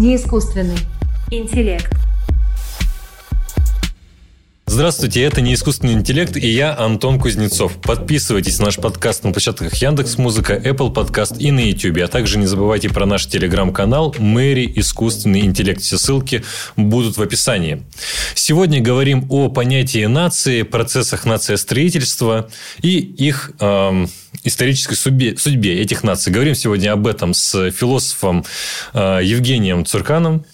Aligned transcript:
Неискусственный 0.00 0.78
интеллект. 1.30 1.92
Здравствуйте, 4.72 5.22
это 5.22 5.40
не 5.40 5.54
искусственный 5.54 5.94
интеллект 5.94 6.36
и 6.36 6.46
я 6.46 6.78
Антон 6.78 7.18
Кузнецов. 7.18 7.76
Подписывайтесь 7.82 8.60
на 8.60 8.66
наш 8.66 8.76
подкаст 8.76 9.24
на 9.24 9.32
площадках 9.32 9.74
Яндекс 9.74 10.16
Музыка, 10.16 10.54
Apple 10.54 10.94
Podcast 10.94 11.38
и 11.38 11.50
на 11.50 11.58
YouTube. 11.58 11.98
А 12.04 12.06
также 12.06 12.38
не 12.38 12.46
забывайте 12.46 12.88
про 12.88 13.04
наш 13.04 13.26
телеграм-канал 13.26 14.14
Мэри 14.20 14.72
Искусственный 14.76 15.40
интеллект. 15.40 15.82
Все 15.82 15.98
ссылки 15.98 16.44
будут 16.76 17.16
в 17.16 17.22
описании. 17.22 17.82
Сегодня 18.36 18.80
говорим 18.80 19.26
о 19.28 19.48
понятии 19.48 20.06
нации, 20.06 20.62
процессах 20.62 21.26
нациостроительства 21.26 22.48
и 22.80 22.96
их 23.00 23.50
эм, 23.58 24.08
исторической 24.44 24.94
судьбе, 24.94 25.36
судьбе 25.36 25.80
этих 25.80 26.04
наций. 26.04 26.32
Говорим 26.32 26.54
сегодня 26.54 26.92
об 26.92 27.08
этом 27.08 27.34
с 27.34 27.72
философом 27.72 28.44
э, 28.94 29.18
Евгением 29.24 29.84
Цурканом. 29.84 30.44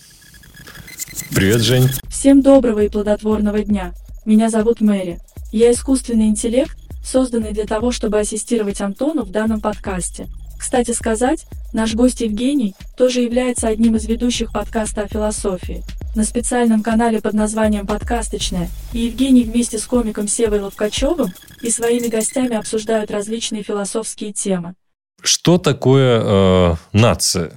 Привет, 1.34 1.60
Жень. 1.60 1.90
Всем 2.08 2.40
доброго 2.40 2.80
и 2.80 2.88
плодотворного 2.88 3.60
дня. 3.60 3.92
Меня 4.26 4.50
зовут 4.50 4.80
Мэри. 4.80 5.20
Я 5.52 5.70
искусственный 5.70 6.26
интеллект, 6.26 6.76
созданный 7.04 7.52
для 7.52 7.64
того, 7.64 7.92
чтобы 7.92 8.18
ассистировать 8.18 8.80
Антону 8.80 9.22
в 9.22 9.30
данном 9.30 9.60
подкасте. 9.60 10.26
Кстати 10.58 10.90
сказать, 10.90 11.46
наш 11.72 11.94
гость 11.94 12.22
Евгений 12.22 12.74
тоже 12.96 13.20
является 13.20 13.68
одним 13.68 13.94
из 13.94 14.06
ведущих 14.06 14.52
подкаста 14.52 15.02
о 15.02 15.06
философии. 15.06 15.84
На 16.16 16.24
специальном 16.24 16.82
канале 16.82 17.20
под 17.20 17.34
названием 17.34 17.86
«Подкасточная» 17.86 18.68
и 18.92 18.98
Евгений 18.98 19.44
вместе 19.44 19.78
с 19.78 19.86
комиком 19.86 20.26
Севой 20.26 20.58
Ловкачевым 20.58 21.32
и 21.62 21.70
своими 21.70 22.08
гостями 22.08 22.56
обсуждают 22.56 23.12
различные 23.12 23.62
философские 23.62 24.32
темы. 24.32 24.74
Что 25.22 25.56
такое 25.56 26.20
э, 26.20 26.74
нация? 26.92 27.52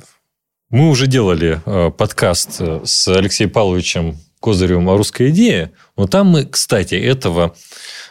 Мы 0.70 0.90
уже 0.90 1.08
делали 1.08 1.62
э, 1.66 1.90
подкаст 1.90 2.58
э, 2.60 2.82
с 2.86 3.08
Алексеем 3.08 3.50
Павловичем 3.50 4.20
Козыревым 4.40 4.90
о 4.90 4.98
русской 4.98 5.32
идее, 5.32 5.74
но 5.98 6.08
там 6.08 6.28
мы, 6.28 6.46
кстати, 6.46 6.96
этого 6.96 7.56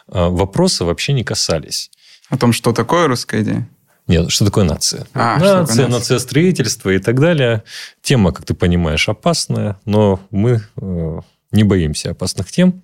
э, 0.09 0.29
вопроса 0.29 0.85
вообще 0.85 1.13
не 1.13 1.25
касались. 1.25 1.91
О 2.29 2.37
том, 2.37 2.53
что 2.53 2.73
такое 2.73 3.07
русская 3.07 3.43
идея? 3.43 3.69
Нет, 4.07 4.31
что 4.31 4.47
такое 4.47 4.65
нация? 4.65 5.07
А, 5.13 5.39
нация, 5.39 5.87
нация 5.87 6.19
строительства 6.19 6.91
и 6.91 6.99
так 6.99 7.21
далее. 7.21 7.63
Тема, 8.03 8.33
как 8.33 8.47
ты 8.47 8.55
понимаешь, 8.55 9.09
опасная, 9.09 9.79
но 9.85 10.21
мы 10.31 10.63
э, 10.77 11.21
не 11.53 11.65
боимся 11.65 12.11
опасных 12.11 12.51
тем. 12.51 12.83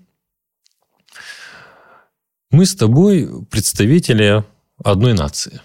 Мы 2.50 2.66
с 2.66 2.74
тобой 2.76 3.28
представители 3.50 4.44
одной 4.82 5.14
нации. 5.14 5.60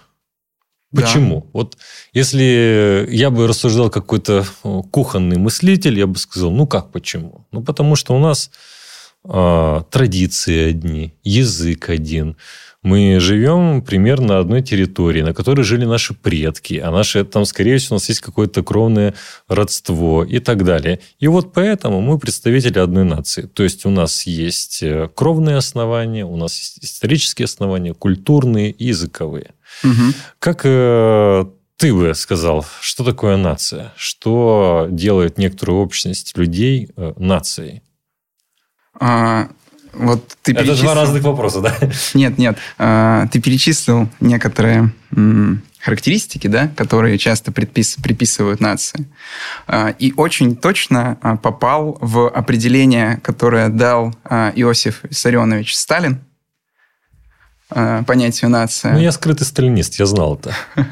Да. 0.92 1.02
Почему? 1.02 1.46
Вот 1.52 1.76
если 2.12 3.06
я 3.10 3.30
бы 3.30 3.46
рассуждал 3.46 3.90
как 3.90 4.04
какой-то 4.04 4.44
э, 4.64 4.80
кухонный 4.90 5.38
мыслитель, 5.38 5.98
я 5.98 6.06
бы 6.06 6.18
сказал, 6.18 6.50
ну 6.50 6.66
как 6.66 6.90
почему? 6.90 7.46
Ну 7.52 7.62
потому 7.62 7.94
что 7.94 8.14
у 8.14 8.18
нас 8.18 8.50
э, 9.24 9.82
традиции 9.90 10.70
одни, 10.70 11.14
язык 11.22 11.90
один. 11.90 12.36
Мы 12.82 13.20
живем 13.20 13.82
примерно 13.82 14.26
на 14.26 14.38
одной 14.38 14.62
территории, 14.62 15.20
на 15.20 15.34
которой 15.34 15.62
жили 15.62 15.84
наши 15.84 16.14
предки, 16.14 16.78
а 16.82 16.90
наши 16.90 17.24
там, 17.24 17.44
скорее 17.44 17.76
всего, 17.76 17.96
у 17.96 17.98
нас 17.98 18.08
есть 18.08 18.22
какое-то 18.22 18.62
кровное 18.62 19.14
родство 19.48 20.24
и 20.24 20.38
так 20.38 20.64
далее. 20.64 20.98
И 21.18 21.28
вот 21.28 21.52
поэтому 21.52 22.00
мы 22.00 22.18
представители 22.18 22.78
одной 22.78 23.04
нации. 23.04 23.42
То 23.42 23.62
есть 23.62 23.84
у 23.84 23.90
нас 23.90 24.22
есть 24.26 24.82
э, 24.82 25.08
кровные 25.14 25.56
основания, 25.56 26.24
у 26.24 26.36
нас 26.36 26.56
есть 26.56 26.78
исторические 26.82 27.44
основания, 27.44 27.92
культурные 27.92 28.74
языковые. 28.78 29.52
Мгм. 29.82 30.14
Как 30.38 30.60
э, 30.64 31.44
ты 31.76 31.94
бы 31.94 32.14
сказал, 32.14 32.66
что 32.80 33.04
такое 33.04 33.36
нация? 33.36 33.92
Что 33.96 34.86
делает 34.90 35.38
некоторую 35.38 35.80
общность 35.80 36.36
людей 36.36 36.90
э, 36.96 37.12
нацией? 37.16 37.82
А, 38.98 39.48
вот 39.92 40.36
ты 40.42 40.52
Это 40.52 40.62
перечислил- 40.64 40.82
два 40.82 40.94
разных 40.94 41.22
вопроса, 41.22 41.60
да? 41.60 41.74
Нет, 42.14 42.38
нет. 42.38 42.58
А, 42.78 43.26
ты 43.28 43.40
перечислил 43.40 44.08
некоторые 44.20 44.92
м, 45.16 45.62
характеристики, 45.80 46.46
да, 46.46 46.68
которые 46.76 47.16
часто 47.18 47.50
предпис- 47.50 48.00
приписывают 48.02 48.60
нации. 48.60 49.08
А, 49.66 49.88
и 49.88 50.12
очень 50.16 50.56
точно 50.56 51.18
а, 51.22 51.36
попал 51.36 51.96
в 52.00 52.28
определение, 52.28 53.18
которое 53.22 53.68
дал 53.68 54.14
а, 54.24 54.52
Иосиф 54.54 55.00
Виссарионович 55.04 55.74
Сталин 55.74 56.20
понятию 58.06 58.50
нация. 58.50 58.92
Ну, 58.92 58.98
я 58.98 59.12
скрытый 59.12 59.46
сталинист, 59.46 59.98
я 59.98 60.06
знал 60.06 60.36
это. 60.36 60.54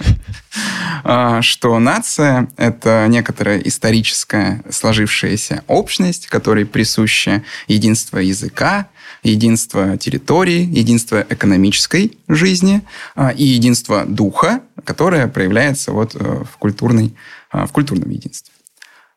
а, 1.05 1.43
что 1.43 1.78
нация– 1.78 2.49
это 2.56 3.06
некоторая 3.09 3.59
историческая 3.61 4.62
сложившаяся 4.71 5.62
общность, 5.66 6.27
которой 6.27 6.66
присуще 6.66 7.43
единство 7.66 8.19
языка, 8.19 8.89
единство 9.22 9.97
территории, 9.97 10.61
единство 10.61 11.25
экономической 11.28 12.19
жизни 12.28 12.83
а, 13.15 13.31
и 13.31 13.45
единство 13.45 14.05
духа, 14.05 14.60
которое 14.84 15.27
проявляется 15.28 15.93
вот 15.93 16.15
э, 16.15 16.45
в, 16.50 16.56
культурной, 16.59 17.15
а, 17.50 17.66
в 17.66 17.72
культурном 17.72 18.10
единстве. 18.10 18.53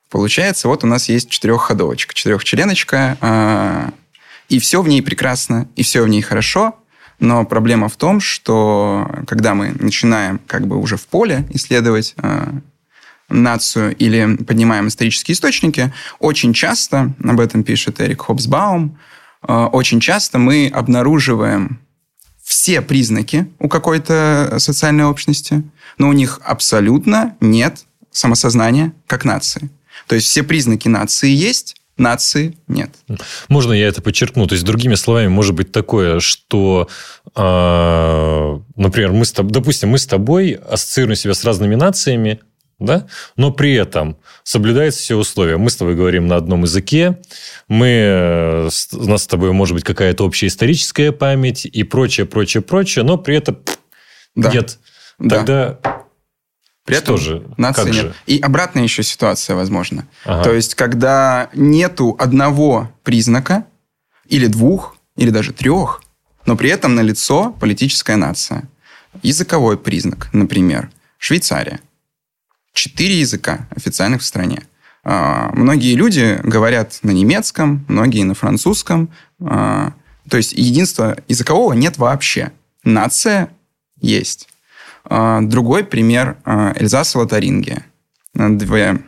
Получается, 0.10 0.68
вот 0.68 0.84
у 0.84 0.88
нас 0.88 1.08
есть 1.08 1.30
четырехходовочка, 1.30 2.14
четырехчленочка, 2.14 3.94
и 4.50 4.60
все 4.60 4.82
в 4.82 4.88
ней 4.90 5.02
прекрасно, 5.02 5.70
и 5.78 5.84
все 5.84 6.04
в 6.04 6.10
ней 6.10 6.22
хорошо, 6.22 6.76
но 7.22 7.46
проблема 7.46 7.88
в 7.88 7.96
том, 7.96 8.20
что 8.20 9.08
когда 9.28 9.54
мы 9.54 9.74
начинаем 9.80 10.40
как 10.48 10.66
бы 10.68 10.78
уже 10.78 10.98
в 10.98 11.06
поле 11.06 11.48
исследовать 11.52 12.16
э, 12.18 12.52
нацию 13.30 13.96
или 13.96 14.38
поднимаем 14.38 14.88
исторические 14.88 15.36
источники, 15.36 15.94
очень 16.20 16.52
часто, 16.52 17.14
об 17.24 17.40
этом 17.40 17.64
пишет 17.64 18.02
Эрик 18.02 18.24
Хобсбаум, 18.24 18.98
э, 19.48 19.54
очень 19.54 20.00
часто 20.00 20.40
мы 20.40 20.68
обнаруживаем 20.74 21.80
все 22.44 22.82
признаки 22.82 23.48
у 23.60 23.70
какой-то 23.70 24.56
социальной 24.58 25.06
общности, 25.06 25.64
но 26.00 26.10
у 26.10 26.14
них 26.14 26.42
абсолютно 26.44 27.36
нет 27.40 27.86
самосознания 28.10 28.94
как 29.06 29.26
нации. 29.26 29.70
То 30.08 30.16
есть 30.16 30.26
все 30.26 30.42
признаки 30.42 30.88
нации 30.88 31.30
есть, 31.30 31.76
нации 31.98 32.58
нет. 32.68 32.90
Можно 33.50 33.74
я 33.74 33.88
это 33.88 34.02
подчеркну? 34.02 34.48
То 34.48 34.54
есть, 34.54 34.66
другими 34.66 34.96
словами, 34.96 35.28
может 35.28 35.56
быть 35.56 35.72
такое, 35.72 36.20
что, 36.20 36.88
э, 37.36 38.60
например, 38.76 39.12
мы 39.12 39.26
с 39.26 39.34
тоб- 39.34 39.50
допустим, 39.52 39.90
мы 39.90 39.98
с 39.98 40.08
тобой 40.08 40.54
ассоциируем 40.54 41.16
себя 41.16 41.34
с 41.34 41.44
разными 41.44 41.76
нациями, 41.76 42.40
да? 42.80 43.08
но 43.36 43.52
при 43.52 43.74
этом 43.74 44.18
соблюдаются 44.44 45.02
все 45.02 45.16
условия. 45.16 45.58
Мы 45.58 45.70
с 45.70 45.76
тобой 45.76 45.96
говорим 45.96 46.28
на 46.28 46.36
одном 46.38 46.64
языке, 46.64 47.20
мы, 47.68 47.88
э, 47.88 48.70
у 48.94 49.08
нас 49.08 49.24
с 49.24 49.28
тобой 49.28 49.52
может 49.52 49.76
быть 49.76 49.84
какая-то 49.84 50.26
общая 50.26 50.48
историческая 50.48 51.12
память 51.12 51.66
и 51.66 51.84
прочее, 51.84 52.26
прочее, 52.26 52.62
прочее, 52.62 53.04
но 53.04 53.18
при 53.18 53.36
этом 53.38 53.60
Да. 54.36 54.52
нет. 54.52 54.80
Да. 55.20 55.80
При 56.86 56.98
этом 56.98 57.18
же? 57.18 57.46
нации 57.58 57.84
Как 57.84 57.94
нет. 57.94 58.02
же? 58.02 58.14
И 58.26 58.40
обратная 58.40 58.84
еще 58.84 59.04
ситуация 59.04 59.56
возможна. 59.56 60.08
Ага. 60.26 60.44
То 60.44 60.54
есть, 60.54 60.76
когда 60.76 61.50
нету 61.54 62.16
одного 62.20 62.92
признака, 63.04 63.66
или 64.28 64.48
двух, 64.48 64.96
или 65.18 65.30
даже 65.30 65.52
трех, 65.54 66.02
но 66.46 66.56
при 66.56 66.70
этом 66.70 66.96
налицо 66.96 67.52
политическая 67.60 68.16
нация. 68.16 68.64
Языковой 69.22 69.78
признак, 69.78 70.30
например, 70.34 70.90
Швейцария. 71.18 71.82
Четыре 72.74 73.20
языка 73.20 73.68
официальных 73.76 74.22
в 74.22 74.26
стране. 74.26 74.64
А, 75.04 75.52
Многие 75.54 75.96
люди 75.96 76.40
говорят 76.44 77.00
на 77.04 77.12
немецком, 77.12 77.86
многие 77.90 78.24
на 78.24 78.34
французском. 78.34 79.10
А, 79.44 79.94
То 80.30 80.38
есть 80.38 80.54
единства 80.54 81.18
языкового 81.28 81.74
нет 81.74 81.98
вообще. 81.98 82.52
Нация 82.84 83.50
есть. 84.00 84.48
А, 85.06 85.42
Другой 85.42 85.84
пример 85.84 86.38
а, 86.46 86.74
Эльзас 86.78 87.16
и 87.16 87.18
Лотарингия. 87.18 87.86
А, 88.38 88.50
Две 88.50 89.00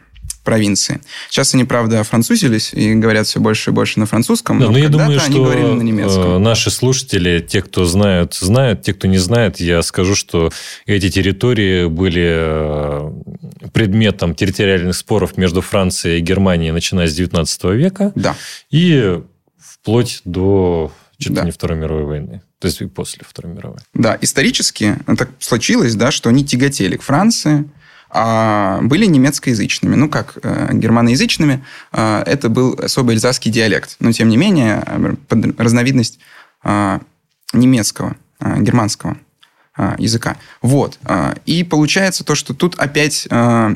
провинции. 0.44 1.00
Сейчас 1.30 1.54
они, 1.54 1.64
правда, 1.64 2.04
французились 2.04 2.74
и 2.74 2.94
говорят 2.96 3.28
все 3.28 3.40
больше 3.40 3.70
и 3.70 3.74
больше 3.74 3.98
на 4.02 4.06
французском, 4.06 4.60
Да, 4.60 4.66
но 4.66 4.72
но 4.74 4.78
я 4.78 4.84
когда-то 4.88 5.04
думаю, 5.06 5.22
они 5.24 5.34
что 5.36 5.44
говорили 5.46 5.66
на 5.72 5.82
немецком. 5.82 6.22
э, 6.24 6.38
наши 6.40 6.70
слушатели, 6.70 7.40
те, 7.40 7.62
кто 7.62 7.86
знают, 7.86 8.34
знают, 8.34 8.82
те, 8.82 8.94
кто 8.94 9.08
не 9.08 9.20
знает, 9.20 9.62
я 9.62 9.82
скажу, 9.82 10.16
что 10.16 10.52
эти 10.86 11.10
территории 11.10 11.88
были 11.88 12.26
э, 12.30 13.12
предметом 13.72 14.36
территориальных 14.36 14.98
споров 14.98 15.38
между 15.38 15.62
Францией 15.62 16.18
и 16.20 16.22
Германией, 16.22 16.72
начиная 16.74 17.08
с 17.08 17.14
19 17.16 17.64
века 17.76 18.12
Да. 18.16 18.36
и 18.70 19.22
вплоть 19.58 20.22
до 20.26 20.92
чуть 21.18 21.34
Да. 21.34 21.42
ли 21.42 21.46
не 21.48 21.52
Второй 21.52 21.78
мировой 21.78 22.04
войны. 22.06 22.42
То 22.60 22.68
есть 22.68 22.82
и 22.82 22.86
после 22.88 23.24
Второй 23.28 23.54
мировой. 23.54 23.80
Да, 23.94 24.18
исторически 24.22 24.98
так 25.18 25.30
случилось, 25.40 25.96
да, 25.96 26.12
что 26.12 26.30
они 26.30 26.46
тяготели 26.46 26.96
к 26.98 27.02
Франции, 27.02 27.70
а 28.10 28.80
были 28.84 29.06
немецкоязычными. 29.06 29.96
Ну, 29.96 30.08
как 30.10 30.38
э, 30.44 30.70
германоязычными. 30.74 31.64
Э, 31.92 32.24
это 32.26 32.50
был 32.50 32.74
особый 32.80 33.16
эльзасский 33.16 33.52
диалект. 33.52 33.96
Но, 34.00 34.12
тем 34.12 34.30
не 34.30 34.38
менее, 34.38 34.84
э, 34.86 35.16
под- 35.28 35.60
разновидность 35.60 36.20
э, 36.64 37.00
немецкого, 37.54 38.16
э, 38.40 38.62
германского 38.62 39.18
э, 39.78 39.96
языка. 39.98 40.38
Вот. 40.62 41.00
Э, 41.06 41.34
И 41.46 41.64
получается 41.64 42.24
то, 42.24 42.36
что 42.36 42.54
тут 42.54 42.76
опять 42.76 43.28
э, 43.30 43.76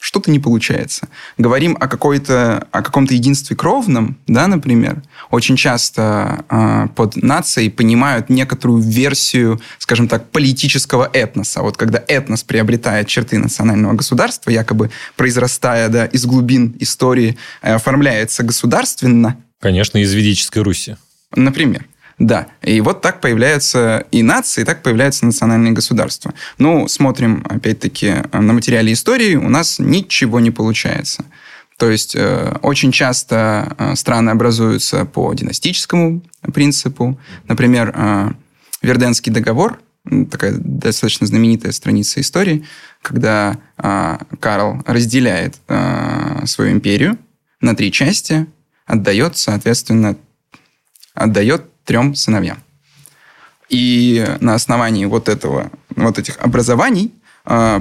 что-то 0.00 0.30
не 0.30 0.38
получается. 0.38 1.08
Говорим 1.38 1.76
о, 1.78 1.88
какой-то, 1.88 2.66
о 2.70 2.82
каком-то 2.82 3.14
единстве 3.14 3.56
кровном, 3.56 4.16
да, 4.26 4.46
например, 4.46 5.02
очень 5.30 5.56
часто 5.56 6.44
э, 6.48 6.88
под 6.94 7.16
нацией 7.16 7.70
понимают 7.70 8.30
некоторую 8.30 8.80
версию, 8.80 9.60
скажем 9.78 10.06
так, 10.06 10.30
политического 10.30 11.10
этноса. 11.12 11.62
Вот 11.62 11.76
когда 11.76 12.02
этнос 12.06 12.44
приобретает 12.44 13.08
черты 13.08 13.38
национального 13.38 13.94
государства, 13.94 14.50
якобы 14.50 14.90
произрастая 15.16 15.88
да, 15.88 16.06
из 16.06 16.26
глубин 16.26 16.76
истории, 16.78 17.36
э, 17.62 17.74
оформляется 17.74 18.44
государственно. 18.44 19.36
Конечно, 19.60 19.98
из 19.98 20.12
ведической 20.14 20.62
Руси. 20.62 20.96
Например. 21.34 21.84
Да, 22.18 22.48
и 22.62 22.80
вот 22.80 23.00
так 23.00 23.20
появляются 23.20 24.04
и 24.10 24.22
нации, 24.24 24.62
и 24.62 24.64
так 24.64 24.82
появляются 24.82 25.24
национальные 25.24 25.72
государства. 25.72 26.34
Ну, 26.58 26.88
смотрим, 26.88 27.44
опять-таки, 27.48 28.16
на 28.32 28.52
материале 28.52 28.92
истории, 28.92 29.36
у 29.36 29.48
нас 29.48 29.78
ничего 29.78 30.40
не 30.40 30.50
получается. 30.50 31.24
То 31.76 31.88
есть 31.88 32.16
э, 32.16 32.56
очень 32.62 32.90
часто 32.90 33.76
э, 33.78 33.94
страны 33.94 34.30
образуются 34.30 35.04
по 35.04 35.32
династическому 35.32 36.22
принципу. 36.52 37.20
Например, 37.46 37.92
э, 37.94 38.30
Верденский 38.82 39.30
договор, 39.30 39.78
такая 40.28 40.54
достаточно 40.58 41.28
знаменитая 41.28 41.70
страница 41.70 42.20
истории, 42.20 42.64
когда 43.00 43.58
э, 43.76 44.18
Карл 44.40 44.82
разделяет 44.86 45.54
э, 45.68 46.46
свою 46.46 46.72
империю 46.72 47.16
на 47.60 47.76
три 47.76 47.92
части, 47.92 48.46
отдает, 48.84 49.36
соответственно, 49.36 50.16
отдает 51.14 51.64
трем 51.88 52.14
сыновьям. 52.14 52.58
И 53.70 54.24
на 54.40 54.54
основании 54.54 55.06
вот, 55.06 55.28
этого, 55.30 55.70
вот 55.96 56.18
этих 56.18 56.36
образований 56.38 57.14
э, 57.46 57.80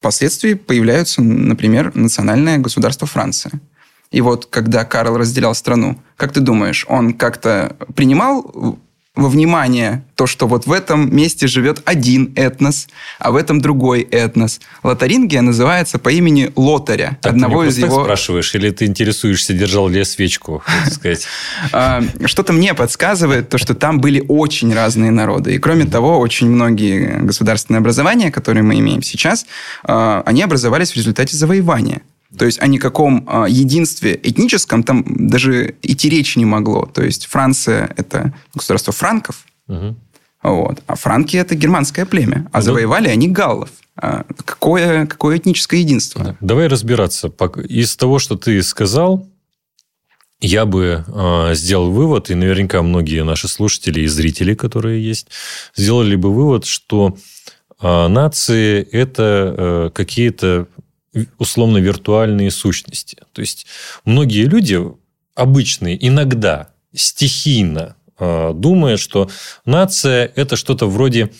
впоследствии 0.00 0.54
появляются, 0.54 1.22
например, 1.22 1.94
национальное 1.94 2.58
государство 2.58 3.06
Франция. 3.06 3.52
И 4.10 4.20
вот 4.20 4.46
когда 4.46 4.84
Карл 4.84 5.16
разделял 5.16 5.54
страну, 5.54 5.96
как 6.16 6.32
ты 6.32 6.40
думаешь, 6.40 6.84
он 6.88 7.12
как-то 7.14 7.76
принимал 7.94 8.78
во 9.20 9.28
внимание 9.28 10.02
то, 10.16 10.26
что 10.26 10.46
вот 10.46 10.66
в 10.66 10.72
этом 10.72 11.14
месте 11.14 11.46
живет 11.46 11.82
один 11.84 12.32
этнос, 12.36 12.88
а 13.18 13.30
в 13.30 13.36
этом 13.36 13.60
другой 13.60 14.02
этнос. 14.02 14.60
Лотарингия 14.82 15.42
называется 15.42 15.98
по 15.98 16.08
имени 16.08 16.50
Лотаря, 16.56 17.18
так 17.20 17.34
одного 17.34 17.62
ты 17.62 17.68
из 17.68 17.78
его... 17.78 18.02
спрашиваешь, 18.02 18.54
или 18.54 18.70
ты 18.70 18.86
интересуешься, 18.86 19.52
держал 19.52 19.88
ли 19.88 19.98
я 19.98 20.04
свечку, 20.04 20.62
сказать? 20.90 21.26
А, 21.72 22.02
что-то 22.24 22.52
мне 22.52 22.74
подсказывает 22.74 23.48
то, 23.48 23.58
что 23.58 23.74
там 23.74 24.00
были 24.00 24.24
очень 24.26 24.74
разные 24.74 25.10
народы. 25.10 25.54
И 25.54 25.58
кроме 25.58 25.84
того, 25.84 26.18
очень 26.18 26.48
многие 26.48 27.18
государственные 27.20 27.78
образования, 27.78 28.30
которые 28.30 28.62
мы 28.62 28.78
имеем 28.78 29.02
сейчас, 29.02 29.46
а, 29.84 30.22
они 30.24 30.42
образовались 30.42 30.92
в 30.92 30.96
результате 30.96 31.36
завоевания. 31.36 32.00
То 32.38 32.44
есть 32.44 32.60
о 32.62 32.66
никаком 32.66 33.28
э, 33.28 33.46
единстве 33.48 34.18
этническом 34.22 34.82
там 34.82 35.04
даже 35.28 35.74
идти 35.82 36.08
речи 36.08 36.38
не 36.38 36.44
могло. 36.44 36.86
То 36.86 37.02
есть 37.02 37.26
Франция– 37.26 37.92
это 37.96 38.32
государство 38.54 38.92
франков, 38.92 39.44
угу. 39.66 39.96
вот, 40.42 40.82
а 40.86 40.94
франки– 40.94 41.36
это 41.38 41.54
германское 41.54 42.06
племя, 42.06 42.48
а 42.52 42.58
ну, 42.58 42.64
завоевали 42.64 43.08
они 43.08 43.28
галлов. 43.28 43.70
А 43.96 44.24
какое, 44.44 45.06
какое 45.06 45.38
этническое 45.38 45.80
единство? 45.80 46.24
Да. 46.24 46.36
Давай 46.40 46.68
разбираться. 46.68 47.32
Из 47.68 47.96
того, 47.96 48.18
что 48.18 48.36
ты 48.36 48.62
сказал, 48.62 49.28
я 50.40 50.64
бы 50.64 51.04
э, 51.06 51.54
сделал 51.54 51.90
вывод, 51.90 52.30
и 52.30 52.34
наверняка 52.34 52.80
многие 52.82 53.24
наши 53.24 53.46
слушатели 53.46 54.00
и 54.00 54.06
зрители, 54.06 54.54
которые 54.54 55.04
есть, 55.04 55.28
сделали 55.76 56.16
бы 56.16 56.32
вывод, 56.32 56.64
что 56.64 57.16
э, 57.80 58.08
нации– 58.08 58.80
это 58.92 59.54
э, 59.56 59.90
какие-то 59.92 60.66
условно 61.38 61.78
виртуальные 61.78 62.50
сущности. 62.50 63.18
То 63.32 63.40
есть 63.40 63.66
многие 64.04 64.44
люди 64.44 64.80
обычные 65.34 66.06
иногда 66.06 66.70
стихийно 66.94 67.96
э, 68.18 68.52
думают, 68.54 69.00
что 69.00 69.30
нация 69.64 70.30
это 70.34 70.56
что-то 70.56 70.86
вроде 70.88 71.30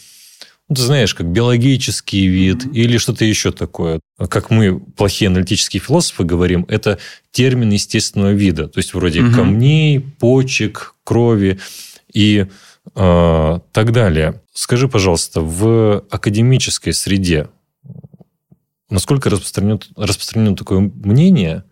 ну, 0.71 0.77
ты 0.77 0.83
знаешь, 0.83 1.17
как 1.17 1.27
биологический 1.27 2.29
вид 2.29 2.65
или 2.73 2.97
что-то 2.97 3.25
еще 3.25 3.51
такое. 3.51 3.99
Как 4.29 4.51
мы, 4.51 4.79
плохие 4.79 5.29
аналитические 5.29 5.81
философы, 5.81 6.23
говорим, 6.23 6.65
это 6.69 6.99
термин 7.33 7.71
естественного 7.71 8.31
вида. 8.31 8.69
То 8.69 8.79
есть, 8.79 8.95
вроде 8.95 9.19
mm-hmm. 9.19 9.35
камней, 9.35 9.99
почек, 9.99 10.95
крови 11.03 11.59
и 12.13 12.47
э, 12.95 13.59
так 13.73 13.93
далее. 13.93 14.41
Скажи, 14.53 14.87
пожалуйста, 14.87 15.41
в 15.41 16.05
академической 16.09 16.93
среде 16.93 17.49
Насколько 18.91 19.31
распространено, 19.31 19.79
распространено 19.97 20.57
такое 20.57 20.81
мнение, 20.81 21.65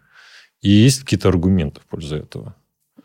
и 0.63 0.71
есть 0.71 1.01
какие-то 1.01 1.29
аргументы 1.29 1.81
в 1.81 1.87
пользу 1.87 2.17
этого? 2.17 2.55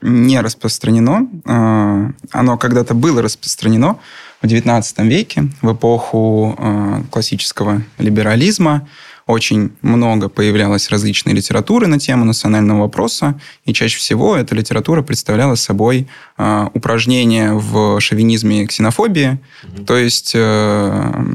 Не 0.01 0.39
распространено. 0.42 1.30
А, 1.45 2.12
оно 2.31 2.57
когда-то 2.57 2.94
было 2.94 3.21
распространено 3.21 4.00
в 4.42 4.45
XIX 4.45 5.07
веке, 5.07 5.50
в 5.62 5.74
эпоху 5.74 6.56
а, 6.57 7.04
классического 7.10 7.81
либерализма. 7.98 8.88
Очень 9.25 9.72
много 9.81 10.28
появлялось 10.28 10.90
различной 10.90 11.34
литературы 11.34 11.88
на 11.88 11.98
тему 11.98 12.25
национального 12.25 12.81
вопроса, 12.81 13.40
и 13.64 13.74
чаще 13.74 13.98
всего 13.98 14.36
эта 14.36 14.54
литература 14.54 15.02
представляла 15.02 15.56
собой 15.56 16.08
э, 16.38 16.68
упражнение 16.74 17.54
в 17.54 18.02
шовинизме 18.02 18.64
и 18.64 18.68
ксенофобии, 18.68 19.40
mm-hmm. 19.64 19.86
то 19.86 19.96
есть 19.96 20.34
э, 20.36 21.25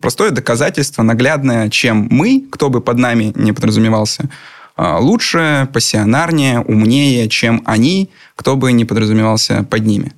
простое 0.00 0.30
доказательство, 0.30 1.02
наглядное, 1.02 1.68
чем 1.68 2.06
мы, 2.10 2.46
кто 2.48 2.70
бы 2.70 2.80
под 2.80 2.98
нами 2.98 3.32
не 3.34 3.52
подразумевался, 3.52 4.30
э, 4.76 4.96
лучше, 5.00 5.68
пассионарнее, 5.72 6.60
умнее, 6.60 7.28
чем 7.28 7.62
они, 7.64 8.10
кто 8.36 8.54
бы 8.54 8.70
не 8.70 8.84
подразумевался 8.84 9.64
под 9.64 9.84
ними. 9.84 10.12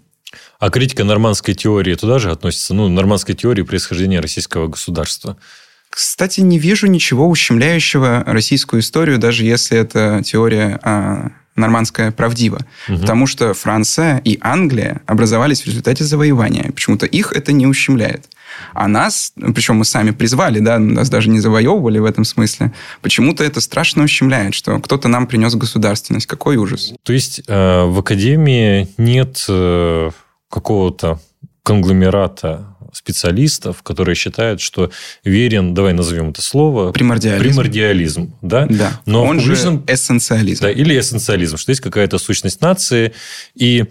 А 0.59 0.69
критика 0.69 1.05
нормандской 1.05 1.55
теории 1.55 1.95
туда 1.95 2.19
же 2.19 2.31
относится? 2.31 2.75
Ну, 2.75 2.89
нормандской 2.91 3.35
теории 3.35 3.63
происхождения 3.63 4.21
российского 4.21 4.67
государства– 4.67 5.39
кстати, 5.95 6.41
не 6.41 6.59
вижу 6.59 6.89
ничего 6.89 7.29
ущемляющего 7.29 8.25
российскую 8.27 8.81
историю, 8.81 9.19
даже 9.19 9.45
если 9.45 9.79
эта 9.79 10.23
теория 10.25 10.81
а, 10.83 11.31
нормандская 11.55 12.11
правдива. 12.11 12.59
Угу. 12.89 12.99
Потому 12.99 13.29
что 13.29 13.55
Франция 13.55 14.21
и 14.25 14.37
Англия 14.41 15.03
образовались 15.07 15.63
в 15.63 15.67
результате 15.67 16.03
завоевания. 16.03 16.73
Почему-то 16.73 17.07
их 17.07 17.33
это 17.33 17.53
не 17.53 17.69
ущемляет. 17.69 18.25
А 18.73 18.89
нас, 18.89 19.33
причем 19.55 19.77
мы 19.77 19.85
сами 19.85 20.11
призвали, 20.11 20.59
да, 20.59 20.81
нас 20.81 21.09
даже 21.11 21.31
не 21.31 21.39
завоевывали 21.39 22.01
в 22.01 22.07
этом 22.07 22.25
смысле, 22.25 22.73
почему-то 23.01 23.45
это 23.45 23.61
страшно 23.61 24.03
ущемляет, 24.03 24.55
что 24.55 24.81
кто-то 24.81 25.07
нам 25.07 25.29
принес 25.29 25.55
государственность. 25.55 26.27
Какой 26.27 26.57
ужас. 26.57 26.93
То 27.05 27.13
есть 27.13 27.43
э, 27.47 27.85
в 27.85 28.01
Академии 28.01 28.89
нет 28.99 29.45
э, 29.49 30.11
какого-то 30.51 31.21
конгломерата 31.63 32.74
специалистов, 32.95 33.83
которые 33.83 34.15
считают, 34.15 34.61
что 34.61 34.91
верен, 35.25 35.75
давай 35.75 35.93
назовем 35.93 36.31
это 36.31 36.43
слово, 36.43 36.93
примордиализм. 36.93 37.43
Примордиализм, 37.43 38.35
да? 38.41 38.67
Да. 38.71 39.01
Но 39.07 39.25
Он 39.25 39.39
публичном... 39.39 39.85
же 39.87 39.95
эссенциализм. 39.95 40.63
Да, 40.63 40.71
или 40.71 40.99
эссенциализм, 40.99 41.57
что 41.57 41.71
есть 41.71 41.83
какая-то 41.83 42.19
сущность 42.19 42.61
нации, 42.61 43.13
и 43.55 43.85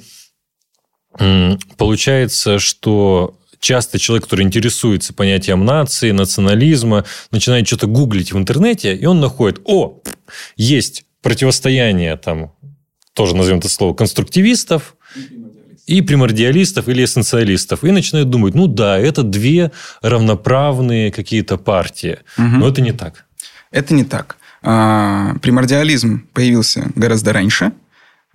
получается, 1.77 2.59
что 2.59 3.37
часто 3.59 3.99
человек, 3.99 4.25
который 4.25 4.43
интересуется 4.43 5.13
понятием 5.13 5.63
нации, 5.63 6.11
национализма, 6.11 7.05
начинает 7.31 7.67
что-то 7.67 7.87
гуглить 7.87 8.33
в 8.33 8.37
интернете, 8.37 8.95
и 8.95 9.05
он 9.05 9.19
находит, 9.19 9.61
о, 9.65 10.01
есть 10.57 11.05
противостояние 11.21 12.17
там, 12.17 12.53
тоже 13.13 13.35
назовем 13.35 13.59
это 13.59 13.69
слово, 13.69 13.93
конструктивистов, 13.93 14.95
и 15.85 16.01
примордиалистов 16.01 16.87
или 16.87 17.03
эссенциалистов. 17.03 17.83
И 17.83 17.91
начинают 17.91 18.29
думать, 18.29 18.55
ну 18.55 18.67
да, 18.67 18.97
это 18.97 19.23
две 19.23 19.71
равноправные 20.01 21.11
какие-то 21.11 21.57
партии. 21.57 22.19
Угу. 22.37 22.47
Но 22.47 22.67
это 22.67 22.81
не 22.81 22.93
так. 22.93 23.25
Это 23.71 23.93
не 23.93 24.03
так. 24.03 24.37
А, 24.61 25.35
примордиализм 25.41 26.25
появился 26.33 26.89
гораздо 26.95 27.33
раньше. 27.33 27.73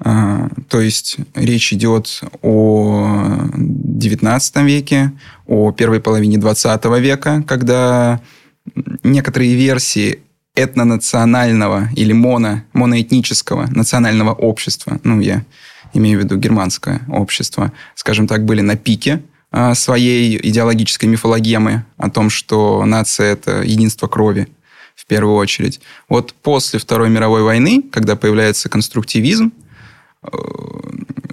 А, 0.01 0.49
то 0.69 0.81
есть 0.81 1.17
речь 1.35 1.73
идет 1.73 2.23
о 2.43 3.49
XIX 3.57 4.65
веке, 4.65 5.13
о 5.47 5.73
первой 5.73 6.01
половине 6.01 6.37
XX 6.37 7.01
века, 7.01 7.43
когда 7.47 8.21
некоторые 9.03 9.55
версии 9.55 10.21
этнонационального 10.55 11.89
или 11.95 12.13
моно, 12.13 12.63
моноэтнического 12.73 13.69
национального 13.71 14.33
общества, 14.33 15.01
ну, 15.05 15.21
я 15.21 15.45
имею 15.93 16.21
в 16.21 16.25
виду 16.25 16.37
германское 16.37 17.03
общество, 17.09 17.73
скажем 17.95 18.27
так, 18.27 18.45
были 18.45 18.61
на 18.61 18.77
пике 18.77 19.23
а, 19.51 19.75
своей 19.75 20.37
идеологической 20.37 21.09
мифологемы 21.09 21.85
о 21.97 22.11
том, 22.11 22.31
что 22.31 22.85
нация– 22.85 23.33
это 23.33 23.63
единство 23.63 24.07
крови, 24.07 24.49
в 24.95 25.07
первую 25.07 25.37
очередь. 25.37 25.81
Вот 26.09 26.35
после 26.35 26.79
Второй 26.79 27.09
мировой 27.09 27.43
войны, 27.43 27.85
когда 27.91 28.17
появляется 28.17 28.69
конструктивизм, 28.69 29.53
э, 30.23 30.29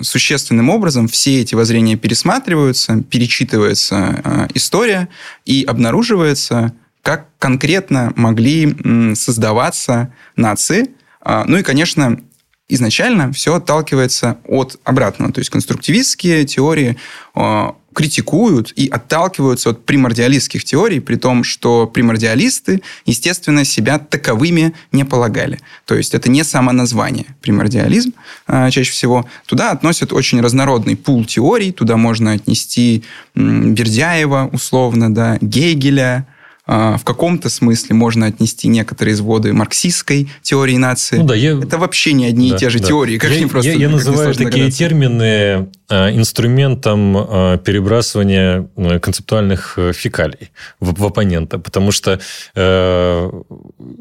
существенным 0.02 0.70
образом 0.70 1.08
все 1.08 1.42
эти 1.42 1.56
воззрения 1.56 1.98
пересматриваются, 1.98 3.02
перечитывается 3.10 4.22
э, 4.24 4.48
история 4.54 5.10
и 5.46 5.64
обнаруживается 5.68 6.74
как 7.02 7.28
конкретно 7.38 8.14
могли 8.16 9.14
создаваться 9.16 10.12
нации. 10.36 10.90
А, 11.22 11.46
ну 11.46 11.58
и, 11.58 11.64
конечно, 11.64 12.20
изначально 12.68 13.32
все 13.32 13.56
отталкивается 13.56 14.38
от 14.46 14.80
обратного. 14.84 15.32
То 15.32 15.40
есть 15.40 15.52
конструктивистские 15.52 16.46
теории 16.46 16.98
а, 17.36 17.76
критикуют 17.94 18.74
и 18.76 18.88
отталкиваются 18.88 19.70
от 19.70 19.86
примордиалистских 19.86 20.66
теорий, 20.66 21.00
при 21.00 21.16
том, 21.16 21.44
что 21.44 21.88
примордиалисты, 21.88 22.82
естественно, 23.06 23.64
себя 23.64 24.00
таковыми 24.00 24.74
не 24.92 25.06
полагали. 25.06 25.60
То 25.86 25.96
есть 25.96 26.14
это 26.16 26.30
не 26.30 26.44
само 26.44 26.72
название 26.72 27.36
примордиализм 27.42 28.14
а, 28.48 28.72
чаще 28.72 28.92
всего. 28.92 29.28
Туда 29.46 29.72
относят 29.72 30.12
очень 30.12 30.42
разнородный 30.42 30.96
пул 30.96 31.24
теорий, 31.24 31.72
туда 31.72 31.98
можно 31.98 32.32
отнести 32.32 33.04
Бердяева, 33.36 34.50
условно, 34.52 35.14
да, 35.14 35.38
Гегеля, 35.40 36.28
в 36.68 37.02
каком-то 37.04 37.50
смысле 37.50 37.96
можно 37.96 38.26
отнести 38.26 38.68
некоторые 38.68 39.14
изводы 39.14 39.54
марксистской 39.54 40.30
теории 40.42 40.78
нации. 40.78 41.18
Ну, 41.18 41.26
да, 41.26 41.36
я... 41.36 41.60
Это 41.60 41.78
вообще 41.78 42.14
не 42.14 42.26
одни 42.26 42.50
да, 42.50 42.56
и 42.56 42.60
те 42.60 42.70
же 42.70 42.80
да. 42.80 42.88
теории, 42.88 43.18
как 43.18 43.30
я, 43.30 43.38
они 43.38 43.46
просто... 43.46 43.72
Я, 43.72 43.78
я 43.78 43.90
называю 43.90 44.34
такие 44.34 44.50
догадаться. 44.50 44.80
термины 44.80 45.70
а, 45.88 46.10
инструментом 46.10 47.16
а, 47.16 47.58
перебрасывания 47.58 48.68
концептуальных 49.00 49.76
э, 49.78 49.94
фекалий 49.94 50.52
в, 50.80 51.00
в 51.00 51.06
оппонента, 51.06 51.60
потому 51.60 51.92
что 51.92 52.20
э, 52.56 53.32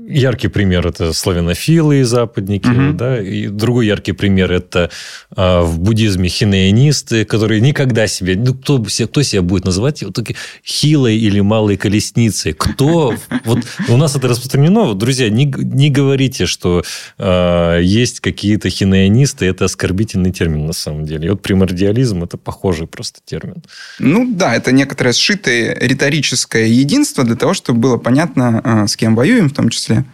яркий 0.09 0.49
пример 0.49 0.87
это 0.87 1.12
славянофилы 1.12 2.00
и 2.00 2.02
западники, 2.04 2.68
угу. 2.68 2.97
да, 2.97 3.21
и 3.21 3.49
другой 3.49 3.87
яркий 3.87 4.12
пример 4.12 4.50
это 4.50 4.90
э, 5.37 5.61
в 5.61 5.78
буддизме 5.78 6.30
хинеонисты, 6.30 7.26
которые 7.26 7.61
никогда 7.61 8.06
себе, 8.06 8.35
ну 8.35 8.54
кто, 8.54 8.83
кто 8.83 9.23
себя 9.23 9.42
будет 9.42 9.66
называть 9.66 10.02
вот 10.02 10.14
такие 10.14 10.37
хилой 10.64 11.18
или 11.18 11.40
малой 11.40 11.76
колесницей, 11.76 12.53
кто... 12.54 13.14
Вот 13.44 13.58
у 13.88 13.96
нас 13.96 14.16
это 14.16 14.28
распространено. 14.28 14.94
Друзья, 14.94 15.28
не, 15.30 15.44
не 15.44 15.90
говорите, 15.90 16.46
что 16.46 16.82
э, 17.18 17.80
есть 17.82 18.20
какие-то 18.20 18.70
хинеонисты. 18.70 19.46
Это 19.46 19.66
оскорбительный 19.66 20.32
термин 20.32 20.66
на 20.66 20.73
самом 20.73 21.04
деле. 21.04 21.26
И 21.26 21.30
вот 21.30 21.42
примордиализм– 21.42 22.23
это 22.25 22.38
похожий 22.38 22.87
просто 22.87 23.20
термин. 23.25 23.62
Ну 23.99 24.32
да, 24.34 24.54
это 24.54 24.73
некоторое 24.73 25.12
сшитое 25.12 25.76
риторическое 25.80 26.66
единство 26.66 27.25
для 27.25 27.37
того, 27.37 27.54
чтобы 27.54 27.80
было 27.80 27.96
понятно, 27.99 28.61
э, 28.64 28.87
с 28.87 28.96
кем 28.96 29.14
воюем 29.14 29.49
в 29.49 29.54
том 29.54 29.68
числе. 29.68 30.04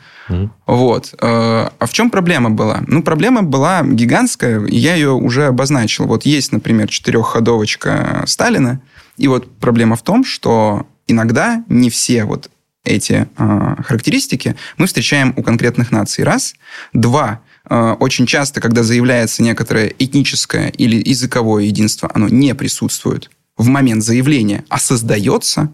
Вот. 0.66 1.14
Э, 1.20 1.70
а 1.78 1.86
в 1.86 1.92
чем 1.92 2.10
проблема 2.10 2.50
была? 2.50 2.82
Ну, 2.86 3.02
проблема 3.02 3.42
была 3.42 3.82
гигантская, 3.82 4.64
я 4.66 4.94
ее 4.94 5.10
уже 5.10 5.46
обозначил. 5.46 6.06
Вот 6.06 6.24
есть, 6.24 6.52
например, 6.52 6.88
четырехходовочка 6.88 8.22
Сталина, 8.26 8.80
и 9.16 9.28
вот 9.28 9.58
проблема 9.58 9.96
в 9.96 10.02
том, 10.02 10.24
что 10.24 10.86
иногда 11.10 11.64
не 11.68 11.90
все 11.90 12.24
вот 12.24 12.50
эти 12.84 13.28
э, 13.36 13.82
характеристики 13.84 14.56
мы 14.78 14.86
встречаем 14.86 15.34
у 15.36 15.42
конкретных 15.42 15.90
наций. 15.90 16.24
Раз. 16.24 16.54
Два. 16.92 17.40
Э, 17.68 17.92
очень 17.98 18.26
часто, 18.26 18.60
когда 18.60 18.82
заявляется 18.82 19.42
некоторое 19.42 19.94
этническое 19.98 20.68
или 20.68 20.96
языковое 21.06 21.64
единство, 21.64 22.10
оно 22.14 22.28
не 22.28 22.54
присутствует 22.54 23.30
в 23.56 23.68
момент 23.68 24.02
заявления, 24.02 24.64
а 24.68 24.78
создается. 24.78 25.70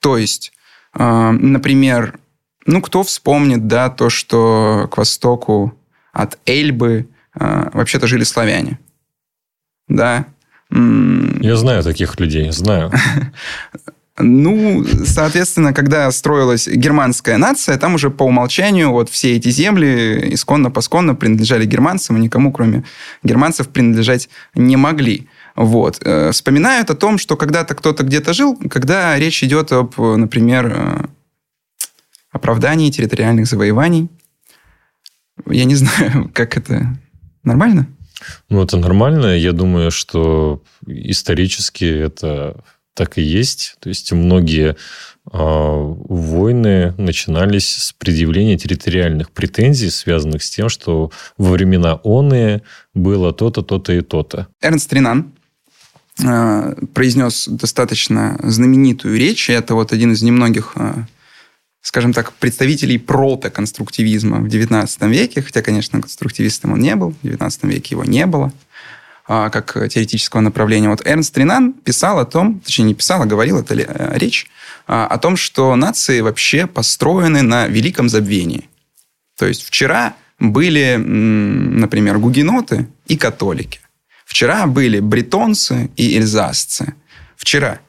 То 0.00 0.18
есть, 0.18 0.52
э, 0.94 1.30
например, 1.30 2.18
ну, 2.66 2.80
кто 2.80 3.02
вспомнит, 3.02 3.66
да, 3.66 3.90
то, 3.90 4.10
что 4.10 4.88
к 4.90 4.96
востоку 4.96 5.78
от 6.12 6.38
Эльбы 6.46 7.08
э, 7.38 7.70
вообще-то 7.72 8.06
жили 8.06 8.24
славяне. 8.24 8.78
Да. 9.88 10.26
Я 10.70 11.56
знаю 11.56 11.82
таких 11.84 12.18
людей, 12.18 12.50
знаю. 12.50 12.90
Ну, 14.18 14.84
соответственно, 15.04 15.72
когда 15.72 16.10
строилась 16.12 16.68
германская 16.68 17.36
нация, 17.36 17.76
там 17.78 17.94
уже 17.94 18.10
по 18.10 18.22
умолчанию 18.22 18.92
вот 18.92 19.10
все 19.10 19.34
эти 19.34 19.48
земли 19.48 20.32
исконно-посконно 20.32 21.16
принадлежали 21.16 21.66
германцам, 21.66 22.16
и 22.16 22.20
никому, 22.20 22.52
кроме 22.52 22.84
германцев, 23.24 23.68
принадлежать 23.68 24.28
не 24.54 24.76
могли. 24.76 25.28
Вот. 25.56 25.98
Э, 26.02 26.30
вспоминают 26.30 26.90
о 26.90 26.94
том, 26.94 27.18
что 27.18 27.36
когда-то 27.36 27.74
кто-то 27.74 28.04
где-то 28.04 28.34
жил, 28.34 28.56
когда 28.70 29.18
речь 29.18 29.42
идет 29.42 29.72
об, 29.72 29.98
например, 29.98 30.72
э, 30.72 31.06
оправдании 32.30 32.90
территориальных 32.90 33.46
завоеваний. 33.46 34.08
Я 35.48 35.64
не 35.64 35.74
знаю, 35.76 36.30
как 36.34 36.56
это 36.56 36.96
нормально? 37.42 37.88
Ну, 38.48 38.62
это 38.62 38.76
нормально. 38.76 39.36
Я 39.36 39.52
думаю, 39.52 39.90
что 39.90 40.62
исторически 40.86 41.84
это 41.84 42.62
так 42.94 43.18
и 43.18 43.22
есть. 43.22 43.76
То 43.80 43.88
есть 43.88 44.12
многие 44.12 44.70
э, 44.70 44.76
войны 45.32 46.94
начинались 46.96 47.76
с 47.76 47.92
предъявления 47.92 48.56
территориальных 48.56 49.30
претензий, 49.30 49.90
связанных 49.90 50.42
с 50.42 50.50
тем, 50.50 50.68
что 50.68 51.10
во 51.36 51.50
времена 51.50 52.00
оны 52.04 52.62
было 52.94 53.32
то-то, 53.32 53.62
то-то 53.62 53.92
и 53.92 54.00
то-то. 54.00 54.48
Эрнст 54.62 54.92
Ренан 54.92 55.32
э, 56.22 56.74
произнес 56.94 57.48
достаточно 57.48 58.38
знаменитую 58.42 59.18
речь. 59.18 59.50
Это 59.50 59.74
вот 59.74 59.92
один 59.92 60.12
из 60.12 60.22
немногих 60.22 60.72
э, 60.76 60.94
скажем 61.84 62.14
так, 62.14 62.32
представителей 62.32 62.98
протоконструктивизма 62.98 64.38
в 64.38 64.46
XIX 64.46 64.88
веке, 65.10 65.42
хотя, 65.42 65.60
конечно, 65.60 66.00
конструктивистом 66.00 66.72
он 66.72 66.80
не 66.80 66.96
был, 66.96 67.10
в 67.10 67.26
XIX 67.26 67.68
веке 67.68 67.88
его 67.90 68.04
не 68.04 68.24
было. 68.24 68.52
А, 69.26 69.48
как 69.48 69.72
теоретического 69.88 70.42
направления. 70.42 70.90
Вот 70.90 71.06
Эрнст 71.06 71.36
Ренан 71.38 71.72
писал 71.72 72.18
о 72.18 72.26
том, 72.26 72.60
точнее 72.60 72.84
не 72.84 72.94
писал, 72.94 73.22
а 73.22 73.26
говорил, 73.26 73.58
это 73.58 73.74
э, 73.74 74.18
речь, 74.18 74.46
а, 74.86 75.06
о 75.06 75.16
том, 75.16 75.36
что 75.36 75.74
нации 75.76 76.20
вообще 76.20 76.66
построены 76.66 77.40
на 77.40 77.66
великом 77.66 78.10
забвении. 78.10 78.68
То 79.38 79.46
есть 79.46 79.62
вчера 79.62 80.14
были, 80.38 80.96
например, 80.96 82.18
гугеноты 82.18 82.86
и 83.06 83.16
католики. 83.16 83.80
Вчера 84.26 84.66
были 84.66 85.00
бретонцы 85.00 85.90
и 85.96 86.18
эльзасцы. 86.18 86.94
Вчера 87.36 87.80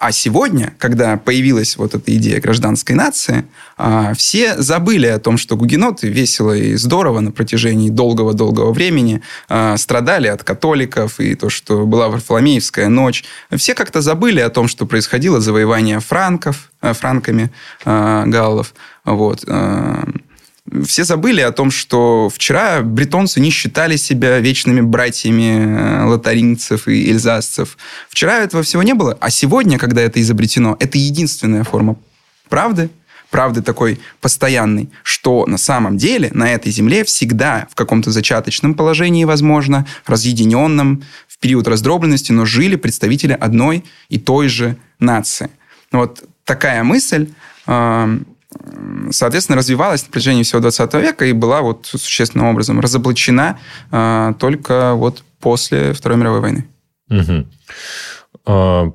а 0.00 0.12
сегодня, 0.12 0.72
когда 0.78 1.18
появилась 1.18 1.76
вот 1.76 1.94
эта 1.94 2.16
идея 2.16 2.40
гражданской 2.40 2.96
нации, 2.96 3.44
а, 3.76 4.14
все 4.14 4.56
забыли 4.56 5.06
о 5.06 5.18
том, 5.18 5.36
что 5.36 5.56
гугеноты 5.56 6.08
весело 6.08 6.56
и 6.56 6.74
здорово 6.76 7.20
на 7.20 7.32
протяжении 7.32 7.90
долгого-долгого 7.90 8.72
времени 8.72 9.20
а, 9.50 9.76
страдали 9.76 10.28
от 10.28 10.42
католиков, 10.42 11.20
и 11.20 11.34
то, 11.34 11.50
что 11.50 11.84
была 11.84 12.08
Варфоломеевская 12.08 12.88
ночь. 12.88 13.24
Все 13.54 13.74
как-то 13.74 14.00
забыли 14.00 14.40
о 14.40 14.48
том, 14.48 14.68
что 14.68 14.86
происходило 14.86 15.38
завоевание 15.38 16.00
франков, 16.00 16.70
э, 16.80 16.94
франками 16.94 17.50
а, 17.84 18.24
галлов. 18.24 18.74
Вот 19.04 19.44
все 20.86 21.04
забыли 21.04 21.40
о 21.40 21.52
том, 21.52 21.70
что 21.70 22.28
вчера 22.32 22.82
бретонцы 22.82 23.40
не 23.40 23.50
считали 23.50 23.96
себя 23.96 24.38
вечными 24.38 24.80
братьями 24.80 26.02
э, 26.02 26.04
лотаринцев 26.04 26.88
и 26.88 27.10
эльзасцев. 27.10 27.76
Вчера 28.08 28.38
этого 28.38 28.62
всего 28.62 28.82
не 28.82 28.94
было, 28.94 29.16
а 29.20 29.30
сегодня, 29.30 29.78
когда 29.78 30.02
это 30.02 30.20
изобретено, 30.20 30.76
это 30.80 30.98
единственная 30.98 31.64
форма 31.64 31.96
правды, 32.48 32.90
правды 33.30 33.62
такой 33.62 34.00
постоянной, 34.20 34.90
что 35.02 35.46
на 35.46 35.58
самом 35.58 35.96
деле 35.96 36.30
на 36.32 36.52
этой 36.52 36.72
земле 36.72 37.04
всегда 37.04 37.66
в 37.70 37.74
каком-то 37.74 38.10
зачаточном 38.10 38.74
положении, 38.74 39.24
возможно, 39.24 39.86
разъединенном, 40.06 41.02
в 41.28 41.38
период 41.38 41.68
раздробленности, 41.68 42.32
но 42.32 42.44
жили 42.44 42.76
представители 42.76 43.32
одной 43.32 43.84
и 44.08 44.18
той 44.18 44.48
же 44.48 44.76
нации. 44.98 45.50
Вот 45.92 46.24
такая 46.44 46.82
мысль 46.84 47.28
э, 47.66 48.18
соответственно, 49.10 49.56
развивалась 49.56 50.02
на 50.04 50.10
протяжении 50.10 50.42
всего 50.42 50.60
20 50.60 50.94
века 50.94 51.24
и 51.24 51.32
была 51.32 51.62
вот 51.62 51.86
существенным 51.86 52.48
образом 52.48 52.80
разоблачена 52.80 53.58
э, 53.90 54.32
только 54.38 54.94
вот 54.94 55.24
после 55.40 55.92
Второй 55.92 56.18
мировой 56.18 56.40
войны. 56.40 56.66
Угу. 57.08 57.46
А, 58.46 58.92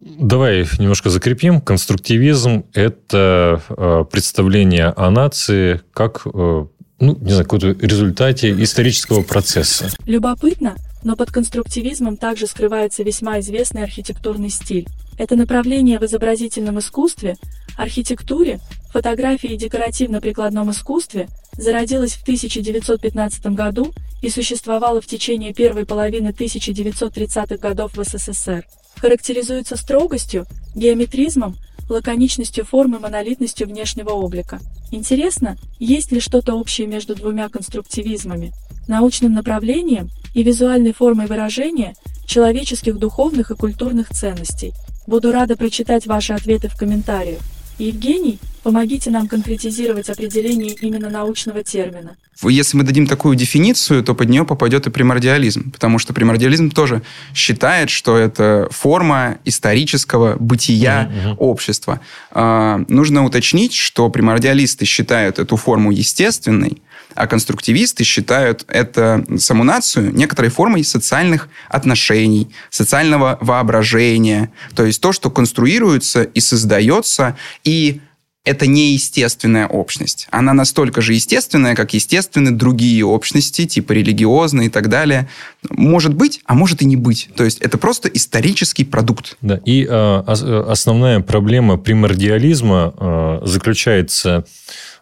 давай 0.00 0.66
немножко 0.78 1.10
закрепим. 1.10 1.60
Конструктивизм– 1.60 2.64
это 2.74 3.62
а, 3.68 4.04
представление 4.04 4.86
о 4.96 5.10
нации 5.10 5.80
как 5.92 6.26
э, 6.26 6.66
ну, 7.00 7.16
не 7.20 7.30
знаю, 7.30 7.44
каком-то 7.44 7.72
результате 7.84 8.62
исторического 8.62 9.22
процесса. 9.22 9.88
Любопытно, 10.06 10.76
но 11.02 11.16
под 11.16 11.30
конструктивизмом 11.30 12.16
также 12.16 12.46
скрывается 12.46 13.02
весьма 13.02 13.40
известный 13.40 13.82
архитектурный 13.82 14.50
стиль. 14.50 14.86
Это 15.18 15.36
направление 15.36 15.98
в 15.98 16.04
изобразительном 16.04 16.78
искусстве, 16.78 17.36
архитектуре, 17.76 18.60
фотографии 18.92 19.50
и 19.50 19.56
декоративно-прикладном 19.56 20.70
искусстве 20.70 21.28
зародилось 21.56 22.14
в 22.14 22.22
1915 22.22 23.46
году 23.46 23.92
и 24.22 24.30
существовало 24.30 25.00
в 25.00 25.06
течение 25.06 25.52
первой 25.52 25.84
половины 25.84 26.28
1930-х 26.28 27.56
годов 27.56 27.96
в 27.96 28.04
СССР. 28.04 28.64
Характеризуется 28.96 29.76
строгостью, 29.76 30.46
геометризмом, 30.74 31.56
лаконичностью 31.88 32.64
формы, 32.64 32.98
монолитностью 32.98 33.66
внешнего 33.66 34.10
облика. 34.10 34.60
Интересно, 34.90 35.56
есть 35.78 36.12
ли 36.12 36.20
что-то 36.20 36.54
общее 36.54 36.86
между 36.86 37.14
двумя 37.14 37.48
конструктивизмами, 37.48 38.52
научным 38.88 39.32
направлением 39.32 40.10
и 40.34 40.42
визуальной 40.42 40.92
формой 40.92 41.26
выражения 41.26 41.94
человеческих 42.26 42.98
духовных 42.98 43.50
и 43.50 43.56
культурных 43.56 44.10
ценностей? 44.10 44.72
Буду 45.06 45.32
рада 45.32 45.56
прочитать 45.56 46.06
ваши 46.06 46.32
ответы 46.32 46.68
в 46.68 46.76
комментариях. 46.76 47.40
Евгений, 47.78 48.38
помогите 48.62 49.10
нам 49.10 49.28
конкретизировать 49.28 50.08
определение 50.08 50.74
именно 50.80 51.10
научного 51.10 51.62
термина. 51.62 52.16
Если 52.42 52.76
мы 52.76 52.84
дадим 52.84 53.06
такую 53.06 53.36
дефиницию, 53.36 54.02
то 54.02 54.14
под 54.14 54.28
нее 54.28 54.44
попадет 54.44 54.86
и 54.86 54.90
примордиализм, 54.90 55.70
потому 55.70 55.98
что 55.98 56.12
примордиализм 56.12 56.70
тоже 56.70 57.02
считает, 57.34 57.90
что 57.90 58.16
это 58.16 58.68
форма 58.70 59.38
исторического 59.44 60.36
бытия 60.38 61.10
mm-hmm. 61.10 61.36
общества. 61.36 62.00
А, 62.30 62.80
нужно 62.88 63.24
уточнить, 63.24 63.74
что 63.74 64.08
примордиалисты 64.08 64.84
считают 64.84 65.38
эту 65.38 65.56
форму 65.56 65.90
естественной, 65.92 66.82
а 67.14 67.26
конструктивисты 67.26 68.04
считают 68.04 68.64
это 68.68 69.24
саму 69.38 69.64
нацию 69.64 70.14
некоторой 70.14 70.50
формой 70.50 70.84
социальных 70.84 71.48
отношений, 71.68 72.50
социального 72.70 73.38
воображения. 73.40 74.50
То 74.74 74.84
есть 74.84 75.00
то, 75.00 75.12
что 75.12 75.30
конструируется 75.30 76.22
и 76.22 76.40
создается, 76.40 77.36
и 77.64 78.00
это 78.44 78.66
неестественная 78.66 79.66
общность. 79.66 80.28
Она 80.30 80.52
настолько 80.52 81.00
же 81.00 81.14
естественная, 81.14 81.74
как 81.74 81.94
естественны 81.94 82.50
другие 82.50 83.04
общности, 83.04 83.66
типа 83.66 83.92
религиозные 83.92 84.66
и 84.66 84.70
так 84.70 84.88
далее. 84.88 85.28
Может 85.70 86.12
быть, 86.14 86.40
а 86.44 86.54
может 86.54 86.82
и 86.82 86.84
не 86.84 86.96
быть. 86.96 87.30
То 87.36 87.44
есть 87.44 87.58
это 87.60 87.78
просто 87.78 88.08
исторический 88.08 88.84
продукт. 88.84 89.38
Да, 89.40 89.60
и 89.64 89.86
э, 89.88 90.22
основная 90.68 91.20
проблема 91.20 91.78
примордиализма 91.78 92.94
э, 92.96 93.40
заключается 93.46 94.44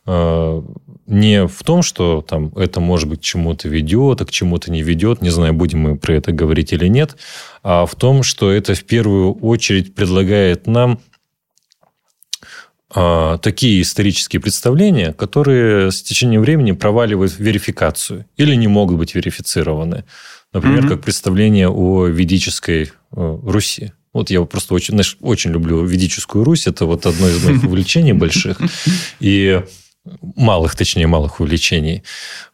не 0.05 1.47
в 1.47 1.63
том, 1.63 1.83
что 1.83 2.23
там 2.23 2.49
это, 2.57 2.81
может 2.81 3.09
быть, 3.09 3.21
к 3.21 3.23
чему-то 3.23 3.69
ведет, 3.69 4.21
а 4.21 4.25
к 4.25 4.31
чему-то 4.31 4.73
не 4.73 4.83
ведет, 4.83 5.23
не 5.23 5.31
знаю, 5.31 5.53
будем 5.53 5.81
мы 5.81 5.97
про 5.97 6.15
это 6.15 6.33
говорить 6.33 6.73
или 6.73 6.89
нет, 6.89 7.17
а 7.63 7.87
в 7.87 7.95
том, 7.95 8.23
что 8.23 8.51
это 8.51 8.75
в 8.75 8.85
первую 8.85 9.35
очередь 9.35 9.95
предлагает 9.95 10.67
нам 10.67 11.01
а, 12.95 13.39
такие 13.39 13.81
исторические 13.81 14.41
представления, 14.41 15.13
которые 15.13 15.91
с 15.91 16.03
течением 16.03 16.43
времени 16.43 16.73
проваливают 16.73 17.39
верификацию 17.39 18.27
или 18.37 18.55
не 18.55 18.69
могут 18.69 18.99
быть 18.99 19.15
верифицированы. 19.15 20.05
Например, 20.53 20.85
mm-hmm. 20.85 20.89
как 20.89 21.03
представление 21.03 21.71
о 21.71 22.07
ведической 22.07 22.83
э, 22.85 23.39
Руси. 23.43 23.93
Вот 24.13 24.29
я 24.29 24.43
просто 24.45 24.75
очень, 24.75 24.93
знаешь, 24.93 25.17
очень 25.23 25.53
люблю 25.53 25.83
ведическую 25.83 26.45
Русь. 26.45 26.67
Это 26.67 26.85
вот 26.85 27.07
одно 27.07 27.29
из 27.29 27.43
моих 27.43 27.65
увлечений 27.65 28.13
больших. 28.13 28.59
И 29.21 29.63
малых, 30.05 30.75
точнее, 30.75 31.07
малых 31.07 31.41
увлечений. 31.41 32.03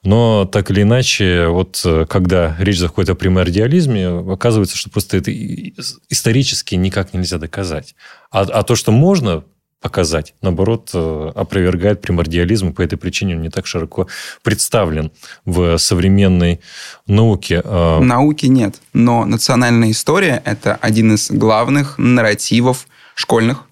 Но 0.03 0.45
так 0.45 0.71
или 0.71 0.83
иначе, 0.83 1.49
вот 1.49 1.81
э, 1.85 2.05
когда 2.09 2.55
речь 2.59 2.79
заходит 2.79 3.11
о 3.11 3.15
примордиализме, 3.15 4.09
оказывается, 4.33 4.77
что 4.77 4.91
просто 4.91 5.17
это 5.17 5.33
исторически 6.11 6.75
никак 6.75 7.15
нельзя 7.15 7.39
доказать. 7.39 7.95
А, 8.31 8.43
а 8.43 8.63
то, 8.63 8.77
что 8.77 8.93
можно 8.93 9.45
показать, 9.81 10.35
наоборот, 10.43 10.91
э, 10.93 11.31
опровергает 11.35 12.03
примордиализм, 12.03 12.69
и 12.69 12.73
по 12.73 12.83
этой 12.83 12.99
причине 12.99 13.37
он 13.37 13.43
не 13.43 13.49
так 13.49 13.67
широко 13.67 14.09
представлен 14.43 15.11
в 15.45 15.79
современной 15.79 16.61
науке. 17.07 17.63
А 17.65 18.01
Науки 18.01 18.47
нет, 18.47 18.81
но 18.93 19.25
национальная 19.25 19.91
история– 19.93 20.43
это 20.45 20.75
один 20.75 21.15
из 21.15 21.31
главных 21.31 21.97
нарративов 21.97 22.89
школьных, 23.15 23.65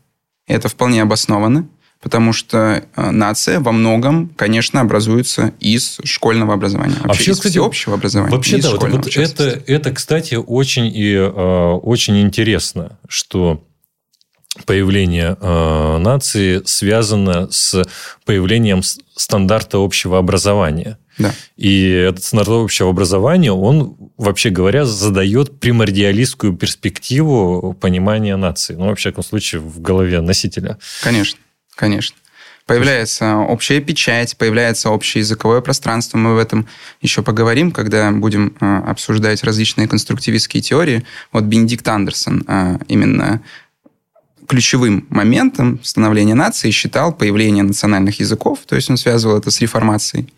это 0.47 0.69
вполне 0.69 1.03
обоснованно 1.03 1.69
потому 2.07 2.33
что 2.33 2.85
э, 2.95 3.11
нация 3.11 3.59
во 3.59 3.73
многом, 3.73 4.29
конечно, 4.37 4.81
образуется 4.81 5.53
из 5.59 5.99
школьного 6.05 6.55
образования. 6.55 6.95
Вообще, 7.03 7.09
вообще 7.09 7.31
из 7.33 7.37
кстати, 7.39 7.53
всеобщего 7.55 7.95
образования. 7.97 8.33
Вообще, 8.33 8.59
да, 8.59 8.71
вот, 8.71 8.89
вот 8.89 9.17
это, 9.17 9.61
это, 9.67 9.91
кстати, 9.91 10.37
очень, 10.37 10.87
и, 10.87 11.15
э, 11.15 11.27
очень 11.27 12.21
интересно, 12.21 13.01
что 13.09 13.65
появление 14.67 15.37
э, 15.41 15.99
нации 15.99 16.63
связано 16.65 17.49
с 17.51 17.83
появлением 18.25 18.83
стандарта 19.17 19.79
общего 19.79 20.19
образования. 20.19 20.99
Да. 21.19 21.35
И 21.57 21.89
этот 21.91 22.23
стандарт 22.23 22.51
общего 22.51 22.91
образования, 22.91 23.51
он, 23.51 23.97
вообще 24.17 24.51
говоря, 24.51 24.85
задает 24.85 25.59
примордиалистскую 25.59 26.53
перспективу 26.53 27.77
понимания 27.81 28.37
нации. 28.37 28.75
Ну, 28.75 28.91
во 28.91 28.95
всяком 28.95 29.25
случае, 29.25 29.61
в 29.61 29.81
голове 29.81 30.21
носителя. 30.21 30.79
Конечно. 31.03 31.41
Конечно. 31.77 32.17
Появляется 32.67 33.37
общая 33.37 33.81
печать, 33.81 34.37
появляется 34.37 34.91
общее 34.91 35.21
языковое 35.21 35.61
пространство. 35.61 36.19
Мы 36.19 36.35
в 36.35 36.39
этом 36.39 36.67
еще 37.01 37.23
поговорим, 37.23 37.71
когда 37.71 38.11
будем 38.11 38.57
э, 38.61 38.79
обсуждать 38.89 39.45
различные 39.45 39.87
конструктивистские 39.87 40.63
теории. 40.63 41.05
Вот 41.31 41.45
Бенедикт 41.45 41.87
Андерсон 41.87 42.43
э, 42.49 42.79
именно 42.89 43.41
ключевым 44.49 45.07
моментом 45.11 45.79
становления 45.85 46.35
нации 46.35 46.73
считал 46.73 47.13
появление 47.13 47.63
национальных 47.63 48.19
языков, 48.19 48.61
то 48.67 48.75
есть 48.75 48.91
он 48.91 48.97
связывал 48.97 49.39
это 49.39 49.53
с 49.53 49.61
реформацией 49.61 50.33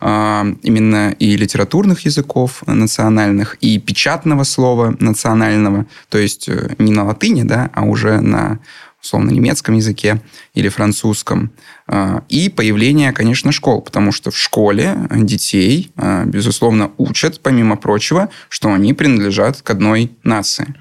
э, 0.00 0.54
именно 0.62 1.16
и 1.18 1.36
литературных 1.36 2.04
языков 2.04 2.62
национальных, 2.66 3.56
и 3.60 3.80
печатного 3.80 4.44
слова 4.44 4.94
национального, 5.00 5.86
то 6.10 6.18
есть 6.18 6.48
не 6.78 6.92
на 6.92 7.04
латыни, 7.04 7.42
да, 7.42 7.70
а 7.72 7.82
уже 7.82 8.20
на 8.20 8.60
условно, 9.06 9.30
немецком 9.30 9.76
языке 9.76 10.20
или 10.54 10.68
французском. 10.68 11.52
А, 11.86 12.22
и 12.28 12.48
появление, 12.48 13.12
конечно, 13.12 13.52
школ, 13.52 13.80
потому 13.80 14.12
что 14.12 14.30
в 14.30 14.36
школе 14.36 15.08
детей, 15.10 15.92
а, 15.96 16.24
безусловно, 16.24 16.90
учат, 16.98 17.40
помимо 17.40 17.76
прочего, 17.76 18.28
что 18.48 18.72
они 18.72 18.92
принадлежат 18.92 19.62
к 19.62 19.70
одной 19.70 20.12
нации. 20.22 20.74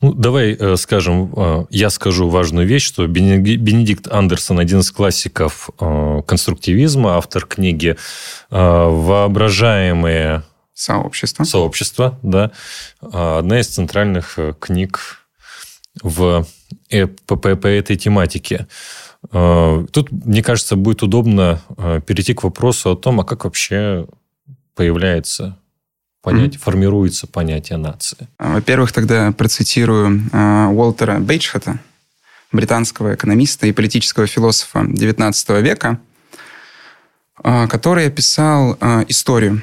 Ну, 0.00 0.14
давай 0.14 0.56
э, 0.58 0.76
скажем, 0.76 1.30
э, 1.36 1.66
я 1.68 1.90
скажу 1.90 2.30
важную 2.30 2.66
вещь, 2.66 2.86
что 2.86 3.06
Бенедикт 3.06 4.08
Андерсон 4.10 4.58
один 4.58 4.78
из 4.80 4.90
классиков 4.90 5.68
э, 5.78 6.22
конструктивизма, 6.26 7.18
автор 7.18 7.44
книги 7.44 7.96
«Воображаемые 8.48 10.42
сообщества». 10.72 11.44
Сообщества, 11.44 12.18
да. 12.22 12.50
Одна 13.02 13.60
из 13.60 13.66
центральных 13.68 14.38
книг 14.58 15.19
в, 16.02 16.46
э, 16.90 17.06
по, 17.06 17.36
по, 17.36 17.56
по 17.56 17.66
этой 17.66 17.96
тематике. 17.96 18.66
Э, 19.32 19.86
тут, 19.90 20.10
мне 20.12 20.42
кажется, 20.42 20.76
будет 20.76 21.02
удобно 21.02 21.60
э, 21.76 22.00
перейти 22.06 22.34
к 22.34 22.42
вопросу 22.42 22.92
о 22.92 22.96
том, 22.96 23.20
а 23.20 23.24
как 23.24 23.44
вообще 23.44 24.06
появляется 24.74 25.58
понятие, 26.22 26.58
mm-hmm. 26.58 26.62
формируется 26.62 27.26
понятие 27.26 27.78
нации. 27.78 28.28
Во-первых, 28.38 28.92
тогда 28.92 29.32
процитирую 29.32 30.22
Уолтера 30.32 31.18
Бейчхата, 31.18 31.80
британского 32.52 33.14
экономиста 33.14 33.66
и 33.66 33.72
политического 33.72 34.26
философа 34.26 34.80
XIX 34.80 35.62
века, 35.62 36.00
который 37.36 38.08
описал 38.08 38.76
историю 39.08 39.62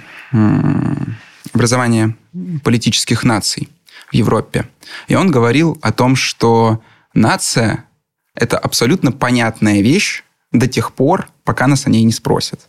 образования 1.54 2.16
политических 2.64 3.24
наций 3.24 3.70
в 4.10 4.14
Европе. 4.14 4.68
И 5.08 5.16
он 5.16 5.32
говорил 5.32 5.78
о 5.82 5.92
том, 5.92 6.16
что 6.16 6.82
нация– 7.14 7.86
это 8.36 8.58
абсолютно 8.58 9.12
понятная 9.12 9.82
вещь 9.82 10.24
до 10.52 10.68
тех 10.68 10.94
пор, 10.94 11.28
пока 11.44 11.68
нас 11.68 11.86
о 11.88 11.90
ней 11.90 12.04
не 12.04 12.12
спросят. 12.12 12.62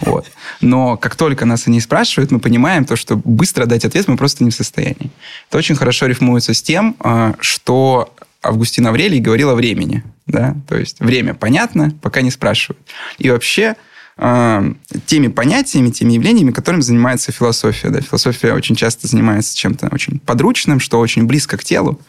Вот. 0.00 0.26
Но 0.60 0.96
как 0.96 1.16
только 1.16 1.44
нас 1.44 1.66
о 1.66 1.70
ней 1.70 1.80
спрашивают, 1.80 2.30
мы 2.30 2.38
понимаем 2.38 2.84
то, 2.84 2.96
что 2.96 3.16
быстро 3.16 3.66
дать 3.66 3.84
ответ 3.84 4.06
мы 4.06 4.16
просто 4.16 4.44
не 4.44 4.50
в 4.50 4.54
состоянии. 4.54 5.10
Это 5.48 5.58
очень 5.58 5.74
хорошо 5.74 6.06
рифмуется 6.06 6.54
с 6.54 6.62
тем, 6.62 6.96
а, 7.00 7.34
что 7.40 8.14
Августин 8.42 8.86
Аврелий 8.86 9.18
говорил 9.18 9.50
о 9.50 9.54
времени. 9.54 10.04
Да? 10.26 10.54
То 10.68 10.76
есть 10.76 11.00
время 11.00 11.34
понятно, 11.34 11.92
пока 12.02 12.20
не 12.20 12.30
спрашивают. 12.30 12.80
И 13.18 13.30
вообще 13.30 13.74
э, 14.18 14.72
теми 15.06 15.28
понятиями, 15.28 15.90
теми 15.90 16.12
явлениями, 16.12 16.50
которыми 16.50 16.82
занимается 16.82 17.32
философия. 17.32 17.88
Да? 17.90 18.00
Философия 18.00 18.52
очень 18.52 18.76
часто 18.76 19.06
занимается 19.06 19.56
чем-то 19.56 19.88
очень 19.92 20.18
подручным, 20.18 20.80
что 20.80 21.00
очень 21.00 21.24
близко 21.24 21.56
к 21.56 21.64
телу. 21.64 22.00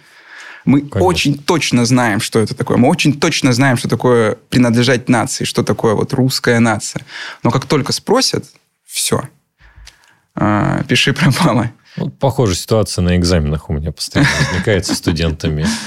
Мы 0.66 0.82
Конечно. 0.82 1.02
очень 1.02 1.38
точно 1.38 1.86
знаем, 1.86 2.20
что 2.20 2.40
это 2.40 2.54
такое. 2.54 2.78
Мы 2.78 2.90
очень 2.90 3.18
точно 3.18 3.54
знаем, 3.54 3.78
что 3.78 3.88
такое 3.88 4.36
принадлежать 4.50 5.08
нации, 5.08 5.46
что 5.46 5.64
такое 5.64 5.94
вот 5.94 6.14
русская 6.14 6.60
нация. 6.60 7.06
Но 7.44 7.52
как 7.52 7.66
только 7.66 7.94
спросят, 7.94 8.46
все. 8.86 9.24
Э, 10.36 10.84
пиши 10.88 11.14
пропало. 11.14 11.72
Вот, 11.96 12.18
похожая 12.20 12.56
ситуация 12.56 13.02
на 13.02 13.16
экзаменах 13.16 13.70
у 13.70 13.74
меня 13.74 13.92
постоянно 13.92 14.30
возникает 14.48 14.86
со 14.86 14.96
студентами. 14.96 15.66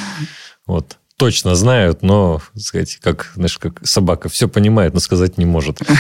Вот 0.65 0.97
точно 1.23 1.55
знают, 1.55 2.03
но, 2.03 2.43
сказать, 2.57 2.99
как, 3.01 3.31
знаешь, 3.37 3.57
как 3.57 3.87
собака 3.87 4.29
все 4.29 4.49
понимает, 4.49 4.93
но 4.93 4.99
сказать 4.99 5.39
не 5.39 5.45
может. 5.45 5.79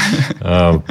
А, 0.40 0.82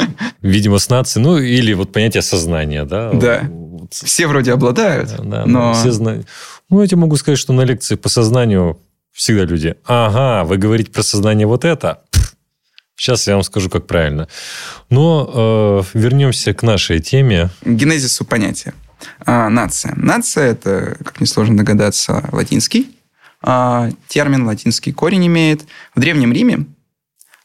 видимо, 0.41 0.79
с 0.79 0.89
нацией, 0.89 1.25
ну, 1.25 1.37
или 1.37 1.73
вот 1.73 1.91
понятие 1.91 2.21
сознания, 2.21 2.85
да? 2.85 3.11
Да. 3.11 3.49
Все 3.91 4.27
вроде 4.27 4.53
обладают, 4.53 5.13
да, 5.21 5.45
но... 5.45 5.73
Все 5.73 5.91
знают. 5.91 6.27
Ну, 6.69 6.81
я 6.81 6.87
тебе 6.87 7.01
могу 7.01 7.17
сказать, 7.17 7.37
что 7.37 7.51
на 7.51 7.61
лекции 7.61 7.95
по 7.95 8.07
сознанию 8.07 8.79
всегда 9.11 9.43
люди, 9.43 9.75
ага, 9.85 10.47
вы 10.47 10.55
говорите 10.55 10.91
про 10.91 11.03
сознание 11.03 11.45
вот 11.45 11.65
это? 11.65 11.99
Сейчас 12.95 13.27
я 13.27 13.33
вам 13.33 13.43
скажу, 13.43 13.69
как 13.69 13.87
правильно. 13.87 14.29
Но 14.89 15.83
э, 15.93 15.97
вернемся 15.97 16.53
к 16.53 16.63
нашей 16.63 17.01
теме. 17.01 17.49
Генезису 17.65 18.23
понятия. 18.23 18.73
А, 19.25 19.49
нация. 19.49 19.93
Нация– 19.97 20.45
это, 20.51 20.97
как 21.03 21.19
несложно 21.19 21.57
догадаться, 21.57 22.29
латинский 22.31 22.95
термин, 23.43 24.45
латинский 24.45 24.93
корень 24.93 25.27
имеет. 25.27 25.65
В 25.95 25.99
Древнем 25.99 26.31
Риме 26.31 26.65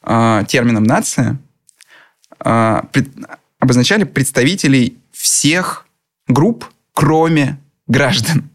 а, 0.03 0.43
термином 0.43 0.83
«нация» 0.83 1.39
а, 2.39 2.85
обозначали 3.59 4.03
представителей 4.03 4.97
всех 5.11 5.87
групп, 6.27 6.65
кроме 6.93 7.59
граждан. 7.87 8.49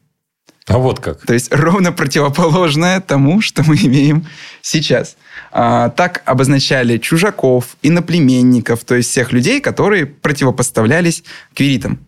А 0.68 0.78
вот 0.78 1.00
как. 1.00 1.26
То 1.26 1.35
есть 1.35 1.52
ровно 1.52 1.92
противоположное 1.92 3.00
тому, 3.00 3.40
что 3.40 3.64
мы 3.64 3.74
имеем 3.76 4.26
сейчас. 4.61 5.16
А, 5.50 5.90
так 5.90 6.22
обозначали 6.24 6.98
чужаков, 6.98 7.76
иноплеменников, 7.83 8.85
то 8.85 8.94
есть 8.94 9.11
всех 9.11 9.33
людей, 9.33 9.61
которые 9.61 10.07
противопоставлялись 10.07 11.24
квиритам, 11.55 11.98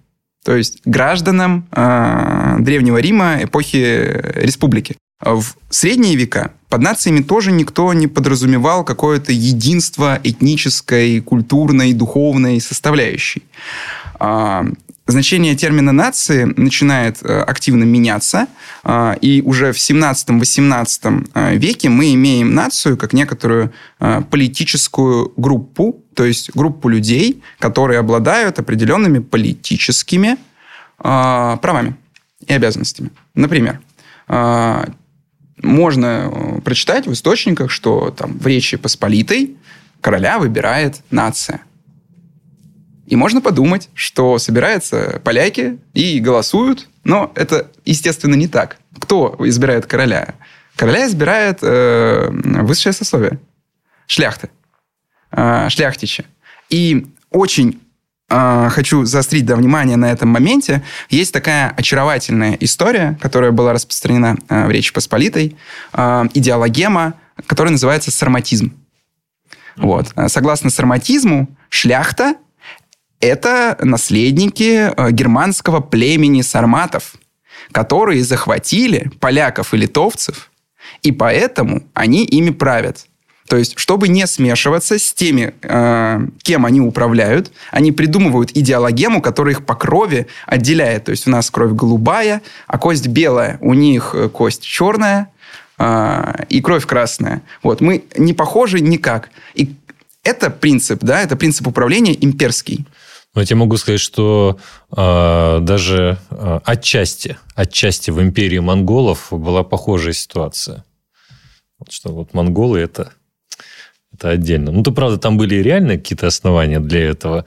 то 0.44 0.54
есть 0.54 0.80
гражданам 0.84 1.66
а, 1.72 2.56
Древнего 2.60 2.98
Рима 2.98 3.42
эпохи 3.42 3.76
республики. 4.36 4.96
В 5.20 5.44
средние 5.70 6.16
века 6.16 6.52
под 6.68 6.82
нациями 6.82 7.20
тоже 7.22 7.52
никто 7.52 7.92
не 7.92 8.08
подразумевал 8.08 8.84
какое-то 8.84 9.32
единство 9.32 10.18
этнической, 10.22 11.20
культурной, 11.20 11.92
духовной 11.92 12.60
составляющей. 12.60 13.44
А, 14.18 14.66
значение 15.06 15.54
термина 15.54 15.92
нации 15.92 16.44
начинает 16.56 17.22
э, 17.22 17.40
активно 17.42 17.84
меняться, 17.84 18.48
а, 18.82 19.16
и 19.20 19.40
уже 19.42 19.72
в 19.72 19.76
17-18 19.76 21.30
э, 21.34 21.56
веке 21.56 21.88
мы 21.90 22.12
имеем 22.14 22.54
нацию 22.54 22.96
как 22.96 23.12
некоторую 23.12 23.72
э, 24.00 24.22
политическую 24.28 25.32
группу, 25.36 26.02
то 26.14 26.24
есть 26.24 26.50
группу 26.54 26.88
людей, 26.88 27.42
которые 27.58 27.98
обладают 28.00 28.58
определенными 28.58 29.18
политическими 29.20 30.38
а, 30.98 31.56
правами 31.58 31.96
и 32.46 32.52
обязанностями. 32.52 33.10
Например, 33.34 33.80
можно 35.64 36.60
прочитать 36.64 37.06
в 37.06 37.12
источниках, 37.12 37.70
что 37.70 38.10
там 38.10 38.38
в 38.38 38.46
Речи 38.46 38.76
Посполитой 38.76 39.56
короля 40.00 40.38
выбирает 40.38 41.02
нация– 41.10 41.60
и 43.06 43.16
можно 43.16 43.40
подумать, 43.40 43.90
что 43.94 44.38
собираются 44.38 45.20
поляки 45.24 45.78
и 45.92 46.20
голосуют, 46.20 46.88
но 47.04 47.32
это, 47.34 47.70
естественно, 47.84 48.34
не 48.34 48.48
так. 48.48 48.78
Кто 48.98 49.36
избирает 49.40 49.86
короля? 49.86 50.34
Короля 50.76 51.06
избирает 51.06 51.58
э, 51.60 52.30
высшее 52.30 52.92
сословие. 52.92 53.38
Шляхты. 54.06 54.48
Э, 55.30 55.68
шляхтичи. 55.68 56.24
И 56.70 57.06
очень 57.30 57.80
э, 58.28 58.68
хочу 58.70 59.04
заострить 59.04 59.46
да, 59.46 59.56
внимание 59.56 59.96
на 59.96 60.10
этом 60.10 60.28
моменте. 60.28 60.82
Есть 61.08 61.32
такая 61.32 61.70
очаровательная 61.70 62.56
история, 62.60 63.18
которая 63.20 63.50
была 63.50 63.72
распространена 63.72 64.36
э, 64.48 64.66
в 64.66 64.70
Речи 64.70 64.92
Посполитой. 64.92 65.56
Э, 65.92 66.24
идеологема, 66.34 67.14
которая 67.46 67.72
называется 67.72 68.10
сарматизм. 68.10 68.72
Вот. 69.76 70.14
Согласно 70.28 70.70
сарматизму, 70.70 71.48
шляхта 71.68 72.36
это 73.24 73.78
наследники 73.80 74.92
э, 74.94 75.10
германского 75.10 75.80
племени 75.80 76.42
сарматов, 76.42 77.14
которые 77.72 78.22
захватили 78.22 79.10
поляков 79.18 79.72
и 79.72 79.78
литовцев, 79.78 80.50
и 81.02 81.10
поэтому 81.10 81.84
они 81.94 82.24
ими 82.24 82.50
правят. 82.50 83.06
То 83.48 83.58
есть, 83.58 83.78
чтобы 83.78 84.08
не 84.08 84.26
смешиваться 84.26 84.98
с 84.98 85.12
теми, 85.12 85.54
э, 85.60 86.20
кем 86.42 86.64
они 86.64 86.80
управляют, 86.80 87.52
они 87.70 87.92
придумывают 87.92 88.50
идеологему, 88.54 89.20
которая 89.20 89.54
их 89.54 89.66
по 89.66 89.74
крови 89.74 90.28
отделяет. 90.46 91.04
То 91.04 91.10
есть, 91.10 91.26
у 91.26 91.30
нас 91.30 91.50
кровь 91.50 91.72
голубая, 91.72 92.40
а 92.66 92.78
кость 92.78 93.06
белая, 93.08 93.58
у 93.60 93.74
них 93.74 94.12
э, 94.14 94.30
кость 94.30 94.62
черная 94.62 95.30
э, 95.78 96.44
и 96.48 96.62
кровь 96.62 96.86
красная. 96.86 97.42
Вот, 97.62 97.82
мы 97.82 98.04
не 98.16 98.32
похожи 98.32 98.80
никак. 98.80 99.28
И 99.54 99.74
это 100.22 100.48
принцип, 100.48 101.00
да, 101.02 101.20
это 101.20 101.36
принцип 101.36 101.66
управления 101.66 102.16
имперский. 102.24 102.86
Но 103.34 103.42
я 103.42 103.46
тебе 103.46 103.56
могу 103.56 103.76
сказать, 103.76 104.00
что 104.00 104.58
э, 104.96 105.58
даже 105.60 106.18
э, 106.30 106.60
отчасти, 106.64 107.36
отчасти 107.54 108.10
в 108.10 108.22
империи 108.22 108.60
монголов 108.60 109.26
была 109.30 109.64
похожая 109.64 110.14
ситуация. 110.14 110.84
Вот 111.78 111.92
что 111.92 112.10
вот 112.10 112.32
монголы 112.32 112.78
это 112.78 113.12
это 114.14 114.30
отдельно. 114.30 114.72
Ну, 114.72 114.82
то, 114.82 114.92
правда, 114.92 115.18
там 115.18 115.36
были 115.36 115.56
реально 115.56 115.96
какие-то 115.96 116.26
основания 116.26 116.80
для 116.80 117.00
этого. 117.10 117.44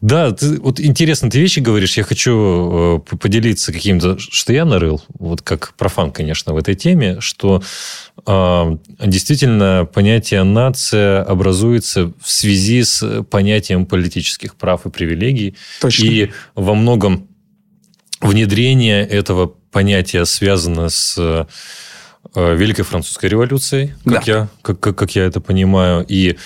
Да, 0.00 0.30
ты, 0.32 0.60
вот 0.60 0.80
интересно 0.80 1.30
ты 1.30 1.40
вещи 1.40 1.60
говоришь. 1.60 1.96
Я 1.96 2.04
хочу 2.04 2.98
э, 3.10 3.16
поделиться 3.16 3.72
каким-то, 3.72 4.18
что 4.18 4.52
я 4.52 4.64
нарыл, 4.64 5.02
вот 5.18 5.42
как 5.42 5.74
профан, 5.74 6.10
конечно, 6.10 6.54
в 6.54 6.56
этой 6.56 6.74
теме, 6.74 7.20
что 7.20 7.62
э, 8.26 8.76
действительно 9.04 9.88
понятие 9.92 10.42
нация 10.44 11.22
образуется 11.22 12.12
в 12.20 12.30
связи 12.30 12.82
с 12.84 13.22
понятием 13.24 13.86
политических 13.86 14.54
прав 14.54 14.86
и 14.86 14.90
привилегий. 14.90 15.56
Точно. 15.80 16.04
И 16.04 16.30
во 16.54 16.74
многом 16.74 17.28
внедрение 18.20 19.06
этого 19.06 19.52
понятия 19.70 20.24
связано 20.24 20.88
с 20.88 21.46
Великой 22.34 22.82
Французской 22.82 23.26
революцией, 23.26 23.94
как, 24.04 24.24
да. 24.24 24.32
я, 24.32 24.48
как, 24.62 24.80
как, 24.80 24.96
как 24.96 25.14
я 25.14 25.24
это 25.24 25.40
понимаю. 25.40 26.04
И 26.08 26.36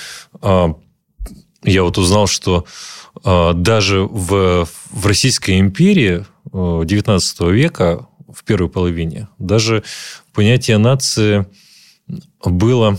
а, 0.43 0.75
я 1.63 1.83
вот 1.83 1.99
узнал, 1.99 2.27
что 2.27 2.67
а, 3.25 3.53
даже 3.53 4.01
в, 4.03 4.69
в 4.91 5.07
Российской 5.07 5.59
империи 5.61 6.25
XIX 6.53 7.21
э, 7.41 7.53
века, 7.53 8.07
в 8.33 8.45
первой 8.45 8.69
половине, 8.69 9.29
даже 9.39 9.83
понятие 10.33 10.79
нации 10.79 11.47
было, 12.45 12.99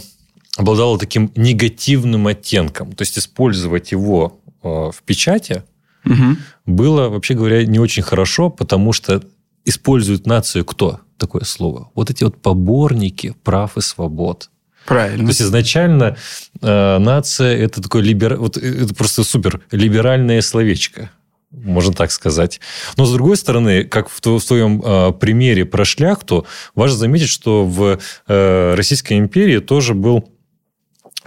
обладало 0.58 1.00
таким 1.00 1.32
негативным 1.36 2.28
оттенком. 2.28 2.94
То 2.94 3.04
есть 3.04 3.18
использовать 3.18 3.92
его 3.92 4.40
э, 4.62 4.68
в 4.68 5.02
печати 5.06 5.64
угу. 6.06 6.38
было, 6.66 7.10
вообще 7.10 7.34
говоря, 7.34 7.66
не 7.66 7.80
очень 7.80 8.04
хорошо, 8.04 8.50
потому 8.50 8.94
что 8.94 9.24
используют 9.66 10.26
нацию 10.26 10.66
кто? 10.66 11.02
такое 11.20 11.44
слово. 11.44 11.92
Вот 11.94 12.10
эти 12.10 12.24
вот 12.24 12.42
поборники 12.42 13.36
прав 13.44 13.78
и 13.78 13.82
свобод. 13.82 14.50
Правильно. 14.86 15.26
То 15.26 15.30
есть 15.30 15.42
изначально 15.42 16.18
э, 16.62 16.98
нация 16.98 17.56
это 17.56 17.82
такое 17.82 18.02
либер... 18.02 18.38
вот 18.38 18.58
э, 18.58 18.84
это 18.84 18.96
просто 18.96 19.24
супер 19.24 19.62
либеральное 19.72 20.42
словечко 20.42 21.12
можно 21.52 21.94
так 21.94 22.12
сказать. 22.12 22.60
Но 22.96 23.06
с 23.06 23.12
другой 23.12 23.36
стороны, 23.36 23.84
как 23.84 24.08
в, 24.10 24.20
в 24.22 24.46
твоем 24.46 24.82
э, 24.86 25.12
примере 25.14 25.66
про 25.66 25.84
шляхту, 25.84 26.46
важно 26.76 26.98
заметить, 26.98 27.30
что 27.30 27.66
в 27.66 28.00
э, 28.28 28.76
Российской 28.76 29.18
империи 29.18 29.58
тоже 29.58 29.96
был 29.96 30.30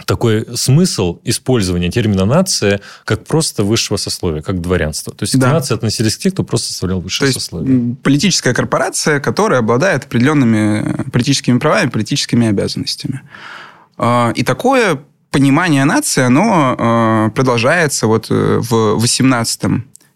такой 0.06 0.46
смысл 0.56 1.20
использования 1.24 1.90
термина 1.90 2.24
«нация» 2.24 2.80
как 3.04 3.24
просто 3.26 3.62
высшего 3.62 3.98
сословия, 3.98 4.42
как 4.42 4.60
дворянство. 4.60 5.12
То 5.14 5.24
есть 5.24 5.38
да. 5.38 5.50
к 5.50 5.52
нации 5.52 5.74
относились 5.74 6.16
к 6.16 6.20
тех, 6.20 6.32
кто 6.32 6.44
просто 6.44 6.68
составлял 6.68 7.00
высшее 7.00 7.30
То 7.30 7.34
есть 7.34 7.40
сословие. 7.40 7.96
политическая 8.02 8.54
корпорация, 8.54 9.20
которая 9.20 9.60
обладает 9.60 10.04
определенными 10.04 11.10
политическими 11.10 11.58
правами, 11.58 11.90
политическими 11.90 12.48
обязанностями. 12.48 13.22
А, 13.98 14.32
и 14.34 14.42
такое 14.42 14.98
понимание 15.30 15.84
нации, 15.84 16.22
оно 16.22 16.76
а, 16.78 17.28
продолжается 17.30 18.06
вот 18.06 18.26
э, 18.30 18.58
в 18.60 18.98
18 18.98 19.62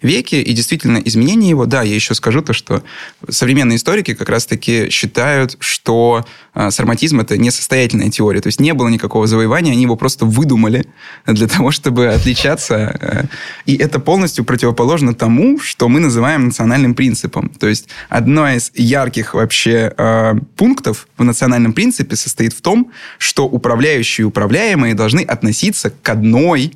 веке, 0.02 0.42
и 0.42 0.52
действительно 0.52 0.98
изменение 0.98 1.50
его, 1.50 1.66
да, 1.66 1.82
я 1.82 1.94
еще 1.94 2.14
скажу 2.14 2.42
то, 2.42 2.52
что 2.52 2.82
современные 3.28 3.76
историки 3.76 4.14
как 4.14 4.28
раз-таки 4.28 4.90
считают, 4.90 5.56
что 5.58 6.24
э, 6.54 6.70
сарматизм 6.70 7.20
это 7.20 7.38
несостоятельная 7.38 8.10
теория, 8.10 8.40
то 8.40 8.48
есть 8.48 8.60
не 8.60 8.74
было 8.74 8.88
никакого 8.88 9.26
завоевания, 9.26 9.72
они 9.72 9.82
его 9.82 9.96
просто 9.96 10.26
выдумали 10.26 10.86
для 11.26 11.48
того, 11.48 11.70
чтобы 11.70 12.08
отличаться, 12.08 12.96
э, 13.00 13.24
и 13.64 13.76
это 13.76 13.98
полностью 13.98 14.44
противоположно 14.44 15.14
тому, 15.14 15.58
что 15.58 15.88
мы 15.88 16.00
называем 16.00 16.46
национальным 16.46 16.94
принципом. 16.94 17.48
То 17.48 17.68
есть 17.68 17.88
одно 18.08 18.48
из 18.48 18.70
ярких 18.74 19.34
вообще 19.34 19.92
э, 19.96 20.34
пунктов 20.56 21.08
в 21.16 21.24
национальном 21.24 21.72
принципе 21.72 22.16
состоит 22.16 22.52
в 22.52 22.60
том, 22.60 22.92
что 23.18 23.46
управляющие 23.46 24.24
и 24.24 24.26
управляемые 24.26 24.94
должны 24.94 25.20
относиться 25.20 25.90
к 25.90 26.08
одной 26.08 26.72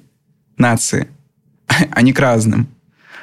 нации, 0.56 1.09
а 1.90 2.02
не 2.02 2.12
к 2.12 2.18
разным. 2.18 2.68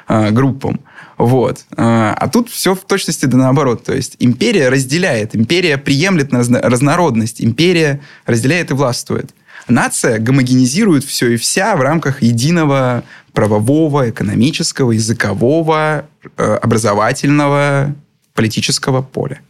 Э, 0.08 0.30
группам. 0.30 0.80
Вот. 1.18 1.66
Э, 1.76 2.14
а 2.16 2.28
тут 2.28 2.48
все 2.48 2.74
в 2.74 2.80
точности 2.80 3.26
да 3.26 3.36
наоборот. 3.36 3.84
То 3.84 3.94
есть 3.94 4.16
империя 4.18 4.70
разделяет, 4.70 5.36
империя 5.36 5.76
приемлет 5.76 6.32
разнородность, 6.32 7.42
империя 7.42 8.00
разделяет 8.24 8.70
и 8.70 8.74
властвует. 8.74 9.34
Нация 9.68 10.18
гомогенизирует 10.18 11.04
все 11.04 11.32
и 11.32 11.36
вся 11.36 11.76
в 11.76 11.82
рамках 11.82 12.22
единого 12.22 13.04
правового, 13.34 14.08
экономического, 14.08 14.92
языкового, 14.92 16.06
э, 16.38 16.54
образовательного, 16.54 17.94
политического 18.32 19.02
поля. 19.02 19.40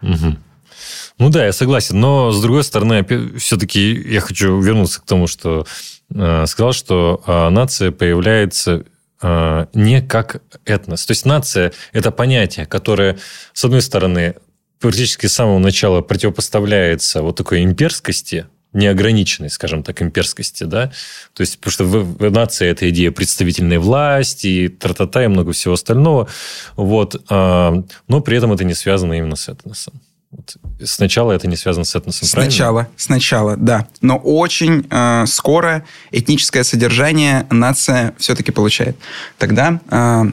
Угу. 0.00 0.36
Ну 1.18 1.28
да, 1.28 1.44
я 1.44 1.52
согласен. 1.52 2.00
Но, 2.00 2.32
с 2.32 2.40
другой 2.40 2.64
стороны, 2.64 3.06
все-таки 3.36 3.92
я 3.92 4.20
хочу 4.20 4.58
вернуться 4.60 5.02
к 5.02 5.04
тому, 5.04 5.26
что 5.26 5.66
э, 6.14 6.46
сказал, 6.46 6.72
что 6.72 7.50
нация 7.52 7.90
появляется 7.90 8.86
не 9.22 10.00
как 10.02 10.42
этнос. 10.64 11.04
То 11.06 11.10
есть 11.12 11.26
нация– 11.26 11.72
это 11.92 12.10
понятие, 12.10 12.66
которое, 12.66 13.18
с 13.52 13.64
одной 13.64 13.82
стороны, 13.82 14.36
практически 14.80 15.26
с 15.26 15.34
самого 15.34 15.58
начала 15.58 16.00
противопоставляется 16.00 17.22
вот 17.22 17.36
такой 17.36 17.62
имперскости, 17.62 18.46
неограниченной, 18.72 19.50
скажем 19.50 19.82
так, 19.82 20.00
имперскости, 20.00 20.64
да, 20.64 20.92
то 21.34 21.40
есть, 21.40 21.58
потому 21.58 21.72
что 21.72 21.84
в, 21.84 22.18
в 22.18 22.30
нации 22.30 22.68
это 22.68 22.88
идея 22.90 23.10
представительной 23.10 23.78
власти, 23.78 24.46
и 24.46 24.68
тра-та-та, 24.68 25.24
и 25.24 25.28
много 25.28 25.52
всего 25.52 25.74
остального, 25.74 26.28
вот, 26.76 27.20
а, 27.28 27.82
но 28.06 28.20
при 28.20 28.36
этом 28.36 28.52
это 28.52 28.64
не 28.64 28.74
связано 28.74 29.14
именно 29.14 29.36
с 29.36 29.48
этносом. 29.48 30.00
Вот. 30.30 30.56
Сначала 30.84 31.32
это 31.32 31.48
не 31.48 31.56
связано 31.56 31.84
с 31.84 31.96
этносом, 31.96 32.28
Сначала, 32.28 32.82
правильно? 32.82 32.94
сначала, 32.96 33.56
да. 33.56 33.88
Но 34.00 34.16
очень 34.16 34.86
э, 34.88 35.24
скоро 35.26 35.84
этническое 36.12 36.62
содержание 36.62 37.48
нация 37.50 38.14
все-таки 38.16 38.52
получает. 38.52 38.96
Тогда 39.38 39.80
э, 39.90 40.30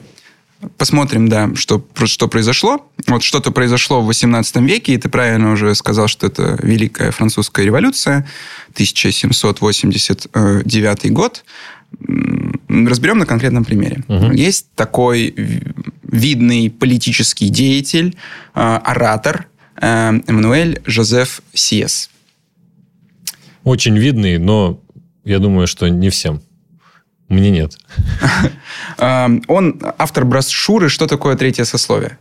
посмотрим, 0.77 1.29
да, 1.29 1.49
что, 1.55 1.83
что 2.05 2.27
произошло. 2.27 2.87
Вот 3.07 3.23
что-то 3.23 3.49
произошло 3.51 4.03
в 4.03 4.05
18 4.05 4.57
веке, 4.57 4.93
и 4.93 4.97
ты 4.97 5.09
правильно 5.09 5.51
уже 5.51 5.73
сказал, 5.73 6.07
что 6.07 6.27
это 6.27 6.59
Великая 6.61 7.09
Французская 7.09 7.65
революция, 7.65 8.27
1789 8.73 11.11
год. 11.11 11.43
Разберем 12.69 13.17
на 13.17 13.25
конкретном 13.25 13.65
примере. 13.65 14.03
Угу. 14.07 14.33
Есть 14.33 14.67
такой 14.75 15.33
видный 16.03 16.69
политический 16.69 17.49
деятель, 17.49 18.15
э, 18.53 18.79
оратор, 18.83 19.47
Э, 19.47 19.56
Эммануэль 19.79 20.81
Жозеф 20.85 21.41
Сиес. 21.53 22.09
Очень 23.63 23.97
видный, 23.97 24.37
но 24.37 24.79
я 25.23 25.39
думаю, 25.39 25.67
что 25.67 25.89
не 25.89 26.09
всем. 26.09 26.41
Мне 27.27 27.51
нет. 27.51 27.77
Э, 28.99 29.27
он 29.47 29.79
автор 29.99 30.25
брошюры 30.25 30.89
«Что 30.89 31.05
такое 31.05 31.35
третье 31.35 31.65
сословие?» 31.65 32.17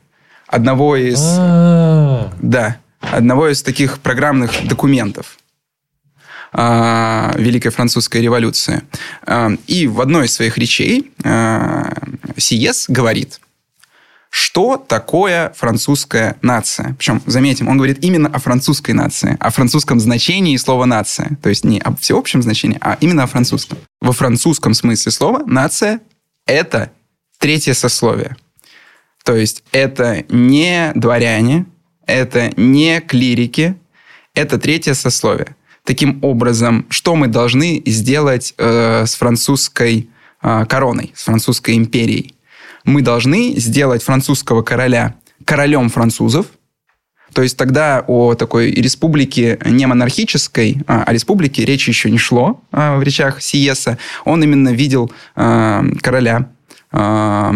Одного 0.46 0.96
из... 0.96 1.18
А. 1.20 2.30
Да, 2.42 2.76
одного 3.00 3.48
из 3.48 3.62
таких 3.62 3.98
программных 4.00 4.50
документов 4.68 5.38
э, 6.52 7.32
Великой 7.38 7.70
Французской 7.70 8.20
революции. 8.20 8.82
И 9.66 9.86
в 9.86 10.00
одной 10.02 10.26
из 10.26 10.34
своих 10.34 10.58
речей 10.58 11.12
Сиес 12.36 12.86
говорит– 12.88 13.40
что 14.36 14.76
такое 14.76 15.54
французская 15.56 16.36
нация. 16.42 16.94
Причем, 16.98 17.22
заметим, 17.24 17.68
он 17.68 17.78
говорит 17.78 18.04
именно 18.04 18.28
о 18.28 18.38
французской 18.38 18.90
нации, 18.90 19.34
о 19.40 19.48
французском 19.50 19.98
значении 19.98 20.54
слова 20.58 20.84
«нация». 20.84 21.38
То 21.42 21.48
есть 21.48 21.64
не 21.64 21.80
об 21.80 21.98
всеобщем 21.98 22.42
значении, 22.42 22.76
а 22.82 22.98
именно 23.00 23.22
о 23.22 23.26
французском. 23.28 23.78
Во 24.02 24.12
французском 24.12 24.74
смысле 24.74 25.10
слова 25.10 25.42
«нация»— 25.46 26.00
это 26.46 26.90
третье 27.38 27.72
сословие. 27.72 28.36
То 29.24 29.34
есть 29.34 29.64
это 29.72 30.26
не 30.28 30.92
дворяне, 30.94 31.64
это 32.04 32.52
не 32.58 33.00
клирики, 33.00 33.74
это 34.34 34.58
третье 34.58 34.92
сословие. 34.92 35.56
Таким 35.82 36.18
образом, 36.22 36.84
что 36.90 37.16
мы 37.16 37.28
должны 37.28 37.82
сделать 37.86 38.52
э, 38.58 39.06
с 39.06 39.14
французской 39.14 40.10
э, 40.42 40.66
короной, 40.66 41.14
с 41.14 41.24
французской 41.24 41.74
империей? 41.74 42.35
Мы 42.86 43.02
должны 43.02 43.54
сделать 43.56 44.02
французского 44.02 44.62
короля 44.62 45.16
королем 45.44 45.90
французов, 45.90 46.46
то 47.36 47.42
есть 47.42 47.58
тогда 47.58 48.02
о 48.06 48.34
такой 48.34 48.70
республике 48.70 49.58
не 49.66 49.84
монархической, 49.84 50.78
а 50.86 51.02
о 51.02 51.12
республике 51.12 51.66
речи 51.66 51.90
еще 51.90 52.10
не 52.10 52.16
шло 52.16 52.62
а, 52.72 52.96
в 52.96 53.02
речах 53.02 53.42
Сиеса. 53.42 53.98
Он 54.24 54.42
именно 54.42 54.72
видел 54.72 55.12
а, 55.34 55.84
короля 56.00 56.48
а, 56.92 57.54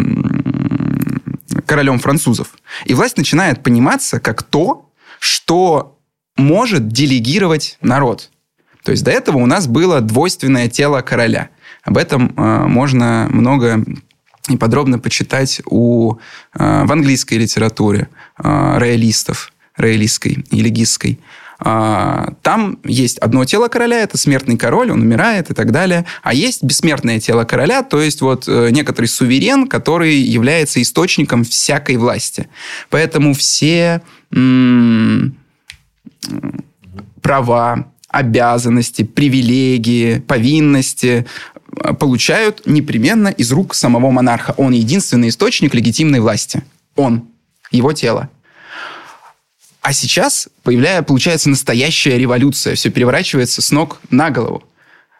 королем 1.65 1.99
французов. 1.99 2.49
И 2.85 2.93
власть 2.93 3.17
начинает 3.17 3.63
пониматься 3.63 4.21
как 4.21 4.43
то, 4.43 4.91
что 5.19 5.99
может 6.37 6.89
делегировать 6.89 7.79
народ. 7.81 8.29
То 8.85 8.93
есть 8.93 9.05
до 9.05 9.11
этого 9.11 9.39
у 9.39 9.47
нас 9.47 9.67
было 9.67 10.03
двойственное 10.03 10.69
тело 10.69 11.01
короля. 11.01 11.49
Об 11.85 11.97
этом 11.97 12.35
можно 12.37 13.29
много 13.31 13.83
и 14.51 14.57
подробно 14.57 14.99
почитать 14.99 15.63
у, 15.67 16.15
э, 16.15 16.85
в 16.85 16.93
английской 16.93 17.35
литературе 17.35 18.09
э, 18.39 18.79
роялистов, 18.79 19.53
роялистской 19.77 20.45
и 20.51 20.61
легистской. 20.61 21.19
А, 21.63 22.33
там 22.43 22.79
есть 22.85 23.19
одно 23.19 23.45
тело 23.45 23.69
короля, 23.69 24.01
это 24.01 24.17
смертный 24.17 24.57
король, 24.57 24.91
он 24.91 25.03
умирает 25.03 25.51
и 25.51 25.55
так 25.55 25.73
далее. 25.73 26.07
А 26.23 26.33
есть 26.33 26.63
бессмертное 26.63 27.21
тело 27.21 27.45
короля, 27.45 27.83
то 27.83 28.01
есть 28.01 28.23
вот 28.23 28.45
э, 28.49 28.71
некоторый 28.71 29.07
суверен, 29.07 29.69
который 29.69 30.17
является 30.17 30.81
источником 30.81 31.45
всякой 31.45 31.97
власти. 31.97 32.49
Поэтому 32.89 33.35
все 33.35 34.01
м- 34.33 35.37
права, 37.21 37.93
обязанности, 38.09 39.03
привилегии, 39.03 40.19
повинности 40.21 41.27
получают 41.99 42.67
непременно 42.67 43.29
из 43.29 43.53
рук 43.53 43.75
самого 43.75 44.11
монарха. 44.11 44.55
Он 44.57 44.73
единственный 44.73 45.29
источник 45.29 45.75
легитимной 45.75 46.21
власти. 46.21 46.63
Он, 46.97 47.29
его 47.71 47.93
тело. 47.93 48.29
А 49.83 49.93
сейчас 49.93 50.49
появляется, 50.63 51.05
получается 51.05 51.49
настоящая 51.49 52.19
революция. 52.19 52.75
Все 52.75 52.91
переворачивается 52.91 53.63
с 53.63 53.71
ног 53.71 54.01
на 54.11 54.31
голову. 54.31 54.63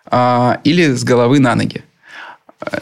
А, 0.07 0.61
или 0.65 0.93
с 0.93 1.05
головы 1.05 1.39
на 1.39 1.55
ноги. 1.55 1.83
Э, 2.61 2.79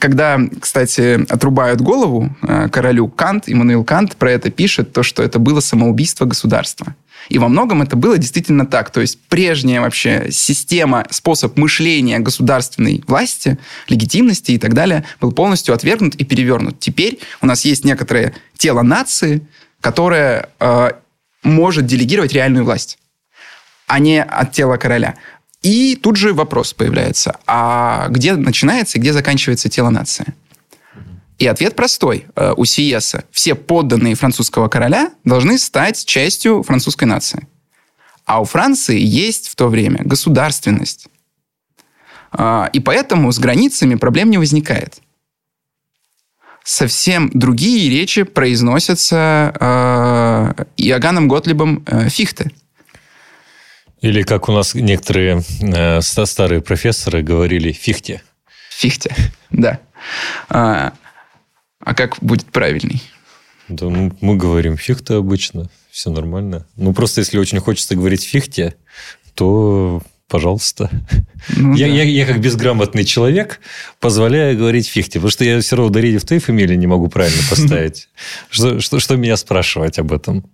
когда, 0.00 0.38
кстати, 0.60 1.24
отрубают 1.30 1.80
голову 1.80 2.34
э, 2.42 2.68
королю 2.68 3.08
Кант, 3.08 3.44
Иммануил 3.46 3.84
Кант 3.84 4.16
про 4.16 4.32
это 4.32 4.50
пишет, 4.50 4.92
то, 4.92 5.02
что 5.02 5.22
это 5.22 5.38
было 5.38 5.60
самоубийство 5.60 6.24
государства. 6.24 6.94
И 7.28 7.38
во 7.38 7.48
многом 7.48 7.82
это 7.82 7.96
было 7.96 8.18
действительно 8.18 8.66
так. 8.66 8.90
То 8.90 9.00
есть 9.00 9.18
прежняя 9.28 9.80
вообще 9.80 10.28
система, 10.30 11.06
способ 11.10 11.56
мышления 11.56 12.18
государственной 12.18 13.02
власти, 13.06 13.58
легитимности 13.88 14.52
и 14.52 14.58
так 14.58 14.74
далее 14.74 15.04
был 15.20 15.32
полностью 15.32 15.74
отвергнут 15.74 16.14
и 16.16 16.24
перевернут. 16.24 16.78
Теперь 16.80 17.18
у 17.40 17.46
нас 17.46 17.64
есть 17.64 17.84
некоторое 17.84 18.34
тело 18.56 18.82
нации, 18.82 19.46
которое 19.80 20.48
э, 20.60 20.90
может 21.42 21.86
делегировать 21.86 22.32
реальную 22.32 22.64
власть, 22.64 22.98
а 23.86 23.98
не 23.98 24.22
от 24.22 24.52
тела 24.52 24.76
короля. 24.76 25.16
И 25.62 25.96
тут 25.96 26.16
же 26.16 26.34
вопрос 26.34 26.74
появляется, 26.74 27.38
а 27.46 28.08
где 28.10 28.34
начинается 28.34 28.98
и 28.98 29.00
где 29.00 29.14
заканчивается 29.14 29.70
тело 29.70 29.88
нации? 29.88 30.26
И 31.38 31.46
ответ 31.46 31.74
простой 31.74 32.26
э, 32.36 32.54
у 32.56 32.64
Сиеса. 32.64 33.24
Все 33.30 33.54
подданные 33.54 34.14
французского 34.14 34.68
короля 34.68 35.10
должны 35.24 35.58
стать 35.58 36.04
частью 36.04 36.62
французской 36.62 37.04
нации. 37.04 37.46
А 38.24 38.40
у 38.40 38.44
Франции 38.44 38.98
есть 38.98 39.48
в 39.48 39.56
то 39.56 39.68
время 39.68 40.00
государственность. 40.04 41.08
А, 42.30 42.70
и 42.72 42.80
поэтому 42.80 43.30
с 43.32 43.38
границами 43.38 43.96
проблем 43.96 44.30
не 44.30 44.38
возникает. 44.38 44.98
Совсем 46.64 47.30
другие 47.34 47.90
речи 47.90 48.22
произносятся 48.22 49.52
э, 49.60 50.64
Иоганном 50.78 51.28
Готлибом 51.28 51.84
э, 51.86 52.08
Фихте. 52.08 52.50
Или 54.00 54.22
как 54.22 54.48
у 54.48 54.52
нас 54.52 54.74
некоторые 54.74 55.42
э, 55.60 56.00
старые 56.00 56.62
профессоры 56.62 57.22
говорили, 57.22 57.72
фихте. 57.72 58.22
Фихте, 58.70 59.14
да. 59.50 59.80
А, 61.84 61.94
как 61.94 62.16
будет 62.20 62.46
правильней? 62.46 63.02
Да, 63.68 63.88
ну, 63.88 64.12
мы 64.20 64.36
говорим 64.36 64.76
фихте 64.76 65.14
обычно, 65.14 65.70
все 65.90 66.10
нормально. 66.10 66.66
Ну, 66.76 66.92
просто 66.92 67.20
если 67.20 67.38
очень 67.38 67.60
хочется 67.60 67.94
говорить 67.94 68.24
фихте, 68.24 68.74
то 69.34 70.02
пожалуйста. 70.28 70.90
Ну, 71.56 71.74
я, 71.74 71.86
да. 71.86 71.92
я, 71.92 72.02
я 72.02 72.26
как 72.26 72.40
безграмотный 72.40 73.04
человек 73.04 73.60
позволяю 74.00 74.58
говорить 74.58 74.88
фихте, 74.88 75.18
потому 75.18 75.30
что 75.30 75.44
я 75.44 75.60
все 75.60 75.76
равно 75.76 75.90
ударение 75.90 76.18
в 76.18 76.24
твоей 76.24 76.40
фамилии 76.42 76.74
не 76.74 76.86
могу 76.86 77.08
правильно 77.08 77.42
поставить. 77.50 78.08
Что, 78.50 78.80
что, 78.80 78.98
что 78.98 79.16
меня 79.16 79.36
спрашивать 79.36 79.98
об 79.98 80.12
этом? 80.12 80.44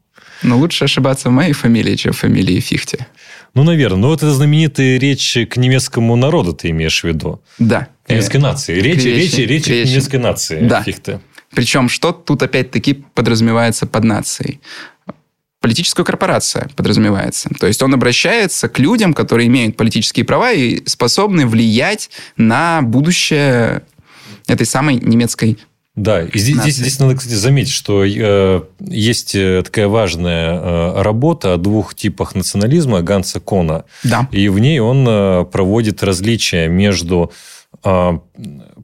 Ну, 0.43 0.59
лучше 0.59 0.85
ошибаться 0.85 1.29
в 1.29 1.33
моей 1.33 1.53
фамилии, 1.53 1.97
чем 1.97 2.13
в 2.13 2.19
фамилии 2.19 2.61
Фихте. 2.61 3.07
Ну, 3.55 3.65
наверное. 3.65 3.99
Но 3.99 4.09
вот 4.09 4.19
это 4.19 4.33
знаменитая 4.33 4.99
речь 4.99 5.37
к 5.51 5.57
немецкому 5.57 6.17
народу 6.17 6.53
ты 6.53 6.71
имеешь 6.71 7.03
в 7.03 7.05
виду. 7.05 7.41
Да. 7.59 7.89
К 8.07 8.11
немецкой 8.11 8.39
нации. 8.39 8.81
Речь, 8.81 9.05
речь, 9.05 9.35
речь, 9.35 9.67
речь 9.67 9.87
к 9.87 9.91
немецкой 9.91 10.17
нации. 10.17 10.61
Да. 10.61 10.83
Фихте. 10.83 11.21
Причем, 11.55 11.89
что 11.89 12.13
тут 12.13 12.43
опять-таки 12.43 13.05
подразумевается 13.15 13.87
под 13.87 14.05
нацией? 14.05 14.61
Политическая 15.61 16.05
корпорация 16.05 16.71
подразумевается. 16.75 17.51
То 17.59 17.67
есть 17.67 17.83
он 17.83 17.93
обращается 17.93 18.69
к 18.69 18.79
людям, 18.79 19.13
которые 19.13 19.49
имеют 19.49 19.77
политические 19.77 20.25
права 20.25 20.53
и 20.53 20.87
способны 20.87 21.47
влиять 21.47 22.11
на 22.37 22.81
будущее 22.83 23.83
этой 24.47 24.65
самой 24.65 24.95
немецкой 24.95 25.59
да, 25.97 26.23
и 26.23 26.39
здесь, 26.39 26.57
здесь, 26.57 26.77
здесь 26.77 26.99
надо, 27.01 27.17
кстати, 27.17 27.35
заметить, 27.35 27.73
что 27.73 28.05
э, 28.05 28.63
есть 28.81 29.35
э, 29.35 29.63
такая 29.65 29.89
важная 29.89 30.55
э, 30.55 31.03
работа 31.03 31.55
о 31.55 31.57
двух 31.57 31.95
типах 31.95 32.35
национализма 32.35 33.03
Ганса 33.03 33.41
Кона. 33.41 33.85
Да. 34.05 34.29
И 34.31 34.49
в 34.49 34.61
ней 34.61 34.79
он 34.79 35.05
э, 35.09 35.45
проводит 35.47 36.03
различия 36.03 36.69
между 36.69 37.33
а, 37.83 38.21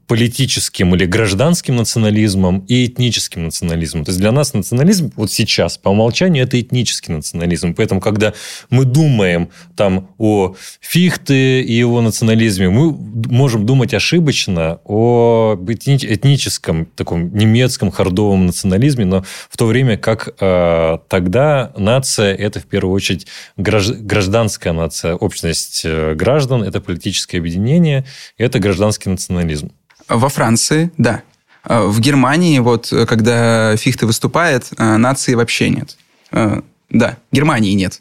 политическим 0.07 0.95
или 0.95 1.05
гражданским 1.05 1.75
национализмом 1.75 2.59
и 2.59 2.85
этническим 2.85 3.43
национализмом. 3.43 4.05
То 4.05 4.11
есть 4.11 4.19
для 4.19 4.31
нас 4.31 4.53
национализм 4.53 5.11
вот 5.17 5.31
сейчас 5.31 5.77
по 5.77 5.89
умолчанию 5.89 6.45
это 6.45 6.59
этнический 6.59 7.13
национализм. 7.13 7.73
Поэтому, 7.73 7.99
когда 7.99 8.33
мы 8.69 8.85
думаем 8.85 9.49
там 9.75 10.09
о 10.17 10.55
Фихте 10.79 11.61
и 11.61 11.73
его 11.73 12.01
национализме, 12.01 12.69
мы 12.69 12.93
можем 12.93 13.65
думать 13.65 13.93
ошибочно 13.93 14.79
о 14.85 15.57
этническом 15.67 16.85
таком 16.85 17.35
немецком 17.35 17.91
хардовом 17.91 18.45
национализме, 18.45 19.03
но 19.03 19.25
в 19.49 19.57
то 19.57 19.65
время 19.65 19.97
как 19.97 20.29
э, 20.39 20.97
тогда 21.09 21.73
нация 21.75 22.33
это 22.33 22.61
в 22.61 22.65
первую 22.65 22.93
очередь 22.95 23.27
гражданская 23.57 24.71
нация, 24.71 25.15
общность 25.15 25.81
э, 25.83 26.13
граждан, 26.15 26.63
это 26.63 26.79
политическое 26.79 27.39
объединение, 27.39 28.05
это 28.37 28.59
гражданский 28.59 29.09
национализм. 29.09 29.71
Во 30.07 30.29
Франции, 30.29 30.91
да. 30.97 31.23
А 31.63 31.85
в 31.85 31.99
Германии, 31.99 32.59
вот 32.59 32.93
когда 33.07 33.75
Фихте 33.75 34.05
выступает, 34.05 34.69
а, 34.77 34.97
нации 34.97 35.33
вообще 35.33 35.69
нет. 35.69 35.97
А, 36.31 36.63
да, 36.89 37.17
Германии 37.31 37.73
нет. 37.73 37.99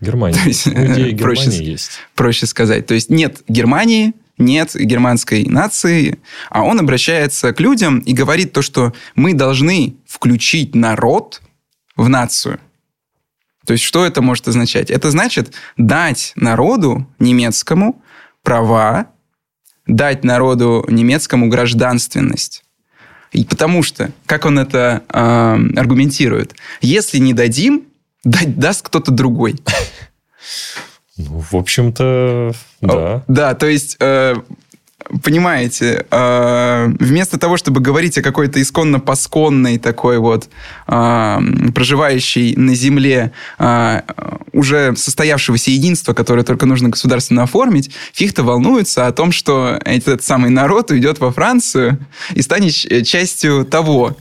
Германия. 0.00 0.38
есть, 0.44 0.66
Германии 0.66 1.16
проще, 1.16 1.64
есть. 1.64 1.92
Проще 2.14 2.46
сказать. 2.46 2.86
То 2.86 2.94
есть 2.94 3.08
нет 3.10 3.42
Германии, 3.48 4.12
нет 4.38 4.74
германской 4.74 5.44
нации, 5.44 6.18
а 6.50 6.62
он 6.62 6.78
обращается 6.78 7.52
к 7.54 7.60
людям 7.60 8.00
и 8.00 8.12
говорит 8.12 8.52
то, 8.52 8.60
что 8.60 8.92
мы 9.14 9.32
должны 9.32 9.96
включить 10.06 10.74
народ 10.74 11.40
в 11.96 12.08
нацию. 12.08 12.60
То 13.64 13.72
есть 13.72 13.84
что 13.84 14.04
это 14.04 14.22
может 14.22 14.46
означать? 14.46 14.90
Это 14.90 15.10
значит 15.10 15.54
дать 15.76 16.32
народу 16.36 17.06
немецкому 17.18 18.02
права 18.42 19.08
дать 19.86 20.24
народу 20.24 20.84
немецкому 20.88 21.48
гражданственность. 21.48 22.64
И 23.32 23.44
потому 23.44 23.82
что, 23.82 24.12
как 24.26 24.46
он 24.46 24.58
это 24.58 25.02
э, 25.08 25.78
аргументирует, 25.78 26.54
если 26.80 27.18
не 27.18 27.34
дадим, 27.34 27.84
дать 28.24 28.58
даст 28.58 28.82
кто-то 28.86 29.10
другой. 29.10 29.56
Ну, 31.18 31.38
в 31.50 31.56
общем-то, 31.56 32.52
да. 32.82 33.24
Да, 33.26 33.54
то 33.54 33.66
есть 33.66 33.96
э, 34.00 34.36
понимаете, 35.22 36.06
э, 36.10 36.88
вместо 36.98 37.38
того, 37.38 37.56
чтобы 37.56 37.80
говорить 37.80 38.18
о 38.18 38.22
какой-то 38.22 38.60
исконно-посконной 38.60 39.78
такой 39.78 40.18
вот 40.18 40.48
э, 40.86 41.38
проживающей 41.74 42.54
на 42.56 42.74
земле 42.74 43.32
э, 43.58 44.02
уже 44.52 44.94
состоявшегося 44.96 45.70
единства, 45.70 46.12
которое 46.12 46.42
только 46.42 46.66
нужно 46.66 46.88
государственно 46.88 47.44
оформить, 47.44 47.90
Фихта 48.12 48.42
волнуется 48.42 49.06
о 49.06 49.12
том, 49.12 49.32
что 49.32 49.78
этот 49.84 50.22
самый 50.22 50.50
народ 50.50 50.90
уйдет 50.90 51.20
во 51.20 51.32
Францию 51.32 51.98
и 52.34 52.42
станет 52.42 52.74
частью 53.06 53.64
того, 53.64 54.16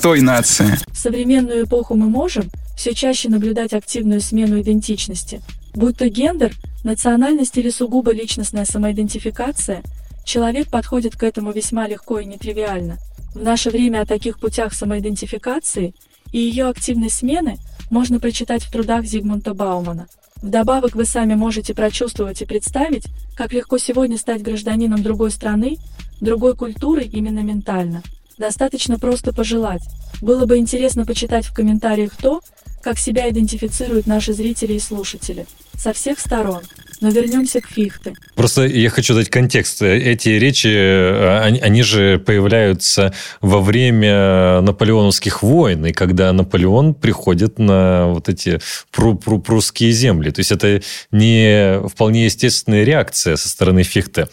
той 0.00 0.20
нации. 0.20 0.78
В 0.90 0.96
современную 0.96 1.64
эпоху 1.64 1.96
мы 1.96 2.08
можем 2.08 2.44
все 2.76 2.94
чаще 2.94 3.28
наблюдать 3.28 3.72
активную 3.72 4.20
смену 4.20 4.60
идентичности. 4.60 5.42
Будь 5.74 5.98
то 5.98 6.08
гендер, 6.08 6.52
национальность 6.84 7.58
или 7.58 7.68
сугубо 7.70 8.12
личностная 8.12 8.64
самоидентификация– 8.64 9.82
Человек 10.26 10.68
подходит 10.68 11.16
к 11.16 11.22
этому 11.22 11.52
весьма 11.52 11.86
легко 11.86 12.18
и 12.18 12.26
нетривиально. 12.26 12.98
В 13.32 13.42
наше 13.42 13.70
время 13.70 14.00
о 14.02 14.06
таких 14.06 14.40
путях 14.40 14.74
самоидентификации 14.74 15.94
и 16.32 16.38
ее 16.40 16.66
активной 16.66 17.10
смены 17.10 17.58
можно 17.90 18.18
прочитать 18.18 18.64
в 18.64 18.72
трудах 18.72 19.04
Зигмунда 19.04 19.54
Баумана. 19.54 20.08
Вдобавок 20.42 20.96
вы 20.96 21.04
сами 21.04 21.34
можете 21.34 21.74
прочувствовать 21.74 22.42
и 22.42 22.44
представить, 22.44 23.04
как 23.36 23.52
легко 23.52 23.78
сегодня 23.78 24.18
стать 24.18 24.42
гражданином 24.42 25.00
другой 25.00 25.30
страны, 25.30 25.78
другой 26.20 26.56
культуры 26.56 27.04
именно 27.04 27.40
ментально. 27.40 28.02
Достаточно 28.36 28.98
просто 28.98 29.32
пожелать. 29.32 29.82
Было 30.20 30.44
бы 30.44 30.58
интересно 30.58 31.06
почитать 31.06 31.46
в 31.46 31.54
комментариях 31.54 32.16
то, 32.16 32.40
как 32.82 32.98
себя 32.98 33.30
идентифицируют 33.30 34.08
наши 34.08 34.32
зрители 34.32 34.72
и 34.72 34.80
слушатели. 34.80 35.46
Со 35.76 35.92
всех 35.92 36.18
сторон. 36.18 36.62
Но 37.00 37.10
вернемся 37.10 37.60
к 37.60 37.66
Фихте. 37.66 38.14
Просто 38.34 38.66
я 38.66 38.90
хочу 38.90 39.14
дать 39.14 39.28
контекст. 39.28 39.82
Эти 39.82 40.30
речи, 40.30 40.68
они, 40.68 41.58
они 41.60 41.82
же 41.82 42.18
появляются 42.18 43.12
во 43.40 43.60
время 43.60 44.60
наполеоновских 44.62 45.42
войн, 45.42 45.86
и 45.86 45.92
когда 45.92 46.32
Наполеон 46.32 46.94
приходит 46.94 47.58
на 47.58 48.06
вот 48.06 48.28
эти 48.28 48.60
пру 48.90 49.14
-пру 49.14 49.40
прусские 49.40 49.92
земли. 49.92 50.30
То 50.30 50.40
есть 50.40 50.52
это 50.52 50.82
не 51.10 51.80
вполне 51.88 52.24
естественная 52.24 52.84
реакция 52.84 53.36
со 53.36 53.48
стороны 53.48 53.82
Фихте. 53.82 54.28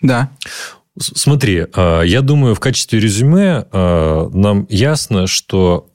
Да. 0.00 0.30
Смотри, 1.00 1.66
э, 1.72 2.02
я 2.04 2.22
думаю, 2.22 2.54
в 2.54 2.60
качестве 2.60 2.98
резюме 2.98 3.66
э, 3.70 4.28
нам 4.32 4.66
ясно, 4.68 5.26
что 5.26 5.90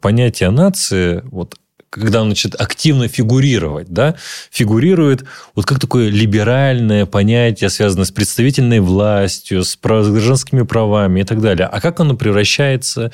понятие 0.00 0.50
нации, 0.50 1.22
вот 1.24 1.56
когда 1.98 2.22
он 2.22 2.28
начинает 2.28 2.60
активно 2.60 3.08
фигурировать, 3.08 3.88
да, 3.88 4.14
фигурирует 4.50 5.24
вот 5.54 5.66
как 5.66 5.80
такое 5.80 6.08
либеральное 6.08 7.06
понятие, 7.06 7.70
связанное 7.70 8.04
с 8.04 8.10
представительной 8.10 8.80
властью, 8.80 9.64
с 9.64 9.76
гражданскими 9.80 10.62
правами 10.62 11.20
и 11.20 11.24
так 11.24 11.40
далее. 11.40 11.66
А 11.66 11.80
как 11.80 12.00
оно 12.00 12.14
превращается 12.14 13.12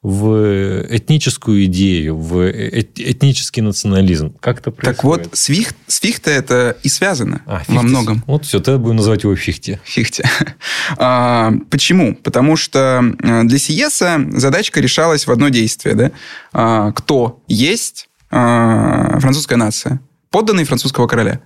в 0.00 0.86
этническую 0.88 1.64
идею, 1.64 2.16
в 2.16 2.48
этнический 2.48 3.62
национализм. 3.62 4.32
Как 4.38 4.60
это 4.60 4.70
происходит? 4.70 4.96
Так 4.96 5.04
вот, 5.04 5.36
с, 5.36 5.46
Фих, 5.46 5.72
с 5.88 5.98
Фихте 6.00 6.30
это 6.30 6.76
и 6.84 6.88
связано 6.88 7.42
а, 7.46 7.62
во 7.66 7.82
многом. 7.82 8.22
Вот 8.26 8.44
все, 8.44 8.60
тогда 8.60 8.78
будем 8.78 8.96
называть 8.96 9.24
его 9.24 9.34
Фихте. 9.34 9.80
Фихте. 9.84 10.28
а, 10.98 11.52
почему? 11.68 12.14
Потому 12.14 12.56
что 12.56 13.02
э, 13.20 13.42
для 13.42 13.58
Сиеса 13.58 14.24
задачка 14.34 14.80
решалась 14.80 15.26
в 15.26 15.32
одно 15.32 15.48
действие. 15.48 15.96
Да? 15.96 16.12
А, 16.52 16.92
кто 16.92 17.42
есть 17.48 18.07
а, 18.30 19.18
французская 19.20 19.56
нация, 19.56 20.00
подданный 20.30 20.64
французского 20.64 21.06
короля. 21.06 21.40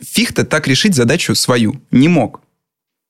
Фихте 0.00 0.44
так 0.44 0.66
решить 0.66 0.94
задачу 0.94 1.34
свою 1.34 1.80
не 1.90 2.08
мог. 2.08 2.40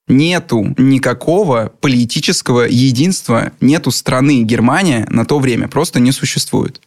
Нету 0.08 0.74
никакого 0.78 1.72
политического 1.80 2.62
единства, 2.62 3.52
нету 3.60 3.90
страны 3.90 4.42
Германия 4.42 5.06
на 5.08 5.24
то 5.24 5.38
время, 5.38 5.68
просто 5.68 6.00
не 6.00 6.12
существует. 6.12 6.80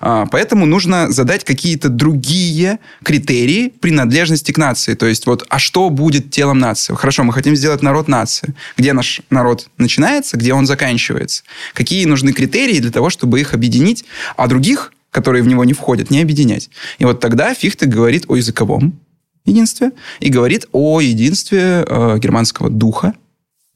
А, 0.00 0.26
поэтому 0.26 0.66
нужно 0.66 1.10
задать 1.10 1.44
какие-то 1.44 1.88
другие 1.88 2.78
критерии 3.02 3.68
принадлежности 3.68 4.52
к 4.52 4.58
нации. 4.58 4.94
То 4.94 5.06
есть 5.06 5.26
вот, 5.26 5.44
а 5.48 5.58
что 5.58 5.90
будет 5.90 6.30
телом 6.30 6.58
нации? 6.58 6.94
Хорошо, 6.94 7.24
мы 7.24 7.32
хотим 7.32 7.56
сделать 7.56 7.82
народ 7.82 8.08
нации. 8.08 8.54
Где 8.76 8.92
наш 8.92 9.20
народ 9.30 9.68
начинается, 9.78 10.36
где 10.36 10.52
он 10.52 10.66
заканчивается? 10.66 11.44
Какие 11.74 12.04
нужны 12.06 12.32
критерии 12.32 12.80
для 12.80 12.90
того, 12.90 13.10
чтобы 13.10 13.40
их 13.40 13.54
объединить, 13.54 14.04
а 14.36 14.46
других 14.46 14.92
которые 15.10 15.42
в 15.42 15.48
него 15.48 15.64
не 15.64 15.72
входят, 15.72 16.10
не 16.10 16.20
объединять. 16.20 16.70
И 16.98 17.04
вот 17.04 17.20
тогда 17.20 17.54
Фихте 17.54 17.86
говорит 17.86 18.24
о 18.28 18.36
языковом 18.36 19.00
единстве 19.44 19.92
и 20.20 20.28
говорит 20.28 20.66
о 20.72 21.00
единстве 21.00 21.84
э, 21.86 22.18
германского 22.18 22.70
духа. 22.70 23.14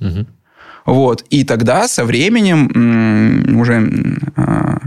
Угу. 0.01 0.27
Вот. 0.87 1.25
И 1.31 1.45
тогда 1.45 1.89
со 1.89 2.05
временем, 2.05 3.59
уже 3.59 3.91
э, 4.37 4.79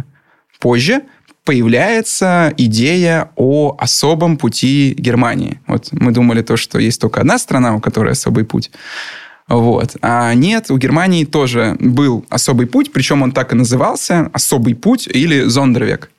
позже, 0.60 1.02
появляется 1.44 2.54
идея 2.58 3.30
о 3.36 3.76
особом 3.78 4.38
пути 4.38 4.96
Германии. 4.98 5.62
Вот 5.68 5.90
мы 5.92 6.12
думали 6.12 6.42
то, 6.42 6.58
что 6.58 6.80
есть 6.80 7.00
только 7.00 7.22
одна 7.22 7.38
страна, 7.38 7.76
у 7.76 7.80
которой 7.80 8.14
особый 8.14 8.46
путь. 8.46 8.72
Вот. 9.48 9.96
А 10.02 10.34
нет, 10.34 10.72
у 10.72 10.78
Германии 10.78 11.24
тоже 11.24 11.78
был 11.80 12.26
особый 12.30 12.66
путь, 12.66 12.92
причем 12.92 13.22
он 13.22 13.32
так 13.32 13.54
и 13.54 13.56
назывался, 13.56 14.30
особый 14.34 14.74
путь 14.74 15.08
или 15.08 15.44
Зондервек. 15.44 16.10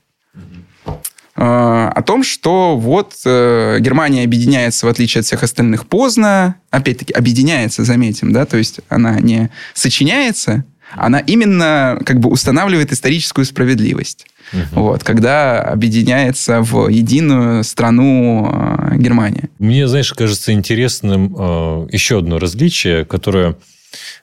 Э, 1.36 1.90
о 1.94 2.02
том, 2.02 2.22
что 2.22 2.76
вот 2.76 3.14
э, 3.24 3.78
Германия 3.80 4.24
объединяется, 4.24 4.86
в 4.86 4.88
отличие 4.88 5.20
от 5.20 5.26
всех 5.26 5.42
остальных, 5.42 5.86
поздно. 5.86 6.56
Опять-таки, 6.70 7.12
объединяется, 7.12 7.84
заметим, 7.84 8.32
да, 8.32 8.46
то 8.46 8.56
есть 8.56 8.80
она 8.88 9.20
не 9.20 9.50
сочиняется, 9.74 10.64
она 10.92 11.18
именно 11.20 12.00
как 12.04 12.20
бы 12.20 12.30
устанавливает 12.30 12.92
историческую 12.92 13.44
справедливость. 13.44 14.26
Угу. 14.52 14.80
Вот, 14.80 15.04
когда 15.04 15.60
объединяется 15.60 16.62
в 16.62 16.88
единую 16.88 17.64
страну 17.64 18.48
э, 18.52 18.96
Германия. 18.96 19.48
Мне, 19.58 19.88
знаешь, 19.88 20.12
кажется 20.12 20.52
интересным 20.52 21.34
э, 21.36 21.88
еще 21.90 22.18
одно 22.18 22.38
различие, 22.38 23.04
которое 23.04 23.56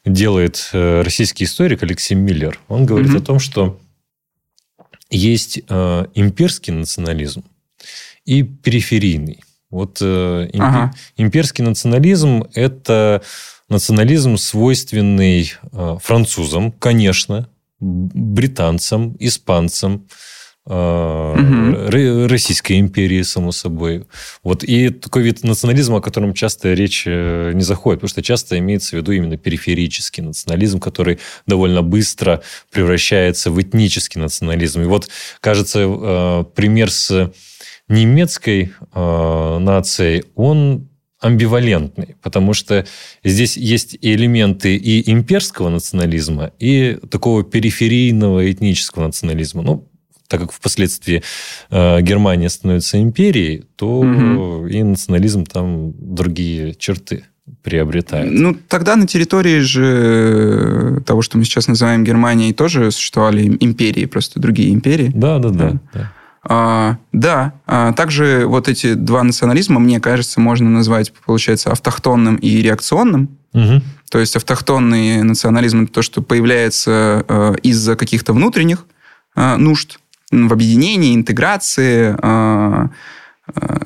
делает 0.06 0.70
э, 0.74 1.02
российский 1.02 1.44
историк 1.44 1.84
Алексей 1.84 2.16
Миллер. 2.16 2.60
Он 2.70 2.86
говорит 2.86 3.12
угу. 3.12 3.18
о 3.18 3.22
том, 3.22 3.40
что 3.40 3.80
есть 5.16 5.60
э, 5.68 6.06
имперский 6.16 6.74
национализм 6.74 7.44
и 8.26 8.44
периферийный. 8.44 9.44
Вот 9.70 10.00
э, 10.02 10.50
импи- 10.52 10.60
ага. 10.60 10.94
имперский 11.18 11.64
национализм– 11.64 12.46
это 12.54 13.22
национализм, 13.70 14.38
свойственный 14.38 15.54
э, 15.72 15.98
французам, 16.02 16.72
конечно, 16.72 17.48
британцам, 17.80 19.16
испанцам, 19.20 20.08
угу. 20.66 22.28
Российской 22.28 22.80
империи, 22.80 23.22
само 23.22 23.52
собой. 23.52 24.06
Вот. 24.44 24.64
И 24.64 24.90
такой 24.90 25.24
вид 25.24 25.44
национализма, 25.44 25.98
о 25.98 26.02
котором 26.02 26.34
часто 26.34 26.74
речь 26.74 27.04
э, 27.06 27.52
не 27.54 27.64
заходит, 27.64 28.00
потому 28.00 28.10
что 28.10 28.22
часто 28.22 28.58
имеется 28.60 28.96
в 28.96 29.00
виду 29.00 29.12
именно 29.12 29.38
периферический 29.38 30.24
национализм, 30.24 30.80
который 30.80 31.20
довольно 31.46 31.82
быстро 31.82 32.42
превращается 32.72 33.52
в 33.52 33.62
этнический 33.62 34.22
национализм. 34.22 34.82
И 34.82 34.86
вот, 34.86 35.10
кажется, 35.42 35.80
э, 35.80 36.46
пример 36.56 36.92
с 36.92 37.32
немецкой 37.90 38.74
нацией, 38.94 40.24
он 40.36 40.88
амбивалентный, 41.24 42.16
потому 42.22 42.54
что 42.54 42.86
здесь 43.24 43.56
есть 43.56 43.98
элементы 44.02 44.76
и 44.76 45.10
имперского 45.10 45.70
национализма, 45.70 46.52
и 46.60 46.98
такого 47.10 47.44
периферийного 47.44 48.52
этнического 48.52 49.06
национализма. 49.08 49.62
Ну, 49.62 49.90
так 50.34 50.42
как 50.42 50.52
впоследствии 50.52 51.22
э, 51.70 52.02
Германия 52.02 52.50
становится 52.50 53.00
империей, 53.00 53.66
то 53.76 54.00
угу. 54.00 54.66
и 54.66 54.82
национализм 54.82 55.46
там 55.46 55.94
другие 55.96 56.74
черты 56.74 57.26
приобретает. 57.62 58.32
Ну, 58.32 58.56
тогда 58.68 58.96
на 58.96 59.06
территории 59.06 59.60
же 59.60 61.04
того, 61.06 61.22
что 61.22 61.38
мы 61.38 61.44
сейчас 61.44 61.68
называем 61.68 62.04
Германией, 62.04 62.52
тоже 62.52 62.90
существовали 62.90 63.46
империи, 63.60 64.06
просто 64.06 64.40
другие 64.40 64.74
империи. 64.74 65.12
Да, 65.14 65.38
да, 65.38 65.50
да. 65.50 65.80
да. 65.94 66.12
А, 66.46 66.98
да, 67.12 67.54
а, 67.68 67.94
также 67.94 68.46
вот 68.48 68.68
эти 68.68 68.96
два 68.96 69.22
национализма, 69.22 69.80
мне 69.80 70.00
кажется, 70.00 70.40
можно 70.40 70.68
назвать, 70.68 71.14
получается, 71.28 71.72
автохтонным 71.72 72.38
и 72.38 72.58
реакционным. 72.64 73.38
Угу. 73.54 73.82
То 74.10 74.18
есть 74.18 74.36
автохтонный 74.36 75.22
национализм 75.22 75.84
это 75.84 75.94
то, 75.94 76.02
что 76.02 76.24
появляется 76.24 77.24
э, 77.28 77.56
из-за 77.62 77.96
каких-то 77.96 78.34
внутренних 78.34 78.88
э, 79.36 79.58
нужд 79.58 80.00
в 80.48 80.54
объединении, 80.54 81.16
интеграции, 81.16 82.16
э, 82.22 82.88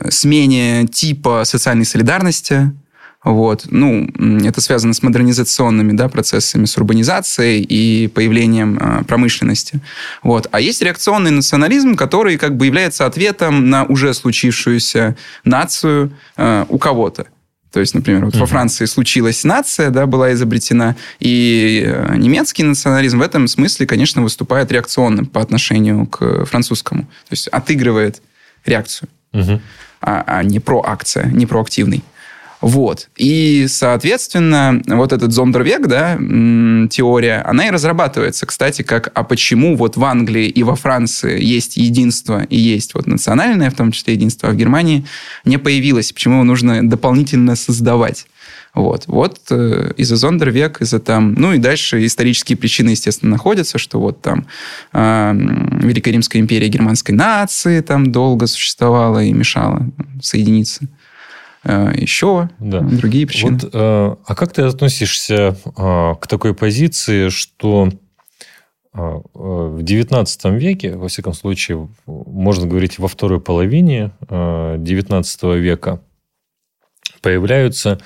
смене 0.10 0.88
типа 0.88 1.44
социальной 1.46 1.86
солидарности, 1.86 2.72
вот. 3.24 3.66
Ну, 3.70 4.08
это 4.46 4.62
связано 4.62 4.94
с 4.94 5.04
модернизационными 5.04 5.92
да, 5.94 6.08
процессами, 6.08 6.66
с 6.66 6.78
урбанизацией 6.78 7.62
и 7.62 8.08
появлением 8.08 8.78
э, 8.80 9.04
промышленности. 9.04 9.82
Вот. 10.24 10.48
А 10.52 10.62
есть 10.62 10.82
реакционный 10.82 11.32
национализм, 11.32 11.96
который 11.96 12.38
как 12.38 12.56
бы 12.56 12.68
является 12.68 13.06
ответом 13.06 13.70
на 13.70 13.84
уже 13.84 14.14
случившуюся 14.14 15.18
нацию 15.44 16.12
э, 16.38 16.66
у 16.70 16.78
кого-то. 16.78 17.28
То 17.78 17.82
есть, 17.82 17.94
например, 17.94 18.26
вот 18.26 18.34
mm-hmm. 18.34 18.40
во 18.40 18.48
Франции 18.48 18.86
случилась 18.86 19.44
нация, 19.44 19.92
да, 19.92 20.08
была 20.08 20.34
изобретена, 20.34 20.96
и 21.20 21.84
э, 21.86 22.16
немецкий 22.18 22.64
национализм 22.64 23.20
в 23.20 23.22
этом 23.22 23.48
смысле, 23.48 23.86
конечно, 23.86 24.24
выступает 24.24 24.72
реакционным 24.72 25.28
по 25.28 25.42
отношению 25.42 26.08
к 26.08 26.46
французскому. 26.46 27.04
То 27.04 27.34
есть 27.34 27.48
отыгрывает 27.50 28.24
реакцию, 28.66 29.10
mm-hmm. 29.32 29.62
а, 30.02 30.24
а 30.26 30.44
не 30.44 30.60
проакция, 30.60 31.28
не 31.28 31.46
проактивный. 31.46 32.04
Вот. 32.62 33.10
И, 33.16 33.68
соответственно, 33.70 34.82
вот 34.88 35.14
этот 35.14 35.32
зондервек, 35.32 35.86
да, 35.86 36.16
теория, 36.90 37.44
она 37.46 37.68
и 37.68 37.72
разрабатывается, 37.72 38.46
кстати, 38.48 38.82
как, 38.82 39.12
а 39.14 39.24
почему 39.24 39.76
вот 39.76 39.96
в 39.96 40.04
Англии 40.04 40.48
и 40.48 40.64
во 40.64 40.76
Франции 40.76 41.44
есть 41.44 41.78
единство 41.78 42.44
и 42.44 42.58
есть 42.58 42.96
вот 42.96 43.06
национальное, 43.06 43.70
в 43.70 43.76
том 43.76 43.92
числе 43.92 44.16
единство, 44.16 44.50
а 44.50 44.52
в 44.52 44.56
Германии 44.56 45.06
не 45.46 45.58
появилось, 45.58 46.12
почему 46.12 46.36
его 46.36 46.44
нужно 46.44 46.88
дополнительно 46.88 47.56
создавать. 47.56 48.26
Вот, 48.74 49.06
вот 49.08 49.40
э, 49.50 49.94
из-за 49.98 50.18
Зондервек, 50.18 50.82
из-за 50.82 51.00
там, 51.00 51.34
ну 51.34 51.54
и 51.54 51.58
дальше 51.58 52.06
исторические 52.06 52.58
причины, 52.58 52.92
естественно, 52.92 53.32
находятся, 53.32 53.80
что 53.80 54.00
вот 54.00 54.22
там 54.22 54.46
э, 54.94 55.32
Великая 55.82 56.12
Римская 56.12 56.42
империя 56.42 56.68
германской 56.68 57.16
нации 57.16 57.82
там 57.82 58.12
долго 58.12 58.46
существовала 58.46 59.24
и 59.24 59.34
мешала 59.34 59.88
соединиться. 60.22 60.88
Э, 61.68 61.92
еще 61.94 62.50
да. 62.60 62.80
другие 62.80 63.28
причины. 63.28 63.60
Вот, 63.62 63.70
э, 63.74 64.16
а 64.26 64.36
как 64.36 64.54
ты 64.54 64.62
относишься 64.62 65.58
э, 65.66 66.16
к 66.20 66.28
такой 66.28 66.54
позиции, 66.54 67.30
что 67.30 67.90
в 68.94 69.84
XIX 69.84 70.58
веке, 70.58 70.96
во 70.96 71.08
всяком 71.08 71.34
случае, 71.34 71.88
можно 72.08 72.66
говорить, 72.66 72.98
во 72.98 73.08
второй 73.08 73.40
половине 73.40 74.12
XIX 74.28 75.60
века 75.60 76.02
появляются 77.22 78.00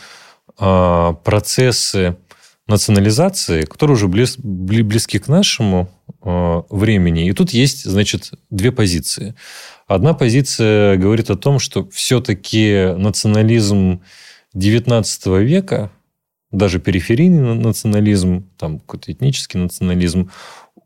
процессы 0.57 2.17
национализации, 2.67 3.61
которые 3.61 3.95
уже 3.95 4.09
близ, 4.09 4.37
близки 4.37 5.17
к 5.19 5.29
нашему 5.29 5.89
времени. 6.21 7.29
И 7.29 7.31
тут 7.31 7.51
есть, 7.51 7.85
значит, 7.85 8.31
две 8.49 8.73
позиции. 8.73 9.33
Одна 9.93 10.13
позиция 10.13 10.95
говорит 10.95 11.29
о 11.29 11.35
том, 11.35 11.59
что 11.59 11.89
все-таки 11.89 12.93
национализм 12.95 14.01
XIX 14.55 15.43
века, 15.43 15.91
даже 16.49 16.79
периферийный 16.79 17.55
национализм, 17.55 18.49
там 18.57 18.79
какой-то 18.79 19.11
этнический 19.11 19.59
национализм, 19.59 20.31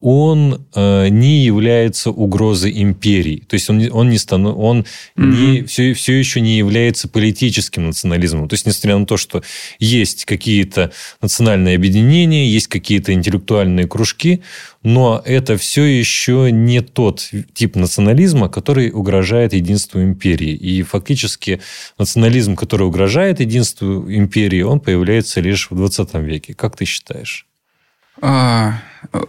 он 0.01 0.65
э, 0.75 1.07
не 1.09 1.43
является 1.43 2.11
угрозой 2.11 2.81
империи. 2.81 3.43
То 3.47 3.55
есть 3.55 3.69
он, 3.69 3.89
он, 3.91 4.09
не, 4.09 4.17
станов, 4.17 4.55
он 4.57 4.85
mm-hmm. 5.17 5.23
не, 5.23 5.63
все, 5.63 5.93
все 5.93 6.13
еще 6.13 6.41
не 6.41 6.57
является 6.57 7.07
политическим 7.07 7.87
национализмом. 7.87 8.47
То 8.47 8.53
есть, 8.53 8.65
несмотря 8.65 8.97
на 8.97 9.05
то, 9.05 9.17
что 9.17 9.41
есть 9.79 10.25
какие-то 10.25 10.91
национальные 11.21 11.75
объединения, 11.75 12.47
есть 12.47 12.67
какие-то 12.67 13.13
интеллектуальные 13.13 13.87
кружки, 13.87 14.41
но 14.83 15.21
это 15.25 15.57
все 15.57 15.83
еще 15.83 16.49
не 16.51 16.81
тот 16.81 17.31
тип 17.53 17.75
национализма, 17.75 18.49
который 18.49 18.91
угрожает 18.91 19.53
единству 19.53 20.01
империи. 20.03 20.51
И 20.51 20.83
фактически 20.83 21.61
национализм, 21.97 22.55
который 22.55 22.85
угрожает 22.85 23.39
единству 23.39 24.05
империи, 24.11 24.61
он 24.61 24.79
появляется 24.79 25.41
лишь 25.41 25.71
в 25.71 25.75
20 25.75 26.13
веке. 26.15 26.53
Как 26.53 26.77
ты 26.77 26.85
считаешь? 26.85 27.47
А, 28.21 28.79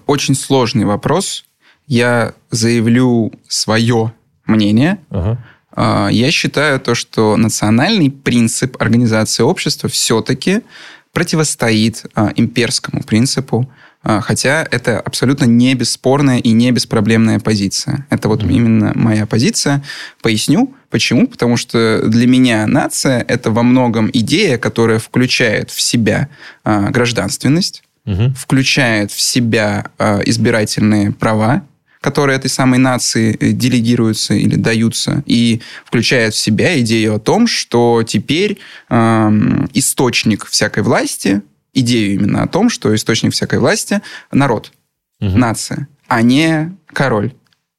очень 0.06 0.34
сложный 0.34 0.84
вопрос. 0.84 1.44
Я 1.86 2.34
заявлю 2.50 3.32
свое 3.48 4.12
мнение. 4.46 4.98
Ага. 5.10 5.44
А, 5.72 6.08
я 6.10 6.30
считаю 6.30 6.80
то, 6.80 6.94
что 6.94 7.36
национальный 7.36 8.10
принцип 8.10 8.80
организации 8.80 9.42
общества 9.42 9.88
все-таки 9.88 10.62
противостоит 11.12 12.04
а, 12.14 12.32
имперскому 12.36 13.02
принципу, 13.02 13.70
хотя 14.02 14.64
это 14.70 15.00
абсолютно 15.00 15.46
не 15.46 15.74
бесспорная 15.74 16.38
и 16.38 16.52
не 16.52 16.70
беспроблемная 16.70 17.40
позиция. 17.40 18.06
Это 18.08 18.28
вот 18.28 18.44
именно 18.44 18.92
моя 18.94 19.26
позиция. 19.26 19.82
Поясню, 20.22 20.76
почему. 20.90 21.26
Потому 21.26 21.56
что 21.56 22.02
для 22.06 22.28
меня 22.28 22.68
нация– 22.68 23.24
это 23.28 23.50
во 23.50 23.64
многом 23.64 24.08
идея, 24.12 24.58
которая 24.58 25.00
включает 25.00 25.72
в 25.72 25.80
себя 25.80 26.28
гражданственность, 26.62 27.82
угу. 28.06 28.32
включает 28.36 29.10
в 29.10 29.20
себя 29.20 29.90
э, 29.98 30.22
избирательные 30.24 31.12
права, 31.12 31.62
которые 32.00 32.36
этой 32.36 32.48
самой 32.48 32.78
нации 32.78 33.36
э, 33.38 33.52
делегируются 33.52 34.34
или 34.34 34.56
даются, 34.56 35.22
и 35.26 35.60
включает 35.84 36.34
в 36.34 36.38
себя 36.38 36.78
идею 36.80 37.16
о 37.16 37.18
том, 37.18 37.46
что 37.46 38.02
теперь 38.06 38.58
э, 38.88 39.30
источник 39.74 40.46
всякой 40.46 40.82
власти, 40.82 41.42
идею 41.74 42.14
именно 42.14 42.42
о 42.42 42.48
том, 42.48 42.70
что 42.70 42.94
источник 42.94 43.32
всякой 43.32 43.58
власти 43.58 44.00
народ, 44.30 44.72
угу. 45.20 45.36
нация, 45.36 45.88
а 46.06 46.22
не 46.22 46.72
король, 46.86 47.32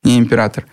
не 0.03 0.17
император. 0.17 0.65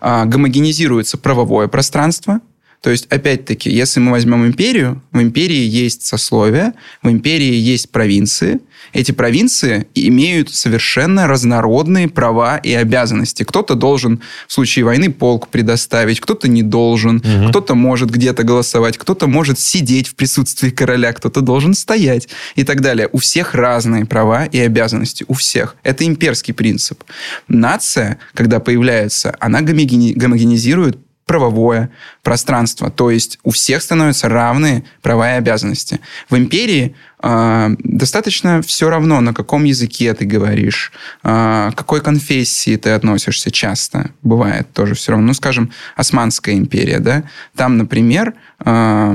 Э, 0.00 0.24
гомогенизируется 0.24 1.18
правовое 1.18 1.68
пространство, 1.68 2.40
то 2.82 2.90
есть, 2.90 3.06
опять-таки, 3.06 3.70
если 3.70 4.00
мы 4.00 4.10
возьмем 4.10 4.44
империю, 4.44 5.00
в 5.12 5.22
империи 5.22 5.64
есть 5.64 6.04
сословия, 6.04 6.74
в 7.00 7.08
империи 7.08 7.54
есть 7.54 7.90
провинции. 7.90 8.60
Эти 8.92 9.12
провинции 9.12 9.86
имеют 9.94 10.52
совершенно 10.52 11.26
разнородные 11.26 12.08
права 12.08 12.58
и 12.58 12.72
обязанности. 12.74 13.42
Кто-то 13.42 13.74
должен 13.74 14.20
в 14.46 14.52
случае 14.52 14.84
войны 14.84 15.10
полк 15.10 15.48
предоставить, 15.48 16.20
кто-то 16.20 16.48
не 16.48 16.62
должен, 16.62 17.16
угу. 17.16 17.48
кто-то 17.50 17.74
может 17.74 18.10
где-то 18.10 18.42
голосовать, 18.42 18.98
кто-то 18.98 19.26
может 19.26 19.58
сидеть 19.58 20.08
в 20.08 20.14
присутствии 20.14 20.70
короля, 20.70 21.12
кто-то 21.12 21.40
должен 21.40 21.74
стоять 21.74 22.28
и 22.54 22.64
так 22.64 22.80
далее. 22.80 23.08
У 23.12 23.18
всех 23.18 23.54
разные 23.54 24.04
права 24.04 24.44
и 24.44 24.58
обязанности, 24.58 25.24
у 25.28 25.34
всех. 25.34 25.76
Это 25.82 26.06
имперский 26.06 26.54
принцип. 26.54 27.02
Нация, 27.48 28.18
когда 28.34 28.60
появляется, 28.60 29.34
она 29.40 29.60
гомогенизирует 29.62 30.98
правовое 31.26 31.90
пространство. 32.22 32.90
То 32.90 33.10
есть 33.10 33.38
у 33.42 33.50
всех 33.50 33.82
становятся 33.82 34.28
равные 34.28 34.84
права 35.02 35.34
и 35.34 35.38
обязанности. 35.38 36.00
В 36.28 36.36
империи 36.36 36.94
э, 37.22 37.74
достаточно 37.78 38.62
все 38.62 38.90
равно, 38.90 39.20
на 39.20 39.32
каком 39.32 39.64
языке 39.64 40.12
ты 40.14 40.24
говоришь, 40.24 40.92
э, 41.22 41.70
какой 41.74 42.00
конфессии 42.00 42.76
ты 42.76 42.90
относишься 42.90 43.50
часто. 43.50 44.10
Бывает 44.22 44.72
тоже 44.72 44.94
все 44.94 45.12
равно. 45.12 45.28
Ну, 45.28 45.34
скажем, 45.34 45.70
Османская 45.96 46.56
империя, 46.56 46.98
да? 46.98 47.24
Там, 47.54 47.78
например, 47.78 48.34
э, 48.64 49.14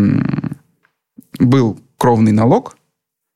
был 1.39 1.79
кровный 1.97 2.31
налог, 2.31 2.77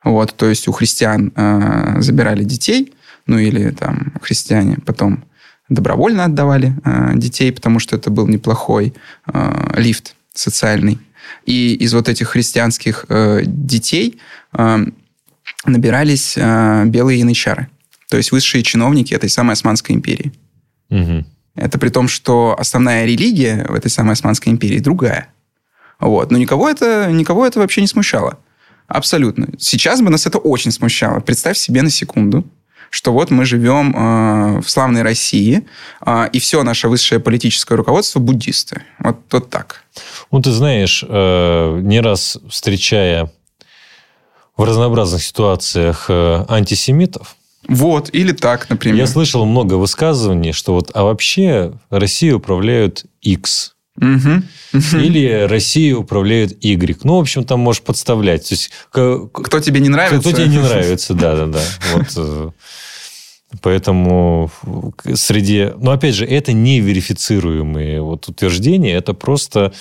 вот, 0.03 0.33
то 0.35 0.47
есть 0.47 0.67
у 0.67 0.71
христиан 0.71 1.31
э, 1.35 2.01
забирали 2.01 2.43
детей, 2.43 2.93
ну 3.27 3.37
или 3.37 3.69
там 3.69 4.13
христиане 4.21 4.77
потом 4.85 5.23
добровольно 5.71 6.25
отдавали 6.25 6.75
э, 6.83 7.13
детей, 7.15 7.51
потому 7.51 7.79
что 7.79 7.95
это 7.95 8.11
был 8.11 8.27
неплохой 8.27 8.93
э, 9.33 9.73
лифт 9.77 10.15
социальный. 10.33 10.99
И 11.45 11.73
из 11.75 11.93
вот 11.93 12.09
этих 12.09 12.29
христианских 12.29 13.05
э, 13.09 13.41
детей 13.45 14.19
э, 14.53 14.85
набирались 15.65 16.35
э, 16.37 16.83
белые 16.85 17.19
янычары, 17.19 17.69
то 18.09 18.17
есть 18.17 18.31
высшие 18.31 18.63
чиновники 18.63 19.13
этой 19.13 19.29
самой 19.29 19.53
Османской 19.53 19.95
империи. 19.95 20.33
Мгм. 20.89 21.25
Это 21.55 21.79
при 21.79 21.89
том, 21.89 22.07
что 22.07 22.55
основная 22.57 23.05
религия 23.05 23.65
в 23.67 23.73
этой 23.73 23.89
самой 23.89 24.13
Османской 24.13 24.51
империи 24.51 24.79
другая. 24.79 25.27
Вот. 25.99 26.31
Но 26.31 26.37
никого 26.37 26.69
это, 26.69 27.09
никого 27.11 27.45
это 27.45 27.59
вообще 27.59 27.81
не 27.81 27.87
смущало. 27.87 28.39
Абсолютно. 28.87 29.47
Сейчас 29.57 30.01
бы 30.01 30.09
нас 30.09 30.25
это 30.25 30.37
очень 30.37 30.71
смущало. 30.71 31.19
Представь 31.21 31.57
себе 31.57 31.81
на 31.81 31.89
секунду, 31.89 32.45
что 32.91 33.13
вот 33.13 33.31
мы 33.31 33.45
живем 33.45 33.95
э, 33.95 34.61
в 34.61 34.69
славной 34.69 35.01
России, 35.01 35.63
э, 36.05 36.29
и 36.33 36.39
все 36.39 36.61
наше 36.61 36.89
высшее 36.89 37.19
политическое 37.21 37.75
руководство 37.75 38.19
буддисты. 38.19 38.83
Вот, 38.99 39.17
вот 39.31 39.49
так. 39.49 39.83
Ну, 40.29 40.41
ты 40.41 40.51
знаешь, 40.51 41.03
э, 41.07 41.79
не 41.81 42.01
раз 42.01 42.37
встречая 42.49 43.31
в 44.57 44.63
разнообразных 44.63 45.23
ситуациях 45.23 46.05
э, 46.09 46.45
антисемитов, 46.49 47.37
Вот, 47.67 48.09
или 48.11 48.33
так, 48.33 48.69
например. 48.69 48.97
я 48.99 49.07
слышал 49.07 49.45
много 49.45 49.75
высказываний, 49.75 50.51
что 50.51 50.73
вот, 50.73 50.91
а 50.93 51.03
вообще 51.03 51.73
Россией 51.89 52.33
управляют 52.33 53.05
X, 53.21 53.75
Или 54.01 55.47
Россией 55.47 55.93
управляют 55.93 56.63
Y. 56.63 56.99
Ну, 57.03 57.17
в 57.17 57.19
общем, 57.19 57.43
там 57.43 57.59
можешь 57.59 57.81
подставлять. 57.81 58.47
То 58.47 58.53
есть, 58.53 58.71
Кто 58.89 59.59
тебе 59.59 59.79
не 59.79 59.89
нравится? 59.89 60.19
Кто 60.19 60.31
тебе 60.31 60.47
не 60.47 60.59
нравится, 60.63 61.13
да-да-да. 61.13 61.61
Вот, 61.93 62.07
э, 62.15 62.49
поэтому 63.61 64.49
среди... 65.15 65.71
Но, 65.77 65.91
опять 65.91 66.15
же, 66.15 66.25
это 66.25 66.53
не 66.53 66.79
верифицируемые 66.79 68.01
вот 68.01 68.27
утверждения, 68.29 68.93
это 68.93 69.13
просто 69.13 69.73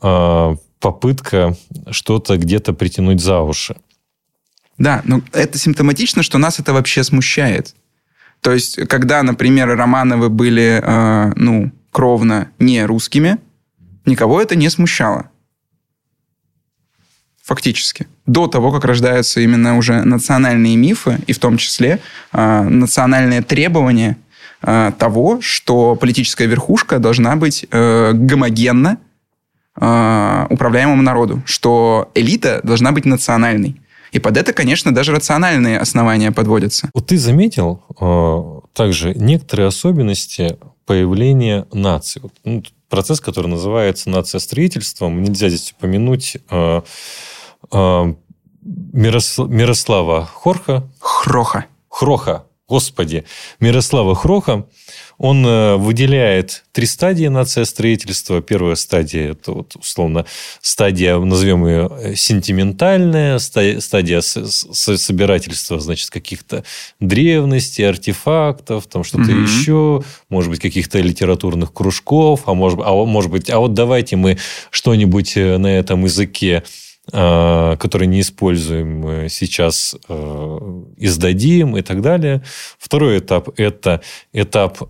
э, 0.00 0.56
попытка 0.78 1.56
что-то 1.90 2.36
где-то 2.36 2.74
притянуть 2.74 3.20
за 3.22 3.40
уши. 3.40 3.76
Да, 4.76 5.02
но 5.04 5.22
это 5.32 5.56
симптоматично, 5.56 6.22
что 6.22 6.36
нас 6.38 6.58
это 6.58 6.72
вообще 6.72 7.02
смущает. 7.02 7.74
То 8.40 8.52
есть, 8.52 8.76
когда, 8.88 9.22
например, 9.22 9.68
Романовы 9.68 10.28
были, 10.28 10.80
э, 10.82 11.32
ну, 11.36 11.72
кровно 11.92 12.50
не 12.58 12.84
русскими, 12.84 13.38
никого 14.06 14.40
это 14.40 14.56
не 14.56 14.70
смущало. 14.70 15.30
Фактически. 17.42 18.06
До 18.24 18.46
того, 18.46 18.72
как 18.72 18.84
рождаются 18.84 19.40
именно 19.40 19.76
уже 19.76 20.02
национальные 20.02 20.76
мифы, 20.76 21.18
и 21.26 21.34
в 21.34 21.38
том 21.38 21.58
числе 21.58 22.00
э, 22.32 22.62
национальные 22.62 23.42
требования 23.42 24.16
э, 24.62 24.92
того, 24.98 25.42
что 25.42 25.94
политическая 25.94 26.46
верхушка 26.46 26.98
должна 26.98 27.36
быть 27.36 27.66
э, 27.70 28.12
гомогенна 28.14 28.96
э, 29.78 30.46
управляемому 30.48 31.02
народу, 31.02 31.42
что 31.44 32.10
элита 32.14 32.60
должна 32.62 32.92
быть 32.92 33.04
национальной. 33.04 33.78
И 34.10 34.20
под 34.20 34.38
это, 34.38 34.52
конечно, 34.54 34.94
даже 34.94 35.12
рациональные 35.12 35.78
основания 35.78 36.32
подводятся. 36.32 36.88
Вот 36.94 37.08
ты 37.08 37.18
заметил 37.18 37.82
э, 38.00 38.60
также 38.72 39.12
некоторые 39.14 39.66
особенности 39.66 40.56
появления 40.86 41.66
нации. 41.72 42.20
Вот, 42.20 42.32
ну, 42.44 42.62
процесс, 42.88 43.20
который 43.20 43.46
называется 43.48 44.10
нациостроительством. 44.10 45.22
Нельзя 45.22 45.48
здесь 45.48 45.72
упомянуть 45.72 46.36
э, 46.50 46.82
э, 47.72 48.14
Мирос- 48.64 49.48
Мирослава 49.48 50.24
Хорха, 50.26 50.88
Хроха. 51.00 51.66
Хроха, 51.88 52.44
господи, 52.68 53.24
Мирослава 53.60 54.14
Хроха, 54.14 54.66
он 55.18 55.46
э, 55.46 55.76
выделяет 55.76 56.64
три 56.72 56.86
стадии 56.86 57.26
нациостроительства. 57.26 58.42
Первая 58.42 58.74
стадия– 58.74 59.30
это 59.32 59.52
вот, 59.52 59.76
условно 59.76 60.26
стадия, 60.60 61.16
назовем 61.18 61.66
ее 61.66 61.90
э, 62.00 62.14
сентиментальная, 62.16 63.38
ста- 63.38 63.80
стадия 63.80 64.20
собирательства, 64.22 65.80
значит, 65.80 66.10
каких-то 66.10 66.64
древностей, 67.00 67.88
артефактов, 67.88 68.86
там 68.86 69.04
что-то 69.04 69.30
Мгм. 69.30 69.44
еще, 69.44 70.02
может 70.28 70.50
быть, 70.50 70.60
каких-то 70.60 70.98
литературных 71.00 71.72
кружков, 71.72 72.42
а 72.46 72.54
может, 72.54 72.80
а 72.84 72.92
может 73.04 73.30
быть, 73.30 73.50
а 73.50 73.58
вот 73.58 73.74
давайте 73.74 74.16
мы 74.16 74.38
что-нибудь 74.70 75.36
э, 75.36 75.58
на 75.58 75.68
этом 75.68 76.04
языке 76.04 76.62
э, 77.12 77.76
который 77.78 78.06
не 78.06 78.20
используем 78.20 79.06
э, 79.06 79.28
сейчас, 79.28 79.96
э, 80.08 80.82
издадим 80.96 81.76
и 81.76 81.82
так 81.82 82.00
далее. 82.00 82.42
Второй 82.78 83.18
этап– 83.18 83.48
это 83.58 84.00
этап 84.32 84.80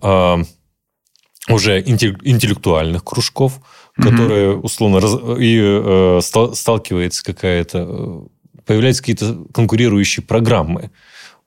уже 1.47 1.81
интел- 1.81 2.17
интеллектуальных 2.23 3.03
кружков, 3.03 3.59
которые 3.95 4.57
условно 4.57 4.99
раз- 4.99 5.19
и 5.39 6.19
стал- 6.21 6.55
сталкивается 6.55 7.23
какая-то 7.23 8.27
появляются 8.65 9.03
какие-то 9.03 9.45
конкурирующие 9.53 10.23
программы 10.25 10.89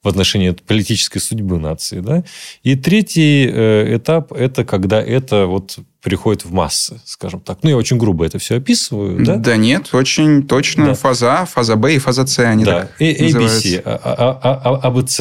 в 0.09 0.11
отношении 0.11 0.51
политической 0.51 1.19
судьбы 1.19 1.59
нации, 1.59 2.01
да. 2.01 2.25
И 2.63 2.75
третий 2.75 3.47
э, 3.47 3.97
этап 3.97 4.33
это 4.33 4.65
когда 4.65 5.03
это 5.03 5.47
вот 5.47 5.79
приходит 6.01 6.45
в 6.45 6.53
массы, 6.53 7.01
скажем 7.05 7.41
так. 7.41 7.59
Ну 7.63 7.71
я 7.71 7.77
очень 7.77 7.99
грубо 7.99 8.25
это 8.25 8.39
все 8.39 8.57
описываю, 8.57 9.25
да. 9.25 9.37
Да? 9.37 9.57
нет, 9.57 9.95
очень 9.95 10.47
точно. 10.47 10.87
Да. 10.87 10.95
Фаза 10.95 11.41
А, 11.41 11.45
фаза 11.45 11.77
Б 11.77 11.95
и 11.95 11.99
фаза 11.99 12.27
С. 12.27 12.39
Они 12.39 12.65
да, 12.65 12.81
так 12.81 13.01
A- 13.01 13.05
ABC, 13.05 13.81
АБЦ. 13.83 15.21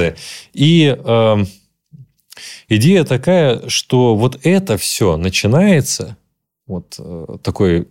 И 0.53 0.85
эм, 0.85 1.47
идея 2.69 3.03
такая, 3.03 3.67
что 3.67 4.15
вот 4.15 4.39
это 4.43 4.77
все 4.77 5.17
начинается, 5.17 6.17
вот 6.65 6.95
э, 6.99 7.37
такой 7.43 7.87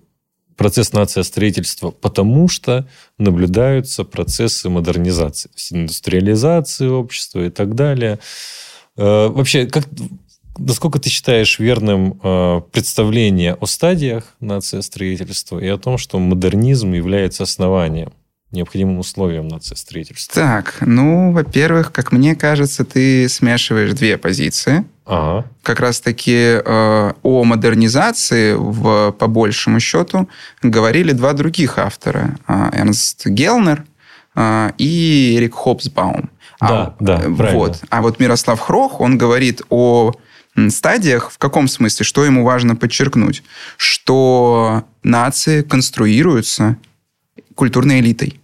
процесс 0.57 0.93
нациостроительства, 0.93 1.91
потому 1.91 2.49
что 2.49 2.89
наблюдаются 3.19 4.05
процессы 4.05 4.69
модернизации, 4.69 5.51
индустриализации 5.71 6.89
общества 6.89 7.47
и 7.47 7.51
так 7.51 7.75
далее. 7.75 8.19
Э, 8.97 9.29
Вообще, 9.29 9.67
как, 9.67 9.87
насколько 10.59 10.99
ты 10.99 11.11
считаешь 11.11 11.59
верным 11.59 12.19
э, 12.23 12.61
представление 12.73 13.55
о 13.55 13.67
стадиях 13.67 14.35
нациостроительства 14.41 15.59
и 15.59 15.69
о 15.69 15.79
том, 15.79 15.99
что 15.99 16.19
модернизм 16.19 16.93
является 16.93 17.43
основанием, 17.43 18.13
необходимым 18.57 18.99
условием 18.99 19.49
нациостроительства? 19.49 20.43
Так, 20.43 20.79
ну, 20.81 21.33
во-первых, 21.33 21.93
как 21.93 22.13
мне 22.13 22.35
кажется, 22.35 22.85
ты 22.85 23.29
смешиваешь 23.29 23.93
две 23.93 24.19
позиции. 24.19 24.85
Ага. 25.05 25.49
Как 25.63 25.81
раз-таки 25.81 26.61
э, 26.65 27.13
о 27.23 27.45
модернизации, 27.45 28.55
в, 28.55 29.13
по 29.13 29.27
большему 29.29 29.79
счету, 29.79 30.29
говорили 30.63 31.13
два 31.13 31.33
других 31.33 31.79
автора. 31.79 32.37
э, 32.49 32.71
Эрнст 32.73 33.27
Гелнер 33.27 33.85
э, 34.35 34.73
и 34.79 35.37
Эрик 35.37 35.55
Хобсбаум. 35.55 36.31
Да, 36.61 36.97
да, 36.99 37.21
э, 37.21 37.35
правильно. 37.35 37.59
Вот. 37.59 37.81
А 37.89 38.03
вот 38.03 38.19
Мирослав 38.19 38.59
Хрох, 38.59 39.01
он 39.01 39.17
говорит 39.19 39.63
о 39.69 40.13
стадиях, 40.71 41.31
в 41.31 41.39
каком 41.39 41.69
смысле, 41.69 42.05
что 42.05 42.25
ему 42.25 42.45
важно 42.45 42.77
подчеркнуть, 42.77 43.43
что 43.77 44.85
нации 45.03 45.63
конструируются 45.63 46.77
культурной 47.55 48.01
элитой. 48.01 48.41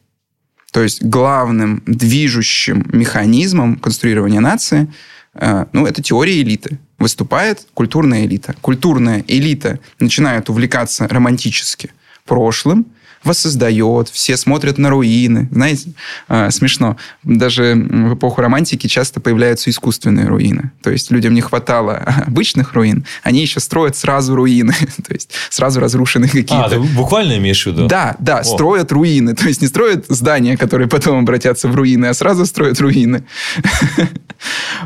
То 0.72 0.82
есть 0.82 1.04
главным 1.04 1.82
движущим 1.86 2.86
механизмом 2.92 3.76
конструирования 3.76 4.40
нации, 4.40 4.92
э, 5.34 5.66
ну, 5.72 5.86
это 5.86 6.02
теория 6.02 6.40
элиты. 6.40 6.78
Выступает 6.98 7.66
культурная 7.74 8.24
элита. 8.24 8.54
Культурная 8.62 9.22
элита 9.28 9.78
начинает 10.00 10.48
увлекаться 10.48 11.06
романтически 11.06 11.90
прошлым, 12.24 12.86
воссоздает, 13.24 14.08
все 14.08 14.36
смотрят 14.36 14.78
на 14.78 14.90
руины. 14.90 15.48
Знаете, 15.50 15.92
э, 16.28 16.50
смешно. 16.50 16.96
Даже 17.22 17.74
в 17.74 18.14
эпоху 18.14 18.40
романтики 18.40 18.86
часто 18.86 19.20
появляются 19.20 19.70
искусственные 19.70 20.26
руины. 20.26 20.72
То 20.82 20.90
есть 20.90 21.10
людям 21.10 21.34
не 21.34 21.40
хватало 21.40 21.96
обычных 22.26 22.74
руин, 22.74 23.04
они 23.22 23.40
еще 23.40 23.60
строят 23.60 23.96
сразу 23.96 24.34
руины. 24.34 24.74
То 25.06 25.12
есть 25.12 25.30
сразу 25.50 25.80
разрушены 25.80 26.26
какие-то... 26.26 26.64
А, 26.64 26.68
ты 26.68 26.78
буквально 26.78 27.38
имеешь 27.38 27.62
в 27.64 27.66
виду? 27.66 27.86
Да, 27.86 28.16
да, 28.18 28.38
О. 28.38 28.44
строят 28.44 28.92
руины. 28.92 29.34
То 29.34 29.48
есть 29.48 29.62
не 29.62 29.68
строят 29.68 30.06
здания, 30.08 30.56
которые 30.56 30.88
потом 30.88 31.18
обратятся 31.18 31.68
в 31.68 31.74
руины, 31.74 32.06
а 32.06 32.14
сразу 32.14 32.46
строят 32.46 32.80
руины. 32.80 33.24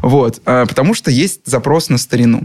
Вот. 0.03 0.43
А, 0.45 0.67
Потому 0.67 0.93
что 0.93 1.11
есть 1.11 1.41
запрос 1.47 1.89
на 1.89 1.97
старину. 1.97 2.45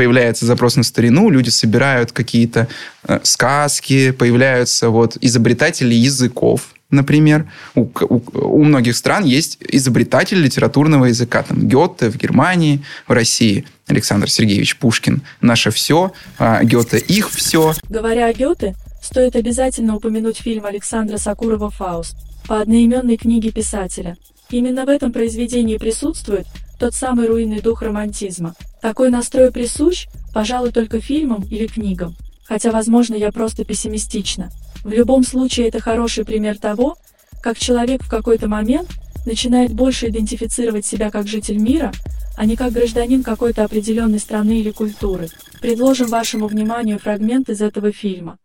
Появляется 0.00 0.46
запрос 0.46 0.76
на 0.76 0.82
старину, 0.84 1.30
люди 1.30 1.50
собирают 1.50 2.12
какие-то 2.12 2.68
э, 3.08 3.18
сказки, 3.24 4.12
появляются 4.12 4.88
вот 4.88 5.16
изобретатели 5.20 5.94
языков, 5.94 6.74
например. 6.90 7.50
У, 7.74 7.82
у- 7.82 8.22
у 8.34 8.62
многих 8.62 8.96
стран 8.96 9.24
есть 9.24 9.58
изобретатель 9.60 10.38
литературного 10.40 11.06
языка. 11.06 11.42
Там 11.42 11.66
Гёте 11.68 12.08
в 12.08 12.16
Германии, 12.16 12.82
в 13.08 13.12
России 13.12 13.66
Александр 13.88 14.30
Сергеевич 14.30 14.76
Пушкин. 14.76 15.22
Наше 15.40 15.70
все, 15.72 16.12
а 16.38 16.62
Гёте 16.62 16.98
их 16.98 17.28
все. 17.30 17.74
Говоря 17.88 18.26
о 18.28 18.32
Гёте, 18.32 18.76
стоит 19.02 19.34
обязательно 19.34 19.96
упомянуть 19.96 20.38
фильм 20.38 20.66
Александра 20.66 21.16
Сакурова 21.18 21.70
«Фауст» 21.70 22.14
по 22.46 22.60
одноименной 22.60 23.16
книге 23.16 23.50
писателя. 23.50 24.16
Именно 24.50 24.84
в 24.86 24.88
этом 24.88 25.12
произведении 25.12 25.78
присутствует 25.78 26.46
тот 26.80 26.94
самый 26.94 27.28
руинный 27.28 27.60
дух 27.60 27.82
романтизма. 27.82 28.54
Такой 28.80 29.10
настрой 29.10 29.52
присущ, 29.52 30.06
пожалуй, 30.32 30.72
только 30.72 30.98
фильмам 30.98 31.44
или 31.50 31.66
книгам. 31.66 32.16
Хотя, 32.44 32.72
возможно, 32.72 33.14
я 33.14 33.30
просто 33.30 33.66
пессимистична. 33.66 34.50
В 34.82 34.90
любом 34.90 35.22
случае, 35.22 35.68
это 35.68 35.78
хороший 35.78 36.24
пример 36.24 36.56
того, 36.56 36.96
как 37.42 37.58
человек 37.58 38.02
в 38.02 38.08
какой-то 38.08 38.48
момент 38.48 38.88
начинает 39.26 39.74
больше 39.74 40.08
идентифицировать 40.08 40.86
себя 40.86 41.10
как 41.10 41.28
житель 41.28 41.58
мира, 41.58 41.92
а 42.34 42.46
не 42.46 42.56
как 42.56 42.72
гражданин 42.72 43.22
какой-то 43.22 43.62
определенной 43.64 44.18
страны 44.18 44.60
или 44.60 44.70
культуры. 44.70 45.28
Предложим 45.60 46.06
вашему 46.06 46.46
вниманию 46.46 46.98
фрагмент 46.98 47.50
из 47.50 47.60
этого 47.60 47.92
фильма. 47.92 48.38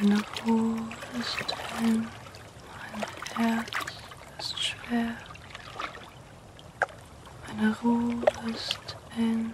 Meine 0.00 0.20
Ruhe 0.44 0.76
ist 1.20 1.36
hin, 1.78 2.06
mein 3.36 3.56
Herz 3.56 3.70
ist 4.38 4.58
schwer. 4.58 5.14
Meine 7.46 7.76
Ruhe 7.82 8.16
ist 8.52 8.96
hin. 9.16 9.52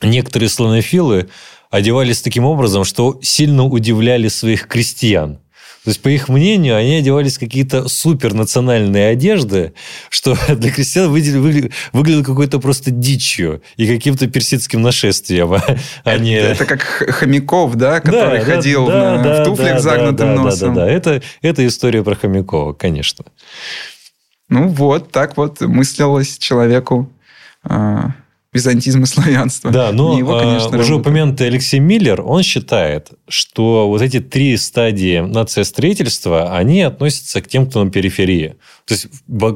Некоторые 0.00 0.48
слонофилы 0.48 1.28
одевались 1.70 2.22
таким 2.22 2.44
образом, 2.44 2.84
что 2.84 3.18
сильно 3.22 3.64
удивляли 3.64 4.28
своих 4.28 4.68
крестьян. 4.68 5.40
То 5.84 5.90
есть, 5.90 6.00
по 6.00 6.08
их 6.08 6.30
мнению, 6.30 6.76
они 6.76 6.96
одевались 6.96 7.36
в 7.36 7.40
какие-то 7.40 7.88
супернациональные 7.88 9.08
одежды, 9.08 9.74
что 10.08 10.34
для 10.48 10.70
крестьян 10.70 11.10
выглядело, 11.10 11.68
выглядело 11.92 12.22
какой-то 12.22 12.58
просто 12.58 12.90
дичью 12.90 13.62
и 13.76 13.86
каким-то 13.86 14.26
персидским 14.26 14.80
нашествием. 14.80 15.52
А 15.52 15.60
это, 16.04 16.22
не... 16.22 16.36
это 16.36 16.64
как 16.64 16.80
хомяков, 16.80 17.74
да, 17.74 18.00
который 18.00 18.38
да, 18.38 18.44
ходил 18.44 18.86
да, 18.86 19.16
на, 19.16 19.22
да, 19.22 19.42
в 19.42 19.44
туфлях 19.44 19.74
да, 19.74 19.78
с 19.80 19.82
загнутым 19.82 20.34
да, 20.34 20.42
носом. 20.42 20.74
Да, 20.74 20.80
да, 20.80 20.86
да. 20.86 20.92
Это, 20.92 21.22
это 21.42 21.66
история 21.66 22.02
про 22.02 22.14
Хомякова, 22.14 22.72
конечно. 22.72 23.26
Ну 24.48 24.68
вот, 24.68 25.12
так 25.12 25.36
вот 25.36 25.60
мыслилось 25.60 26.38
человеку 26.38 27.10
а, 27.62 28.12
византизм 28.54 29.02
и 29.02 29.06
славянство. 29.14 29.70
Да, 29.70 29.92
но 29.92 30.16
его, 30.16 30.38
конечно, 30.38 30.68
а, 30.68 30.80
уже 30.80 30.92
работа. 30.92 30.94
упомянутый 30.94 31.48
Алексей 31.48 31.80
Миллер, 31.80 32.22
он 32.22 32.42
считает, 32.42 33.10
что 33.28 33.88
вот 33.88 34.00
эти 34.00 34.20
три 34.20 34.56
стадии 34.56 35.18
нациостроительства, 35.18 36.56
они 36.56 36.80
относятся 36.80 37.42
к 37.42 37.48
тем, 37.48 37.66
кто 37.66 37.84
на 37.84 37.90
периферии. 37.90 38.56
То 38.86 38.92
есть 38.94 39.06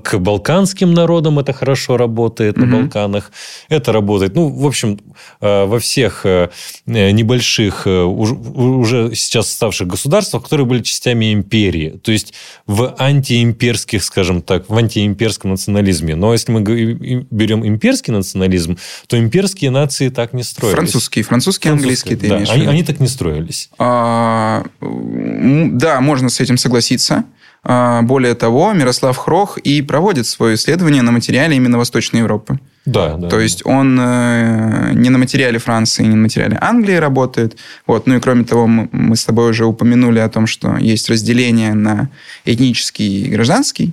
к 0.04 0.18
балканским 0.18 0.94
народам 0.94 1.38
это 1.38 1.52
хорошо 1.52 1.98
работает 1.98 2.56
на 2.56 2.64
Мгм. 2.64 2.80
Балканах. 2.82 3.30
Это 3.68 3.92
работает, 3.92 4.34
ну, 4.34 4.48
в 4.48 4.66
общем, 4.66 4.98
э, 5.42 5.64
во 5.66 5.78
всех 5.78 6.22
э, 6.24 6.48
небольших, 6.86 7.86
э, 7.86 8.04
уж- 8.04 8.32
уже 8.32 9.14
сейчас 9.14 9.50
ставших 9.50 9.86
государствах, 9.86 10.44
которые 10.44 10.66
были 10.66 10.82
частями 10.82 11.32
империи. 11.34 12.00
То 12.02 12.10
есть 12.10 12.32
в 12.66 12.94
антиимперских, 12.98 14.02
скажем 14.02 14.40
так, 14.40 14.70
в 14.70 14.76
антиимперском 14.76 15.50
национализме. 15.50 16.14
Но 16.14 16.32
если 16.32 16.50
мы 16.52 16.62
берем 16.62 17.66
имперский 17.66 18.12
национализм, 18.14 18.78
то 19.08 19.18
имперские 19.18 19.70
нации 19.70 20.08
так 20.08 20.32
не 20.32 20.42
строились. 20.42 20.74
Французский, 20.74 21.22
французский, 21.22 21.68
английский 21.68 22.16
ты 22.16 22.28
да, 22.28 22.36
имеешь 22.36 22.50
они, 22.50 22.66
они 22.66 22.82
так 22.82 22.98
не 22.98 23.08
строились. 23.08 23.68
А, 23.78 24.64
да, 24.80 26.00
можно 26.00 26.30
с 26.30 26.40
этим 26.40 26.56
согласиться. 26.56 27.24
А, 27.64 28.02
Более 28.02 28.34
того, 28.34 28.72
Мирослав 28.72 29.16
Хрох 29.16 29.58
и 29.58 29.82
проводит 29.82 30.26
свое 30.26 30.54
исследование 30.54 31.02
на 31.02 31.12
материале 31.12 31.56
именно 31.56 31.78
Восточной 31.78 32.20
Европы. 32.20 32.58
Да, 32.86 33.16
да. 33.16 33.28
То 33.28 33.38
есть 33.38 33.66
он 33.66 33.98
э, 34.00 34.92
не 34.94 35.10
на 35.10 35.18
материале 35.18 35.58
Франции, 35.58 36.04
не 36.04 36.14
на 36.14 36.22
материале 36.22 36.56
Англии 36.60 36.94
работает. 36.94 37.58
Вот. 37.86 38.06
Ну 38.06 38.16
и 38.16 38.20
кроме 38.20 38.44
того, 38.44 38.66
мы, 38.66 39.14
с 39.14 39.24
тобой 39.24 39.50
уже 39.50 39.66
упомянули 39.66 40.20
о 40.20 40.28
том, 40.28 40.46
что 40.46 40.76
есть 40.78 41.10
разделение 41.10 41.74
на 41.74 42.08
этнический 42.46 43.24
и 43.24 43.28
гражданский 43.28 43.92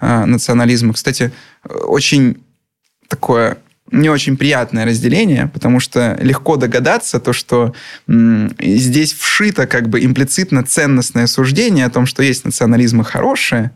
э, 0.00 0.24
национализм. 0.26 0.92
Кстати, 0.92 1.32
э, 1.64 1.74
очень 1.74 2.36
такое 3.08 3.58
не 3.90 4.08
очень 4.08 4.36
приятное 4.36 4.84
разделение, 4.84 5.50
потому 5.52 5.80
что 5.80 6.18
легко 6.20 6.56
догадаться 6.56 7.20
то, 7.20 7.32
что 7.32 7.74
здесь 8.08 9.12
вшито 9.12 9.66
как 9.66 9.88
бы 9.88 10.04
имплицитно 10.04 10.64
ценностное 10.64 11.26
суждение 11.26 11.86
о 11.86 11.90
том, 11.90 12.06
что 12.06 12.22
есть 12.22 12.44
национализмы 12.44 13.04
хорошие, 13.04 13.70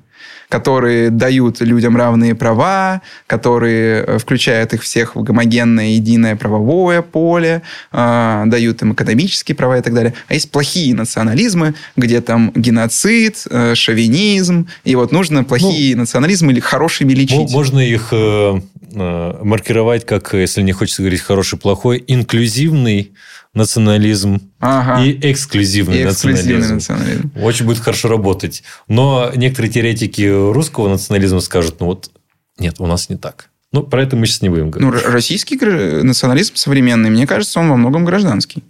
которые 0.51 1.11
дают 1.11 1.61
людям 1.61 1.97
равные 1.97 2.35
права, 2.35 3.03
которые 3.27 4.05
э, 4.05 4.19
включают 4.19 4.75
их 4.75 4.83
всех 4.83 5.15
в 5.15 5.23
гомогенное 5.23 5.91
единое 5.91 6.35
правовое 6.37 7.03
поле, 7.03 7.63
э, 7.93 8.43
дают 8.47 8.83
им 8.83 8.93
экономические 8.93 9.55
права 9.55 9.79
и 9.79 9.81
так 9.81 9.95
далее. 9.95 10.13
А 10.29 10.35
есть 10.35 10.51
плохие 10.51 10.95
национализмы, 10.95 11.75
где 11.97 12.21
там 12.21 12.53
геноцид, 12.55 13.47
э, 13.49 13.75
шовинизм, 13.77 14.67
и 14.85 14.97
вот 14.97 15.13
нужно 15.13 15.45
плохие 15.45 15.95
национализмы 15.97 16.53
или 16.53 16.61
хорошими 16.61 17.13
лечить. 17.13 17.51
Можно 17.51 17.79
их 17.79 18.09
э, 18.11 18.61
маркировать 18.93 20.05
как, 20.07 20.35
если 20.35 20.63
не 20.63 20.73
хочется 20.73 21.03
говорить 21.03 21.21
хороший, 21.21 21.59
плохой, 21.59 22.03
инклюзивный 22.07 23.13
национализм 23.55 24.41
Ага. 24.61 25.03
и 25.05 25.33
эксклюзивный, 25.33 26.01
И 26.03 26.05
эксклюзивный 26.05 26.69
национализм. 26.69 26.75
национализм. 26.75 27.33
Очень 27.43 27.67
будет 27.67 27.79
хорошо 27.81 28.09
работать. 28.09 28.63
Но 28.89 29.33
некоторые 29.35 29.73
теоретики 29.73 30.23
русского 30.53 30.89
национализма 30.89 31.41
скажут, 31.41 31.81
ну 31.81 31.87
вот, 31.87 32.11
нет, 32.59 32.77
у 32.79 32.87
нас 32.87 33.09
не 33.09 33.17
так. 33.17 33.51
Ну, 33.73 33.83
про 33.85 34.03
это 34.03 34.17
мы 34.17 34.27
сейчас 34.27 34.43
не 34.43 34.49
будем 34.49 34.67
Ну, 34.67 34.71
говорить. 34.89 35.05
р- 35.05 35.13
российский 35.13 35.57
национализм 35.57 36.57
современный, 36.57 37.11
мне 37.11 37.27
кажется, 37.27 37.61
он 37.61 37.69
во 37.71 37.77
многом 37.77 38.05
гражданский. 38.05 38.63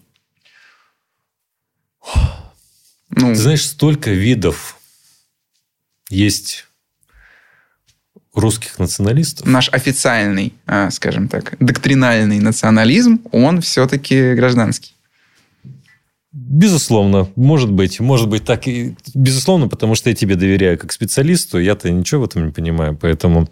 Ну, 3.11 3.29
Ты 3.29 3.35
знаешь, 3.35 3.65
столько 3.67 4.11
видов 4.11 4.77
есть 6.09 6.67
русских 8.35 8.79
националистов. 8.79 9.47
наш 9.47 9.69
официальный, 9.71 10.53
а, 10.67 10.91
скажем 10.91 11.29
так, 11.29 11.57
доктринальный 11.61 12.39
национализм, 12.39 13.21
он 13.33 13.61
все-таки 13.61 14.35
гражданский. 14.35 14.95
Безусловно, 16.33 17.29
может 17.35 17.73
быть, 17.73 17.99
может 17.99 18.29
быть 18.29 18.45
так 18.45 18.69
и 18.69 18.95
безусловно, 19.15 19.67
потому 19.67 19.97
что 19.97 20.11
я 20.11 20.17
тебе 20.17 20.37
доверяю 20.37 20.79
как 20.79 20.93
специалисту, 20.93 21.59
я-то 21.59 21.91
ничего 21.91 22.23
в 22.23 22.25
этом 22.25 22.47
не 22.47 22.53
понимаю, 22.53 22.97
поэтому 22.97 23.49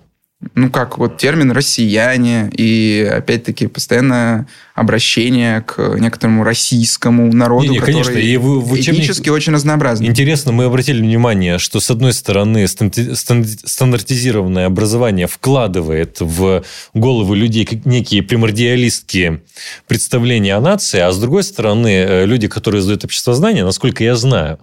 Ну, 0.54 0.70
как 0.70 0.98
вот 0.98 1.16
термин 1.18 1.50
«россияне» 1.50 2.48
и, 2.56 3.10
опять-таки, 3.12 3.66
постоянно 3.66 4.46
обращение 4.76 5.62
к 5.62 5.96
некоторому 5.98 6.44
российскому 6.44 7.32
народу, 7.32 7.64
Не, 7.64 7.70
не, 7.70 7.78
который 7.80 7.92
конечно, 8.04 8.18
и 8.18 8.36
в- 8.36 8.60
в 8.60 8.72
учебник- 8.72 9.00
этнически 9.00 9.30
очень 9.30 9.52
разнообразный. 9.52 10.06
Интересно, 10.06 10.52
мы 10.52 10.64
обратили 10.66 11.00
внимание, 11.00 11.58
что 11.58 11.80
с 11.80 11.90
одной 11.90 12.12
стороны 12.12 12.68
стандартизированное 12.68 14.66
образование 14.66 15.26
вкладывает 15.26 16.18
в 16.20 16.62
головы 16.94 17.36
людей 17.36 17.68
некие 17.84 18.22
примордиалистские 18.22 19.42
представления 19.88 20.54
о 20.54 20.60
нации, 20.60 21.00
а 21.00 21.10
с 21.10 21.18
другой 21.18 21.42
стороны 21.42 21.88
э, 21.88 22.26
люди, 22.26 22.46
которые 22.46 22.82
сдают 22.82 23.04
обществознание, 23.04 23.64
насколько 23.64 24.04
я 24.04 24.14
знаю, 24.14 24.60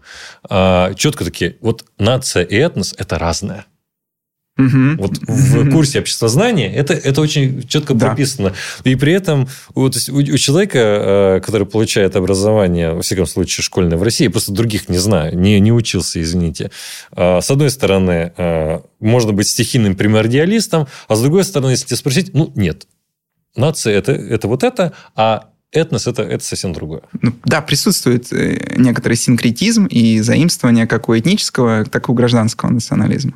а, 0.49 0.93
четко 0.93 1.25
такие, 1.25 1.57
вот 1.59 1.83
нация 1.99 2.43
и 2.43 2.55
этнос– 2.55 2.95
это 2.97 3.19
разное. 3.19 3.65
Мгм. 4.57 4.97
Вот 4.97 5.17
в 5.27 5.71
курсе 5.71 5.99
обществознания 5.99 6.73
это, 6.73 6.93
это 6.93 7.19
очень 7.19 7.67
четко 7.67 7.93
Да. 7.93 8.07
прописано. 8.07 8.53
И 8.85 8.95
при 8.95 9.11
этом 9.13 9.47
то 9.73 9.91
есть 9.93 10.09
у, 10.09 10.15
у 10.15 10.37
человека, 10.37 10.79
э, 10.79 11.41
который 11.45 11.67
получает 11.67 12.15
образование, 12.15 12.93
во 12.93 13.01
всяком 13.01 13.25
случае, 13.25 13.63
школьное 13.63 13.97
в 13.97 14.03
России, 14.03 14.29
просто 14.29 14.53
других 14.53 14.87
не 14.87 14.97
знаю, 14.97 15.37
не, 15.37 15.59
не 15.59 15.73
учился, 15.73 16.21
извините. 16.21 16.71
А, 17.11 17.41
С 17.41 17.51
одной 17.51 17.69
стороны, 17.69 18.31
э, 18.37 18.79
можно 19.01 19.33
быть 19.33 19.47
стихийным 19.49 19.95
примордиалистом, 19.95 20.87
а 21.09 21.15
с 21.15 21.21
другой 21.21 21.43
стороны, 21.43 21.71
если 21.71 21.87
тебя 21.87 21.97
спросить, 21.97 22.33
ну, 22.33 22.51
нет. 22.55 22.87
Нация 23.57 23.93
это, 23.93 24.13
это 24.13 24.47
вот 24.47 24.63
это, 24.63 24.93
а 25.15 25.49
этнос 25.73 26.07
это, 26.07 26.23
это 26.23 26.43
совсем 26.43 26.71
другое. 26.71 27.01
Ну, 27.21 27.33
да, 27.43 27.61
присутствует 27.61 28.31
э, 28.31 28.75
некоторый 28.77 29.15
синкретизм 29.15 29.85
и 29.85 30.21
заимствование 30.21 30.87
как 30.87 31.09
у 31.09 31.17
этнического, 31.17 31.83
так 31.83 32.07
и 32.07 32.11
у 32.11 32.15
гражданского 32.15 32.69
национализма 32.69 33.33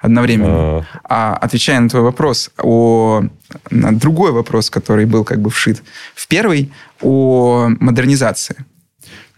одновременно. 0.00 0.86
А, 1.04 1.34
А 1.34 1.36
отвечая 1.36 1.80
на 1.80 1.88
твой 1.88 2.02
вопрос, 2.02 2.50
о, 2.58 3.22
на 3.70 3.98
другой 3.98 4.32
вопрос, 4.32 4.70
который 4.70 5.06
был 5.06 5.24
как 5.24 5.40
бы 5.40 5.50
вшит 5.50 5.82
в 6.14 6.26
первый, 6.28 6.72
о 7.00 7.68
модернизации. 7.80 8.56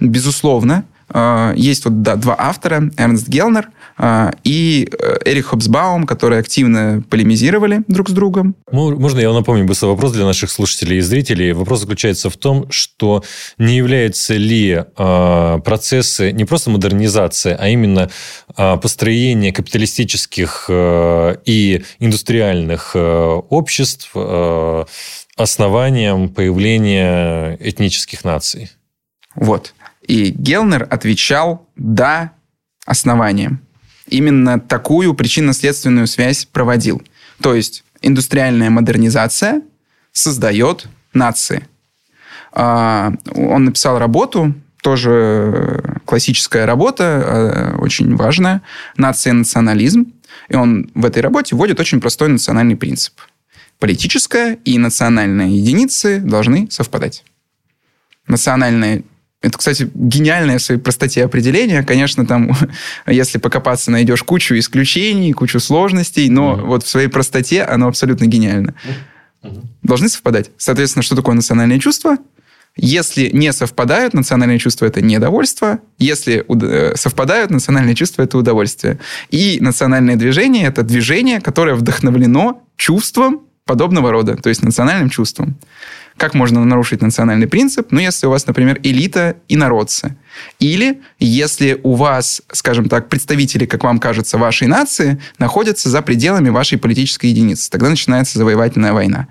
Безусловно, 0.00 0.84
есть 1.56 1.84
вот 1.84 2.02
да, 2.02 2.16
два 2.16 2.36
автора, 2.38 2.90
Эрнст 2.96 3.28
Гелнер 3.28 3.70
э, 3.98 4.30
и 4.44 4.88
э, 4.92 5.18
Эрик 5.24 5.46
Хобсбаум, 5.46 6.04
которые 6.06 6.40
активно 6.40 7.02
полемизировали 7.08 7.82
друг 7.88 8.08
с 8.10 8.12
другом. 8.12 8.54
Мо- 8.70 8.94
Можно 8.94 9.20
я 9.20 9.32
напомню 9.32 9.64
быстрый 9.64 9.86
вопрос 9.88 10.12
для 10.12 10.24
наших 10.24 10.50
слушателей 10.50 10.98
и 10.98 11.00
зрителей? 11.00 11.52
Вопрос 11.52 11.80
заключается 11.80 12.28
в 12.30 12.36
том, 12.36 12.70
что 12.70 13.22
не 13.56 13.76
являются 13.76 14.34
ли 14.34 14.84
э, 14.96 15.58
процессы 15.64 16.32
не 16.32 16.44
просто 16.44 16.70
модернизации, 16.70 17.56
а 17.58 17.68
именно 17.68 18.10
построения 18.56 19.52
капиталистических 19.52 20.66
э, 20.68 21.36
и 21.44 21.84
индустриальных 22.00 22.92
э, 22.94 23.40
обществ 23.50 24.12
основанием 25.36 26.28
появления 26.28 27.56
этнических 27.60 28.24
наций? 28.24 28.70
Вот. 29.34 29.74
И 30.08 30.30
Гелнер 30.30 30.88
отвечал 30.90 31.68
«да» 31.76 32.32
основанием. 32.86 33.60
Именно 34.08 34.58
такую 34.58 35.14
причинно-следственную 35.14 36.06
связь 36.06 36.46
проводил. 36.46 37.02
То 37.42 37.54
есть 37.54 37.84
индустриальная 38.00 38.70
модернизация 38.70 39.62
создает 40.12 40.88
нации. 41.12 41.68
А, 42.52 43.12
Он 43.34 43.66
написал 43.66 43.98
работу, 43.98 44.54
тоже 44.82 46.00
классическая 46.06 46.64
работа, 46.64 47.04
э, 47.04 47.76
очень 47.78 48.16
важная, 48.16 48.62
«Нация 48.96 49.32
и 49.32 49.36
национализм». 49.36 50.12
И 50.48 50.56
он 50.56 50.90
в 50.94 51.04
этой 51.04 51.20
работе 51.20 51.54
вводит 51.54 51.80
очень 51.80 52.00
простой 52.00 52.28
национальный 52.28 52.76
принцип. 52.76 53.20
Политическая 53.78 54.54
и 54.64 54.78
национальная 54.78 55.48
единицы 55.48 56.20
должны 56.20 56.70
совпадать. 56.70 57.24
Национальная 58.26 59.02
это, 59.40 59.56
кстати, 59.56 59.88
гениальное 59.94 60.58
в 60.58 60.62
своей 60.62 60.80
простоте 60.80 61.24
определение. 61.24 61.82
Конечно, 61.84 62.26
там, 62.26 62.56
если 63.06 63.38
покопаться, 63.38 63.90
найдешь 63.90 64.22
кучу 64.22 64.58
исключений, 64.58 65.32
кучу 65.32 65.60
сложностей, 65.60 66.28
но 66.28 66.56
Мгм. 66.56 66.66
вот 66.66 66.84
в 66.84 66.88
своей 66.88 67.08
простоте 67.08 67.62
оно 67.62 67.86
абсолютно 67.88 68.26
гениально. 68.26 68.74
Должны 69.82 70.08
совпадать. 70.08 70.50
Соответственно, 70.58 71.02
что 71.04 71.14
такое 71.14 71.34
национальное 71.36 71.78
чувство? 71.78 72.16
Если 72.76 73.30
не 73.32 73.52
совпадают, 73.52 74.14
национальные 74.14 74.58
чувства– 74.58 74.86
это 74.86 75.00
недовольство. 75.00 75.78
Если 75.98 76.44
э, 76.48 76.96
совпадают, 76.96 77.50
национальные 77.50 77.94
чувства– 77.94 78.22
это 78.24 78.38
удовольствие. 78.38 78.98
И 79.30 79.58
национальное 79.60 80.16
движение– 80.16 80.66
это 80.68 80.82
движение, 80.82 81.40
которое 81.40 81.74
вдохновлено 81.74 82.62
чувством 82.76 83.42
подобного 83.64 84.12
рода, 84.12 84.36
то 84.36 84.48
есть 84.48 84.62
национальным 84.62 85.10
чувством. 85.10 85.56
Как 86.18 86.34
можно 86.34 86.64
нарушить 86.64 87.00
национальный 87.00 87.46
принцип? 87.46 87.92
Ну, 87.92 88.00
если 88.00 88.26
у 88.26 88.30
вас, 88.30 88.46
например, 88.46 88.80
элита 88.82 89.36
и 89.46 89.56
народцы. 89.56 90.16
Или 90.58 91.00
если 91.20 91.80
у 91.84 91.94
вас, 91.94 92.42
скажем 92.52 92.88
так, 92.88 93.08
представители, 93.08 93.66
как 93.66 93.84
вам 93.84 93.98
кажется, 94.00 94.36
вашей 94.36 94.66
нации 94.66 95.20
находятся 95.38 95.88
за 95.88 96.02
пределами 96.02 96.48
вашей 96.48 96.76
политической 96.76 97.26
единицы. 97.26 97.70
Тогда 97.70 97.88
начинается 97.88 98.36
завоевательная 98.38 98.92
война. 98.92 99.28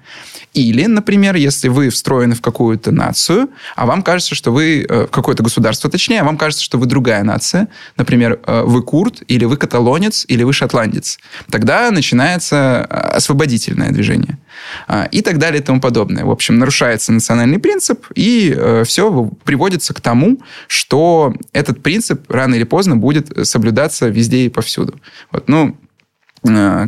Или, 0.53 0.85
например, 0.85 1.35
если 1.35 1.67
вы 1.67 1.89
встроены 1.89 2.33
в 2.33 2.41
какую-то 2.41 2.91
нацию, 2.91 3.49
а 3.75 3.85
вам 3.85 4.01
кажется, 4.01 4.33
что 4.33 4.51
вы... 4.51 4.85
э, 4.87 5.05
в 5.05 5.11
какое-то 5.11 5.43
государство, 5.43 5.89
точнее, 5.89 6.21
а 6.21 6.23
вам 6.23 6.37
кажется, 6.37 6.63
что 6.63 6.77
вы 6.77 6.87
другая 6.87 7.23
нация. 7.23 7.67
Например, 7.95 8.39
э, 8.45 8.63
вы 8.65 8.81
курд, 8.81 9.21
или 9.27 9.45
вы 9.45 9.57
каталонец, 9.57 10.25
или 10.27 10.43
вы 10.43 10.53
шотландец. 10.53 11.19
Тогда 11.51 11.91
начинается 11.91 12.87
э, 12.89 12.93
освободительное 13.17 13.91
движение. 13.91 14.39
А, 14.87 15.07
И 15.11 15.21
так 15.21 15.37
далее 15.37 15.61
и 15.61 15.63
тому 15.63 15.79
подобное. 15.79 16.25
В 16.25 16.31
общем, 16.31 16.57
нарушается 16.57 17.11
национальный 17.11 17.59
принцип, 17.59 18.07
и 18.15 18.57
все 18.85 19.31
приводится 19.43 19.93
к 19.93 20.01
тому, 20.01 20.39
что 20.67 21.35
этот 21.53 21.83
принцип 21.83 22.29
рано 22.31 22.55
или 22.55 22.63
поздно 22.63 22.95
будет 22.95 23.47
соблюдаться 23.47 24.07
везде 24.07 24.45
и 24.45 24.49
повсюду. 24.49 24.99
Вот, 25.31 25.47
ну, 25.47 25.77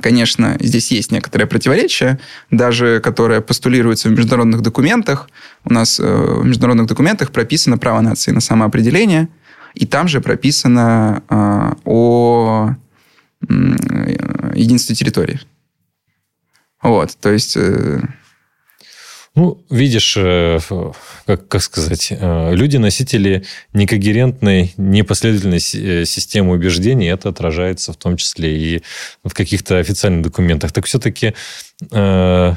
Конечно, 0.02 0.58
здесь 0.60 0.92
есть 0.92 1.12
некоторое 1.12 1.46
противоречие, 1.46 2.20
даже 2.52 3.00
которое 3.00 3.42
постулируется 3.42 4.10
в 4.10 4.12
международных 4.12 4.62
документах. 4.62 5.30
У 5.66 5.74
нас 5.74 6.00
э, 6.00 6.04
в 6.04 6.46
международных 6.46 6.88
документах 6.88 7.32
прописано 7.32 7.78
право 7.78 8.02
нации 8.02 8.32
на 8.32 8.42
самоопределение, 8.42 9.28
и 9.74 9.86
там 9.86 10.08
же 10.08 10.22
прописано 10.22 11.24
э, 11.30 11.74
о 11.86 12.76
э, 13.48 13.54
единстве 14.56 14.96
территории. 14.96 15.40
Вот, 16.82 17.18
то 17.20 17.32
есть... 17.32 17.58
Ну, 19.40 19.64
видишь, 19.70 20.16
э, 20.18 20.60
как, 21.26 21.48
как 21.48 21.62
сказать, 21.62 22.10
э, 22.12 22.54
люди 22.54 22.76
носители 22.76 23.46
некогерентной, 23.72 24.74
непоследовательной 24.76 25.60
э, 25.60 26.04
системы 26.04 26.52
убеждений, 26.56 27.08
это 27.08 27.30
отражается 27.30 27.94
в 27.94 27.96
том 27.96 28.18
числе 28.18 28.58
и 28.58 28.84
в 29.24 29.34
каких-то 29.34 29.78
официальных 29.78 30.24
документах. 30.24 30.74
Так 30.74 30.84
все-таки 30.84 31.36
э, 31.90 32.54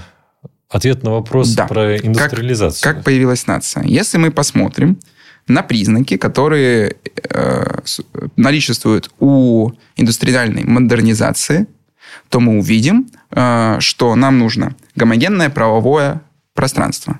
ответ 0.68 1.05
на 1.05 1.12
вопрос 1.12 1.51
Да. 1.51 1.68
про 1.68 1.97
индустриализацию. 1.99 2.83
Как 2.83 3.05
появилась 3.05 3.47
нация? 3.47 3.85
Если 3.85 4.18
мы 4.18 4.33
посмотрим 4.33 4.99
на 5.47 5.62
признаки, 5.62 6.16
которые 6.16 6.97
э, 7.30 7.78
наличествуют 8.35 9.09
у 9.20 9.70
индустриальной 9.95 10.64
модернизации, 10.64 11.68
то 12.28 12.41
мы 12.41 12.59
увидим, 12.59 13.07
э, 13.30 13.76
что 13.78 14.16
нам 14.16 14.41
нужно 14.41 14.74
гомогенное 14.97 15.49
правовое 15.49 16.22
пространство, 16.55 17.18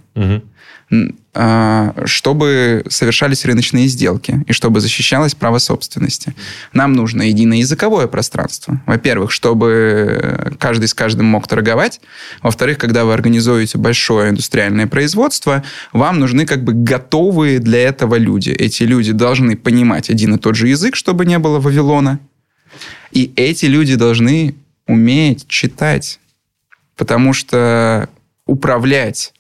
э, 1.35 1.93
чтобы 2.05 2.85
совершались 2.91 3.47
рыночные 3.47 3.87
сделки 3.87 4.45
и 4.47 4.53
чтобы 4.53 4.81
защищалось 4.81 5.35
право 5.35 5.59
собственности. 5.59 6.35
Нам 6.75 6.93
нужно 6.93 7.23
единое 7.23 7.59
языковое 7.59 8.07
пространство. 8.07 8.83
Во-первых, 8.87 9.31
чтобы 9.31 10.55
каждый 10.59 10.89
с 10.89 10.95
каждым 10.95 11.27
мог 11.27 11.49
торговать. 11.49 12.01
Во-вторых, 12.43 12.77
когда 12.77 13.07
вы 13.07 13.15
организуете 13.15 13.79
большое 13.79 14.31
индустриальное 14.31 14.87
производство, 14.87 15.63
вам 15.95 16.19
нужны 16.19 16.45
как 16.45 16.63
бы 16.63 16.75
готовые 16.75 17.59
для 17.59 17.83
этого 17.85 18.17
люди. 18.17 18.51
Эти 18.51 18.83
люди 18.83 19.13
должны 19.13 19.57
понимать 19.57 20.11
один 20.11 20.35
и 20.35 20.39
тот 20.39 20.57
же 20.57 20.69
язык, 20.69 20.95
чтобы 20.95 21.25
не 21.25 21.39
было 21.39 21.59
Вавилона. 21.59 22.21
И 23.13 23.33
эти 23.37 23.67
люди 23.67 23.95
должны 23.95 24.55
уметь 24.87 25.49
читать. 25.49 26.19
Потому 26.97 27.33
что 27.33 28.09
управлять 28.53 29.33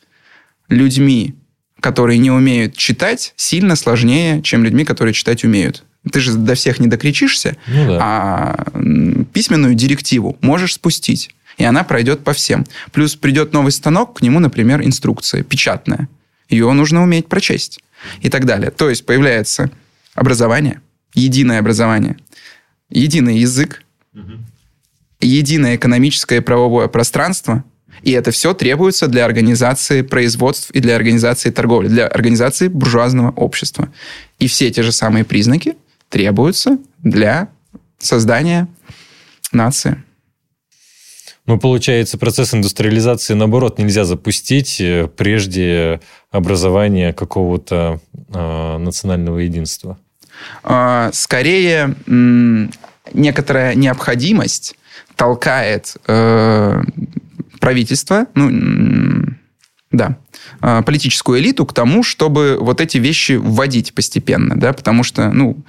людьми, 0.68 1.34
которые 1.80 2.18
не 2.18 2.30
умеют 2.30 2.76
читать, 2.76 3.34
сильно 3.36 3.76
сложнее, 3.76 4.40
чем 4.42 4.64
людьми, 4.64 4.84
которые 4.84 5.12
читать 5.12 5.44
умеют. 5.44 5.84
Ты 6.10 6.20
же 6.20 6.34
до 6.34 6.54
всех 6.54 6.80
не 6.80 6.86
докричишься, 6.88 7.56
Ну 7.66 7.86
да. 7.86 7.98
а 8.00 8.64
письменную 9.32 9.74
директиву 9.74 10.36
можешь 10.40 10.74
спустить, 10.74 11.30
и 11.58 11.64
она 11.64 11.84
пройдет 11.84 12.24
по 12.24 12.32
всем. 12.32 12.64
Плюс 12.90 13.14
придет 13.14 13.52
новый 13.52 13.70
станок, 13.70 14.18
к 14.18 14.22
нему, 14.22 14.40
например, 14.40 14.82
инструкция 14.82 15.42
печатная. 15.42 16.08
Ее 16.48 16.72
нужно 16.72 17.02
уметь 17.02 17.28
прочесть 17.28 17.80
и 18.20 18.30
так 18.30 18.46
далее. 18.46 18.70
То 18.70 18.88
есть 18.88 19.04
появляется 19.06 19.70
образование, 20.14 20.80
единое 21.14 21.58
образование, 21.58 22.16
единый 22.90 23.38
язык, 23.38 23.82
единое 25.20 25.76
экономическое 25.76 26.38
и 26.38 26.40
правовое 26.40 26.88
пространство, 26.88 27.64
и 28.02 28.12
это 28.12 28.30
все 28.30 28.54
требуется 28.54 29.06
для 29.06 29.24
организации 29.24 30.02
производств 30.02 30.70
и 30.70 30.80
для 30.80 30.96
организации 30.96 31.50
торговли, 31.50 31.88
для 31.88 32.06
организации 32.06 32.68
буржуазного 32.68 33.30
общества. 33.30 33.88
И 34.38 34.48
все 34.48 34.70
те 34.70 34.82
же 34.82 34.92
самые 34.92 35.24
признаки 35.24 35.76
требуются 36.08 36.78
для 36.98 37.48
создания 37.98 38.68
нации. 39.52 40.02
Ну, 41.46 41.58
получается, 41.58 42.18
процесс 42.18 42.54
индустриализации, 42.54 43.34
наоборот, 43.34 43.78
нельзя 43.78 44.04
запустить 44.04 44.80
э, 44.80 45.08
прежде 45.08 46.00
образования 46.30 47.12
какого-то 47.12 48.00
э, 48.32 48.78
национального 48.78 49.38
единства. 49.38 49.98
А, 50.62 51.10
Скорее, 51.12 51.96
некоторая 53.12 53.74
необходимость 53.74 54.76
толкает 55.16 55.96
э, 56.06 56.82
правительство, 57.62 58.26
ну, 58.34 59.24
да, 59.92 60.18
э, 60.60 60.82
политическую 60.84 61.38
элиту 61.38 61.64
к 61.64 61.72
тому, 61.72 62.02
чтобы 62.02 62.58
вот 62.60 62.80
эти 62.80 62.98
вещи 62.98 63.32
вводить 63.32 63.94
постепенно, 63.94 64.58
да, 64.58 64.72
потому 64.72 65.04
что, 65.04 65.30
ну, 65.30 65.64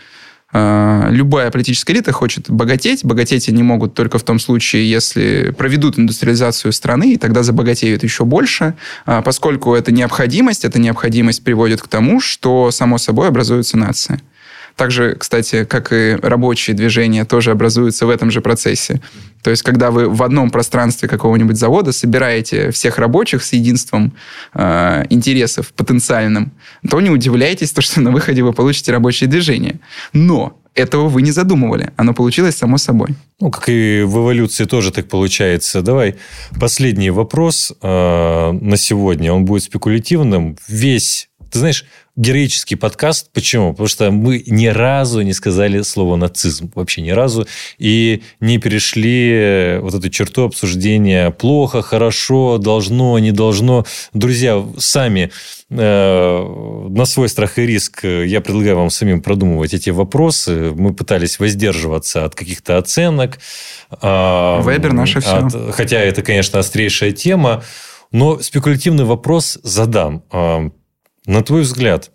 э, 0.54 1.08
любая 1.12 1.52
политическая 1.52 1.94
элита 1.94 2.12
хочет 2.12 2.50
богатеть. 2.50 3.06
Богатеть 3.06 3.48
они 3.48 3.62
могут 3.62 3.94
только 3.94 4.18
в 4.18 4.24
том 4.24 4.40
случае, 4.40 4.90
если 4.90 5.54
проведут 5.56 6.00
индустриализацию 6.00 6.72
страны, 6.74 7.14
и 7.14 7.18
тогда 7.18 7.44
забогатеют 7.44 8.02
еще 8.02 8.26
больше. 8.26 8.74
А 9.06 9.22
Поскольку 9.22 9.76
это 9.76 9.92
необходимость, 9.92 10.66
эта 10.66 10.80
необходимость 10.80 11.44
приводит 11.44 11.84
к 11.84 11.88
тому, 11.88 12.22
что 12.22 12.72
само 12.72 12.98
собой 12.98 13.28
образуется 13.28 13.78
нация. 13.78 14.20
Также, 14.76 15.16
кстати, 15.16 15.66
как 15.66 15.94
и 15.94 16.18
рабочие 16.22 16.76
движения, 16.76 17.26
тоже 17.26 17.52
образуются 17.52 18.06
в 18.06 18.10
этом 18.10 18.32
же 18.32 18.42
процессе. 18.42 19.02
То 19.44 19.52
есть, 19.52 19.62
когда 19.62 19.92
вы 19.92 20.10
в 20.10 20.24
одном 20.24 20.50
пространстве 20.50 21.08
какого-нибудь 21.08 21.58
завода 21.58 21.92
собираете 21.92 22.72
всех 22.72 22.98
рабочих 22.98 23.44
с 23.44 23.54
единством 23.54 24.14
э, 24.54 25.06
интересов 25.10 25.74
потенциальным, 25.74 26.52
то 26.90 27.00
не 27.02 27.10
удивляйтесь, 27.10 27.72
то, 27.72 27.82
что 27.82 28.02
на 28.02 28.12
выходе 28.12 28.42
вы 28.42 28.54
получите 28.54 28.92
рабочее 28.92 29.30
движение. 29.30 29.80
Но 30.14 30.60
этого 30.76 31.08
вы 31.08 31.22
не 31.22 31.32
задумывали. 31.32 31.92
Оно 31.98 32.14
получилось 32.14 32.56
само 32.56 32.78
собой. 32.78 33.10
Ну, 33.40 33.52
как 33.52 33.70
и 33.70 34.04
в 34.06 34.18
эволюции 34.18 34.66
тоже 34.66 34.92
так 34.92 35.08
получается. 35.08 35.82
Давай 35.82 36.16
последний 36.60 37.12
вопрос 37.12 37.74
э, 37.82 38.52
на 38.52 38.78
сегодня. 38.78 39.34
Он 39.34 39.46
будет 39.46 39.64
спекулятивным. 39.64 40.58
Весь, 40.68 41.30
ты 41.52 41.60
знаешь, 41.60 41.86
героический 42.16 42.76
подкаст. 42.76 43.32
Почему? 43.34 43.72
Потому 43.72 43.88
что 43.88 44.12
мы 44.12 44.44
ни 44.46 44.68
разу 44.68 45.22
не 45.22 45.34
сказали 45.34 45.82
слово 45.82 46.16
нацизм. 46.16 46.72
Вообще 46.76 47.02
ни 47.02 47.10
разу. 47.10 47.48
И 47.80 48.22
не 48.40 48.60
перешли 48.60 49.80
вот 49.82 49.96
эту 49.96 50.10
черту 50.10 50.44
обсуждения 50.44 51.32
плохо, 51.32 51.82
хорошо, 51.82 52.60
должно, 52.60 53.18
не 53.18 53.32
должно. 53.32 53.86
Друзья, 54.14 54.64
сами 54.78 55.32
э, 55.72 56.88
на 56.90 57.06
свой 57.06 57.30
страх 57.30 57.58
и 57.58 57.66
риск 57.66 58.04
я 58.04 58.42
предлагаю 58.42 58.78
вам 58.78 58.92
самим 58.92 59.22
продумывать 59.22 59.74
эти 59.74 59.90
вопросы. 59.90 60.72
Мы 60.76 60.94
пытались 60.94 61.40
воздерживаться 61.40 62.26
от 62.26 62.36
каких-то 62.36 62.78
оценок. 62.78 63.40
А, 63.90 64.62
Вебер 64.62 64.94
наше 64.94 65.20
все. 65.20 65.48
От, 65.48 65.76
хотя 65.76 66.00
это, 66.00 66.22
конечно, 66.22 66.60
острейшая 66.60 67.12
тема. 67.12 67.64
Но 68.12 68.38
спекулятивный 68.40 69.06
вопрос 69.06 69.58
задам. 69.64 70.24
На 71.26 71.42
твой 71.42 71.62
взгляд, 71.62 72.12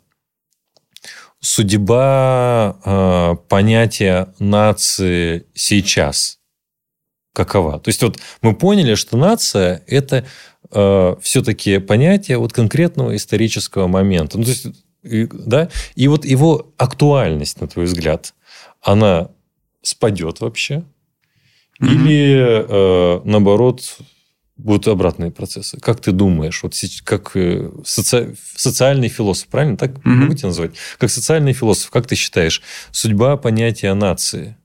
судьба 1.40 2.78
э, 2.84 3.36
понятия 3.48 4.34
нации 4.38 5.46
сейчас 5.54 6.38
какова? 7.32 7.78
То 7.78 7.88
есть 7.88 8.02
вот 8.02 8.18
мы 8.42 8.54
поняли, 8.54 8.96
что 8.96 9.16
нация 9.16 9.82
это 9.86 10.26
э, 10.70 11.16
все-таки 11.22 11.78
понятие 11.78 12.38
вот 12.38 12.52
конкретного 12.52 13.16
исторического 13.16 13.86
момента. 13.86 14.38
Ну, 14.38 14.44
то 14.44 14.50
есть, 14.50 14.66
и, 15.02 15.28
да, 15.32 15.70
и 15.94 16.08
вот 16.08 16.24
его 16.24 16.72
актуальность, 16.76 17.60
на 17.60 17.68
твой 17.68 17.86
взгляд, 17.86 18.34
она 18.82 19.30
спадет 19.82 20.40
вообще? 20.40 20.84
Или 21.80 22.64
э, 22.68 23.20
наоборот 23.24 23.98
будут 24.58 24.88
обратные 24.88 25.30
процессы. 25.30 25.78
Как 25.80 26.00
ты 26.00 26.12
думаешь, 26.12 26.62
вот 26.62 26.74
как 27.04 27.36
э, 27.36 27.70
соци... 27.84 28.34
социальный 28.56 29.08
философ, 29.08 29.48
правильно 29.48 29.76
так 29.76 29.92
mm-hmm. 29.92 30.08
могу 30.08 30.34
тебя 30.34 30.48
назвать? 30.48 30.72
Как 30.98 31.10
социальный 31.10 31.52
философ, 31.52 31.90
как 31.90 32.06
ты 32.06 32.16
считаешь, 32.16 32.62
судьба 32.90 33.36
понятия 33.36 33.94
нации? 33.94 34.56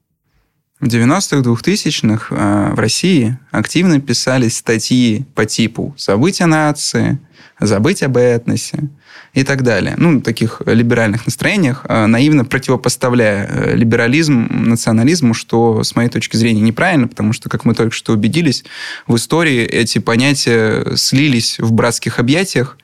В 0.84 0.88
90-х, 0.88 1.38
2000-х 1.38 2.36
э, 2.36 2.74
в 2.74 2.78
России 2.78 3.38
активно 3.52 4.02
писались 4.02 4.58
статьи 4.58 5.26
по 5.34 5.46
типу 5.46 5.96
«Забыть 5.98 6.42
о 6.42 6.48
нации», 6.48 7.20
«Забыть 7.58 8.04
об 8.04 8.18
этносе», 8.18 8.90
и 9.34 9.46
так 9.46 9.64
далее. 9.64 9.94
Ну, 9.96 10.20
таких 10.20 10.62
либеральных 10.66 11.26
настроениях, 11.26 11.86
э, 11.88 12.06
наивно 12.08 12.44
противопоставляя 12.44 13.48
э, 13.50 13.76
либерализм 13.78 14.46
национализму, 14.52 15.34
что, 15.34 15.86
с 15.86 15.96
моей 15.96 16.10
точки 16.10 16.36
зрения, 16.36 16.60
неправильно, 16.60 17.08
потому 17.08 17.32
что, 17.32 17.48
как 17.48 17.64
мы 17.64 17.76
только 17.76 17.96
что 17.96 18.12
убедились, 18.12 18.66
в 19.08 19.16
истории 19.16 19.64
эти 19.64 20.00
понятия 20.00 20.98
слились 20.98 21.60
в 21.60 21.72
братских 21.72 22.20
объятиях, 22.20 22.78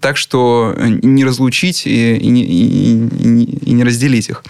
так 0.00 0.16
что 0.16 0.74
не 0.76 1.24
разлучить 1.24 1.86
и, 1.86 2.16
и, 2.16 2.28
и, 2.30 3.44
и 3.70 3.72
не 3.72 3.84
разделить 3.84 4.28
их. 4.28 4.42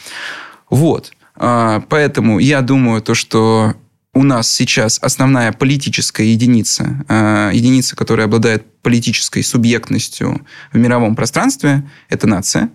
Вот. 0.70 1.12
А, 1.36 1.80
поэтому 1.88 2.38
я 2.38 2.60
думаю, 2.62 3.02
то, 3.02 3.14
что 3.14 3.74
у 4.14 4.22
нас 4.22 4.50
сейчас 4.50 4.98
основная 5.02 5.52
политическая 5.52 6.26
единица, 6.26 7.04
э, 7.08 7.50
единица, 7.52 7.96
которая 7.96 8.26
обладает 8.26 8.64
политической 8.82 9.42
субъектностью 9.42 10.46
в 10.72 10.78
мировом 10.78 11.16
пространстве, 11.16 11.82
это 12.08 12.28
нация. 12.28 12.70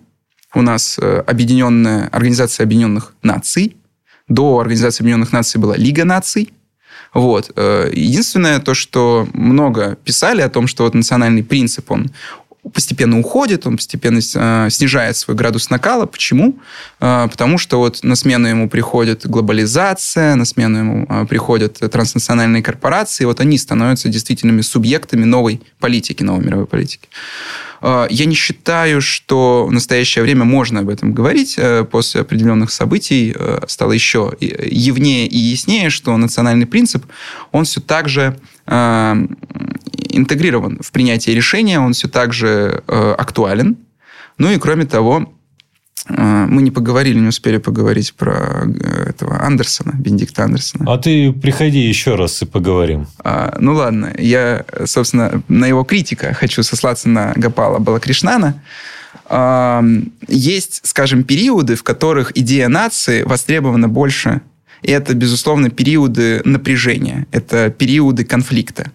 У 0.54 0.62
нас 0.62 0.98
э, 1.00 1.22
объединенная 1.26 2.08
Организация 2.08 2.64
Объединенных 2.64 3.14
Наций. 3.22 3.76
До 4.28 4.60
Организации 4.60 5.02
Объединенных 5.02 5.32
Наций 5.32 5.60
была 5.60 5.76
Лига 5.76 6.04
наций. 6.04 6.52
Вот. 7.14 7.50
Э, 7.56 7.90
единственное 7.92 8.58
то, 8.60 8.74
что 8.74 9.26
много 9.32 9.96
писали 9.96 10.42
о 10.42 10.50
том, 10.50 10.66
что 10.66 10.84
вот 10.84 10.94
национальный 10.94 11.42
принцип, 11.42 11.90
он 11.90 12.10
постепенно 12.72 13.18
уходит, 13.18 13.66
он 13.66 13.76
постепенно 13.76 14.18
э, 14.18 14.68
снижает 14.70 15.16
свой 15.16 15.36
градус 15.36 15.70
накала. 15.70 16.06
Почему? 16.06 16.58
Э, 17.00 17.28
потому 17.30 17.58
что 17.58 17.78
вот 17.78 18.00
на 18.02 18.16
смену 18.16 18.48
ему 18.48 18.68
приходит 18.68 19.26
глобализация, 19.26 20.34
на 20.34 20.44
смену 20.44 20.78
ему 20.78 21.06
э, 21.08 21.26
приходят 21.26 21.78
транснациональные 21.78 22.62
корпорации, 22.62 23.24
вот 23.24 23.40
они 23.40 23.56
становятся 23.56 24.08
действительными 24.08 24.60
субъектами 24.60 25.24
новой 25.24 25.60
политики, 25.78 26.22
новой 26.22 26.44
мировой 26.44 26.66
политики. 26.66 27.08
Я 27.82 28.26
не 28.26 28.34
считаю, 28.34 29.00
что 29.00 29.64
в 29.64 29.72
настоящее 29.72 30.22
время 30.22 30.44
можно 30.44 30.80
об 30.80 30.90
этом 30.90 31.14
говорить. 31.14 31.58
После 31.90 32.20
определенных 32.20 32.72
событий 32.72 33.34
стало 33.68 33.92
еще 33.92 34.34
явнее 34.38 35.26
и 35.26 35.38
яснее, 35.38 35.88
что 35.88 36.14
национальный 36.18 36.66
принцип, 36.66 37.06
он 37.52 37.64
все 37.64 37.80
так 37.80 38.10
же 38.10 38.38
интегрирован 40.16 40.78
в 40.82 40.92
принятие 40.92 41.34
решения, 41.34 41.80
он 41.80 41.92
все 41.92 42.08
так 42.08 42.32
же 42.32 42.82
э, 42.86 43.14
актуален. 43.18 43.76
Ну 44.38 44.50
и 44.50 44.58
кроме 44.58 44.86
того, 44.86 45.32
э, 46.08 46.46
мы 46.48 46.62
не 46.62 46.70
поговорили, 46.70 47.18
не 47.18 47.28
успели 47.28 47.58
поговорить 47.58 48.14
про 48.14 48.64
э, 48.64 49.10
этого 49.10 49.42
Андерсона, 49.42 49.92
Бенедикта 49.98 50.44
Андерсона. 50.44 50.92
А 50.92 50.98
ты 50.98 51.32
приходи 51.32 51.80
еще 51.80 52.14
раз 52.14 52.42
и 52.42 52.46
поговорим. 52.46 53.06
А, 53.24 53.56
ну 53.60 53.74
ладно, 53.74 54.12
я, 54.18 54.64
собственно, 54.84 55.42
на 55.48 55.66
его 55.66 55.84
критика 55.84 56.34
хочу 56.34 56.62
сослаться 56.62 57.08
на 57.08 57.32
Гапала 57.36 57.78
Балакришнана. 57.78 58.62
А, 59.26 59.84
есть, 60.26 60.80
скажем, 60.84 61.24
периоды, 61.24 61.76
в 61.76 61.82
которых 61.82 62.36
идея 62.36 62.68
нации 62.68 63.22
востребована 63.22 63.88
больше. 63.88 64.40
И 64.82 64.90
это, 64.90 65.14
безусловно, 65.14 65.70
периоды 65.70 66.40
напряжения, 66.44 67.26
это 67.32 67.70
периоды 67.70 68.24
конфликта. 68.24 68.90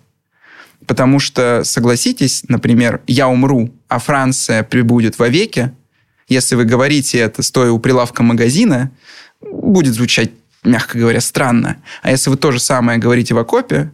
Потому 0.87 1.19
что, 1.19 1.63
согласитесь, 1.63 2.43
например, 2.47 3.01
я 3.07 3.27
умру, 3.27 3.73
а 3.87 3.99
Франция 3.99 4.63
прибудет 4.63 5.19
вовеки, 5.19 5.71
если 6.27 6.55
вы 6.55 6.65
говорите 6.65 7.19
это, 7.19 7.43
стоя 7.43 7.71
у 7.71 7.79
прилавка 7.79 8.23
магазина, 8.23 8.91
будет 9.41 9.93
звучать, 9.93 10.31
мягко 10.63 10.97
говоря, 10.97 11.21
странно. 11.21 11.77
А 12.01 12.11
если 12.11 12.29
вы 12.29 12.37
то 12.37 12.51
же 12.51 12.59
самое 12.59 12.97
говорите 12.97 13.33
в 13.33 13.37
окопе, 13.37 13.91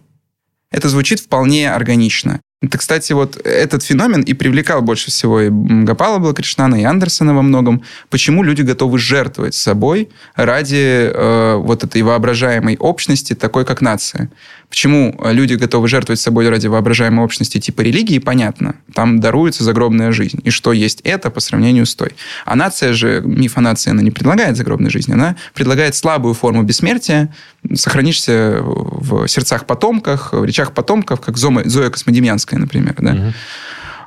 это 0.72 0.88
звучит 0.88 1.20
вполне 1.20 1.72
органично. 1.72 2.40
Это, 2.62 2.78
кстати, 2.78 3.12
вот 3.14 3.38
этот 3.44 3.84
феномен 3.84 4.22
и 4.22 4.34
привлекал 4.34 4.84
больше 4.84 5.10
всего 5.10 5.42
и 5.42 5.50
Гапала 5.50 6.20
Балакришнана, 6.20 6.76
и 6.76 6.84
Андерсона 6.84 7.34
во 7.34 7.42
многом. 7.42 7.84
Почему 8.10 8.44
люди 8.44 8.62
готовы 8.62 9.00
жертвовать 9.00 9.56
собой 9.56 10.10
ради 10.36 11.10
э, 11.12 11.56
вот 11.56 11.84
этой 11.84 12.04
воображаемой 12.04 12.78
общности, 12.78 13.34
такой 13.34 13.66
как 13.66 13.82
нация? 13.82 14.30
Почему 14.72 15.14
люди 15.26 15.56
готовы 15.56 15.90
жертвовать 15.90 16.22
собой 16.22 16.48
ради 16.48 16.66
воображаемой 16.68 17.26
общности 17.26 17.60
типа 17.60 17.82
религии, 17.82 18.20
понятно. 18.20 18.76
Там 18.94 19.20
даруется 19.20 19.66
загробная 19.66 20.14
жизнь. 20.14 20.40
И 20.46 20.50
что 20.50 20.72
есть 20.72 21.02
это 21.04 21.30
по 21.30 21.42
сравнению 21.42 21.86
с 21.86 21.94
той. 21.94 22.12
А 22.46 22.56
нация 22.56 22.94
же, 22.94 23.22
миф 23.26 23.58
о 23.58 23.62
нации, 23.62 23.92
она 23.92 24.02
не 24.02 24.12
предлагает 24.12 24.56
загробной 24.56 24.90
жизни. 24.90 25.12
Она 25.12 25.36
предлагает 25.54 25.94
слабую 25.96 26.34
форму 26.36 26.64
бессмертия. 26.64 27.36
Сохранишься 27.74 28.60
в 28.62 29.28
сердцах 29.28 29.66
потомках, 29.66 30.32
в 30.32 30.46
речах 30.46 30.74
потомков, 30.74 31.20
как 31.20 31.38
Зоя 31.38 31.90
Космодемьянская, 31.90 32.58
например. 32.58 32.96
Да? 32.98 33.34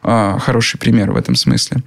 Угу. 0.03 0.41
Хороший 0.41 0.79
пример 0.79 1.13
в 1.13 1.17
этом 1.17 1.35
смысле. 1.35 1.83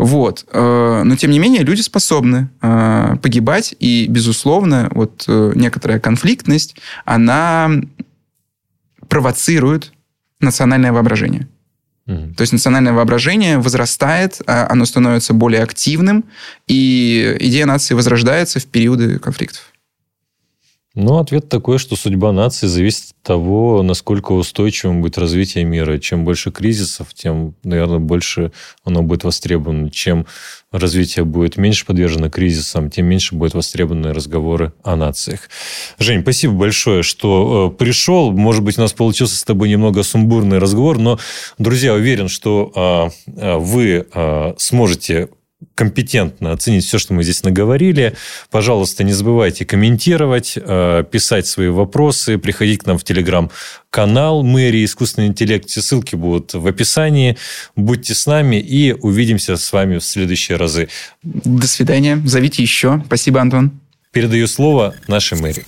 Вот. 0.00 0.46
Э, 0.52 1.02
но, 1.04 1.14
тем 1.16 1.30
не 1.30 1.38
менее, 1.38 1.62
люди 1.62 1.82
способны 1.82 2.48
э, 2.62 3.16
погибать, 3.20 3.74
и, 3.78 4.06
безусловно, 4.08 4.88
вот 4.92 5.24
э, 5.28 5.52
некоторая 5.54 6.00
конфликтность, 6.00 6.76
она 7.04 7.70
провоцирует 9.10 9.92
национальное 10.40 10.92
воображение. 10.92 11.46
Mm-hmm. 12.06 12.34
То 12.34 12.40
есть 12.42 12.52
национальное 12.52 12.92
воображение 12.92 13.58
возрастает, 13.58 14.40
а 14.46 14.66
оно 14.70 14.86
становится 14.86 15.34
более 15.34 15.62
активным, 15.62 16.24
и 16.66 17.36
идея 17.40 17.66
нации 17.66 17.94
возрождается 17.94 18.58
в 18.58 18.64
периоды 18.66 19.18
конфликтов. 19.18 19.69
Ну, 20.96 21.18
ответ 21.18 21.48
такой, 21.48 21.78
что 21.78 21.94
судьба 21.94 22.32
нации 22.32 22.66
зависит 22.66 23.10
от 23.12 23.22
того, 23.22 23.80
насколько 23.84 24.32
устойчивым 24.32 25.02
будет 25.02 25.18
развитие 25.18 25.62
мира. 25.62 25.98
Чем 25.98 26.24
больше 26.24 26.50
кризисов, 26.50 27.14
тем, 27.14 27.54
наверное, 27.62 28.00
больше 28.00 28.50
оно 28.82 29.02
будет 29.02 29.22
востребовано. 29.22 29.90
Чем 29.90 30.26
развитие 30.72 31.24
будет 31.24 31.56
меньше 31.56 31.86
подвержено 31.86 32.28
кризисам, 32.28 32.90
тем 32.90 33.06
меньше 33.06 33.36
будет 33.36 33.54
востребованы 33.54 34.12
разговоры 34.12 34.72
о 34.82 34.96
нациях. 34.96 35.48
Жень, 36.00 36.22
спасибо 36.22 36.54
большое, 36.54 37.04
что 37.04 37.70
э, 37.72 37.76
пришел. 37.78 38.32
Может 38.32 38.64
быть, 38.64 38.76
у 38.76 38.80
нас 38.80 38.92
получился 38.92 39.36
с 39.36 39.44
тобой 39.44 39.68
немного 39.68 40.02
сумбурный 40.02 40.58
разговор, 40.58 40.98
но, 40.98 41.20
друзья, 41.58 41.94
уверен, 41.94 42.26
что 42.26 43.12
э, 43.28 43.32
э 43.40 43.56
вы 43.58 44.08
э, 44.12 44.54
сможете 44.58 45.28
компетентно 45.74 46.52
оценить 46.52 46.84
все, 46.84 46.98
что 46.98 47.14
мы 47.14 47.22
здесь 47.22 47.42
наговорили. 47.42 48.14
Пожалуйста, 48.50 49.04
не 49.04 49.12
забывайте 49.12 49.64
комментировать, 49.64 50.54
э, 50.56 51.04
писать 51.10 51.46
свои 51.46 51.68
вопросы, 51.68 52.38
приходить 52.38 52.80
к 52.80 52.86
нам 52.86 52.98
в 52.98 53.04
телеграм-канал 53.04 54.42
мэрии 54.42 54.84
«Искусственный 54.84 55.28
интеллект». 55.28 55.68
Все 55.68 55.82
ссылки 55.82 56.16
будут 56.16 56.54
в 56.54 56.66
описании. 56.66 57.36
Будьте 57.76 58.14
с 58.14 58.26
нами 58.26 58.56
и 58.56 58.92
увидимся 58.92 59.56
с 59.56 59.72
вами 59.72 59.98
в 59.98 60.04
следующие 60.04 60.56
разы. 60.56 60.88
До 61.22 61.66
свидания. 61.66 62.20
Зовите 62.24 62.62
еще. 62.62 63.02
Спасибо, 63.06 63.40
Антон. 63.40 63.72
Передаю 64.12 64.46
слово 64.48 64.94
нашей 65.06 65.38
мэрии. 65.38 65.64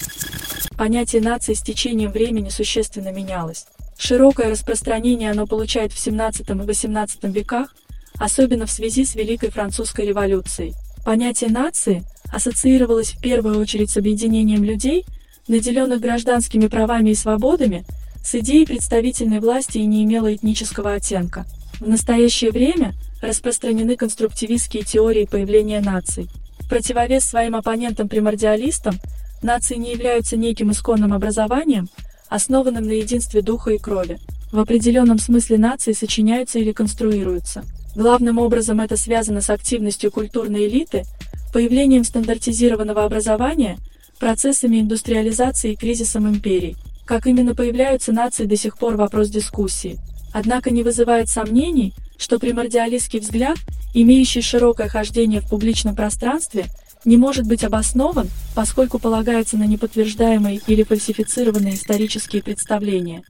Понятие 0.77 1.23
нации 1.23 1.55
с 1.55 1.63
течением 1.63 2.11
времени 2.11 2.49
существенно 2.49 3.13
менялось. 3.13 3.67
Широкое 3.99 4.51
распространение 4.51 5.31
оно 5.31 5.47
получает 5.47 5.93
в 5.93 5.99
17 5.99 6.49
и 6.49 6.53
18 6.53 7.25
веках, 7.25 7.75
особенно 8.23 8.67
в 8.67 8.71
связи 8.71 9.05
с 9.05 9.17
Великой 9.17 9.51
Французской 9.51 10.07
революцией. 10.07 10.75
Понятие 11.05 11.51
нации 11.51 12.05
ассоциировалось 12.33 13.11
в 13.11 13.21
первую 13.21 13.59
очередь 13.59 13.91
с 13.91 13.97
объединением 13.97 14.63
людей, 14.63 15.05
наделенных 15.49 16.01
гражданскими 16.01 16.69
правами 16.69 17.11
и 17.11 17.15
свободами, 17.17 17.85
с 18.25 18.37
идеей 18.37 18.65
представительной 18.65 19.41
власти 19.41 19.79
и 19.79 19.87
не 19.87 20.05
имело 20.05 20.33
этнического 20.33 20.93
оттенка. 20.93 21.47
В 21.81 21.89
настоящее 21.89 22.53
время 22.53 22.95
распространены 23.21 23.97
конструктивистские 23.97 24.85
теории 24.85 25.25
появления 25.25 25.81
наций. 25.81 26.29
В 26.61 26.69
противовес 26.69 27.25
своим 27.25 27.57
оппонентам-примордиалистам, 27.57 29.01
нации 29.43 29.75
не 29.75 29.91
являются 29.91 30.37
неким 30.37 30.71
исконным 30.71 31.13
образованием, 31.13 31.89
основанным 32.29 32.85
на 32.85 32.93
единстве 32.93 33.43
духа 33.43 33.73
и 33.73 33.79
крови. 33.79 34.21
В 34.53 34.61
определенном 34.61 35.19
смысле 35.19 35.59
нации 35.59 35.93
сочиняются 35.93 36.61
или 36.61 36.71
конструируются. 36.71 37.65
Главным 37.95 38.39
образом 38.39 38.81
это 38.81 38.97
связано 38.97 39.41
с 39.43 39.51
активностью 39.51 40.11
культурной 40.11 40.67
элиты, 40.67 41.05
появлением 41.53 42.05
стандартизированного 42.05 43.05
образования, 43.05 43.79
процессами 44.19 44.81
индустриализации 44.81 45.73
и 45.73 45.77
кризисом 45.77 46.29
империй. 46.29 46.77
Как 47.05 47.27
именно 47.27 47.55
появляются 47.55 48.13
нации 48.13 48.47
до 48.47 48.57
сих 48.57 48.79
пор 48.79 48.97
вопрос 48.97 49.29
дискуссии. 49.29 49.99
Однако 50.33 50.71
не 50.71 50.83
вызывает 50.83 51.29
сомнений, 51.29 51.93
что 52.17 52.39
примордиалистский 52.39 53.21
взгляд, 53.21 53.59
имеющий 53.93 54.41
широкое 54.41 54.89
хождение 54.89 55.41
в 55.41 55.49
публичном 55.49 55.95
пространстве, 55.95 56.67
не 57.05 57.17
может 57.17 57.47
быть 57.47 57.65
обоснован, 57.65 58.29
поскольку 58.55 58.99
полагается 58.99 59.59
на 59.59 59.67
неподтверждаемые 59.67 60.61
или 60.67 60.85
фальсифицированные 60.85 61.75
исторические 61.75 62.43
представления. 62.43 63.23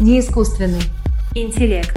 Неискусственный 0.00 0.80
интеллект. 1.34 1.94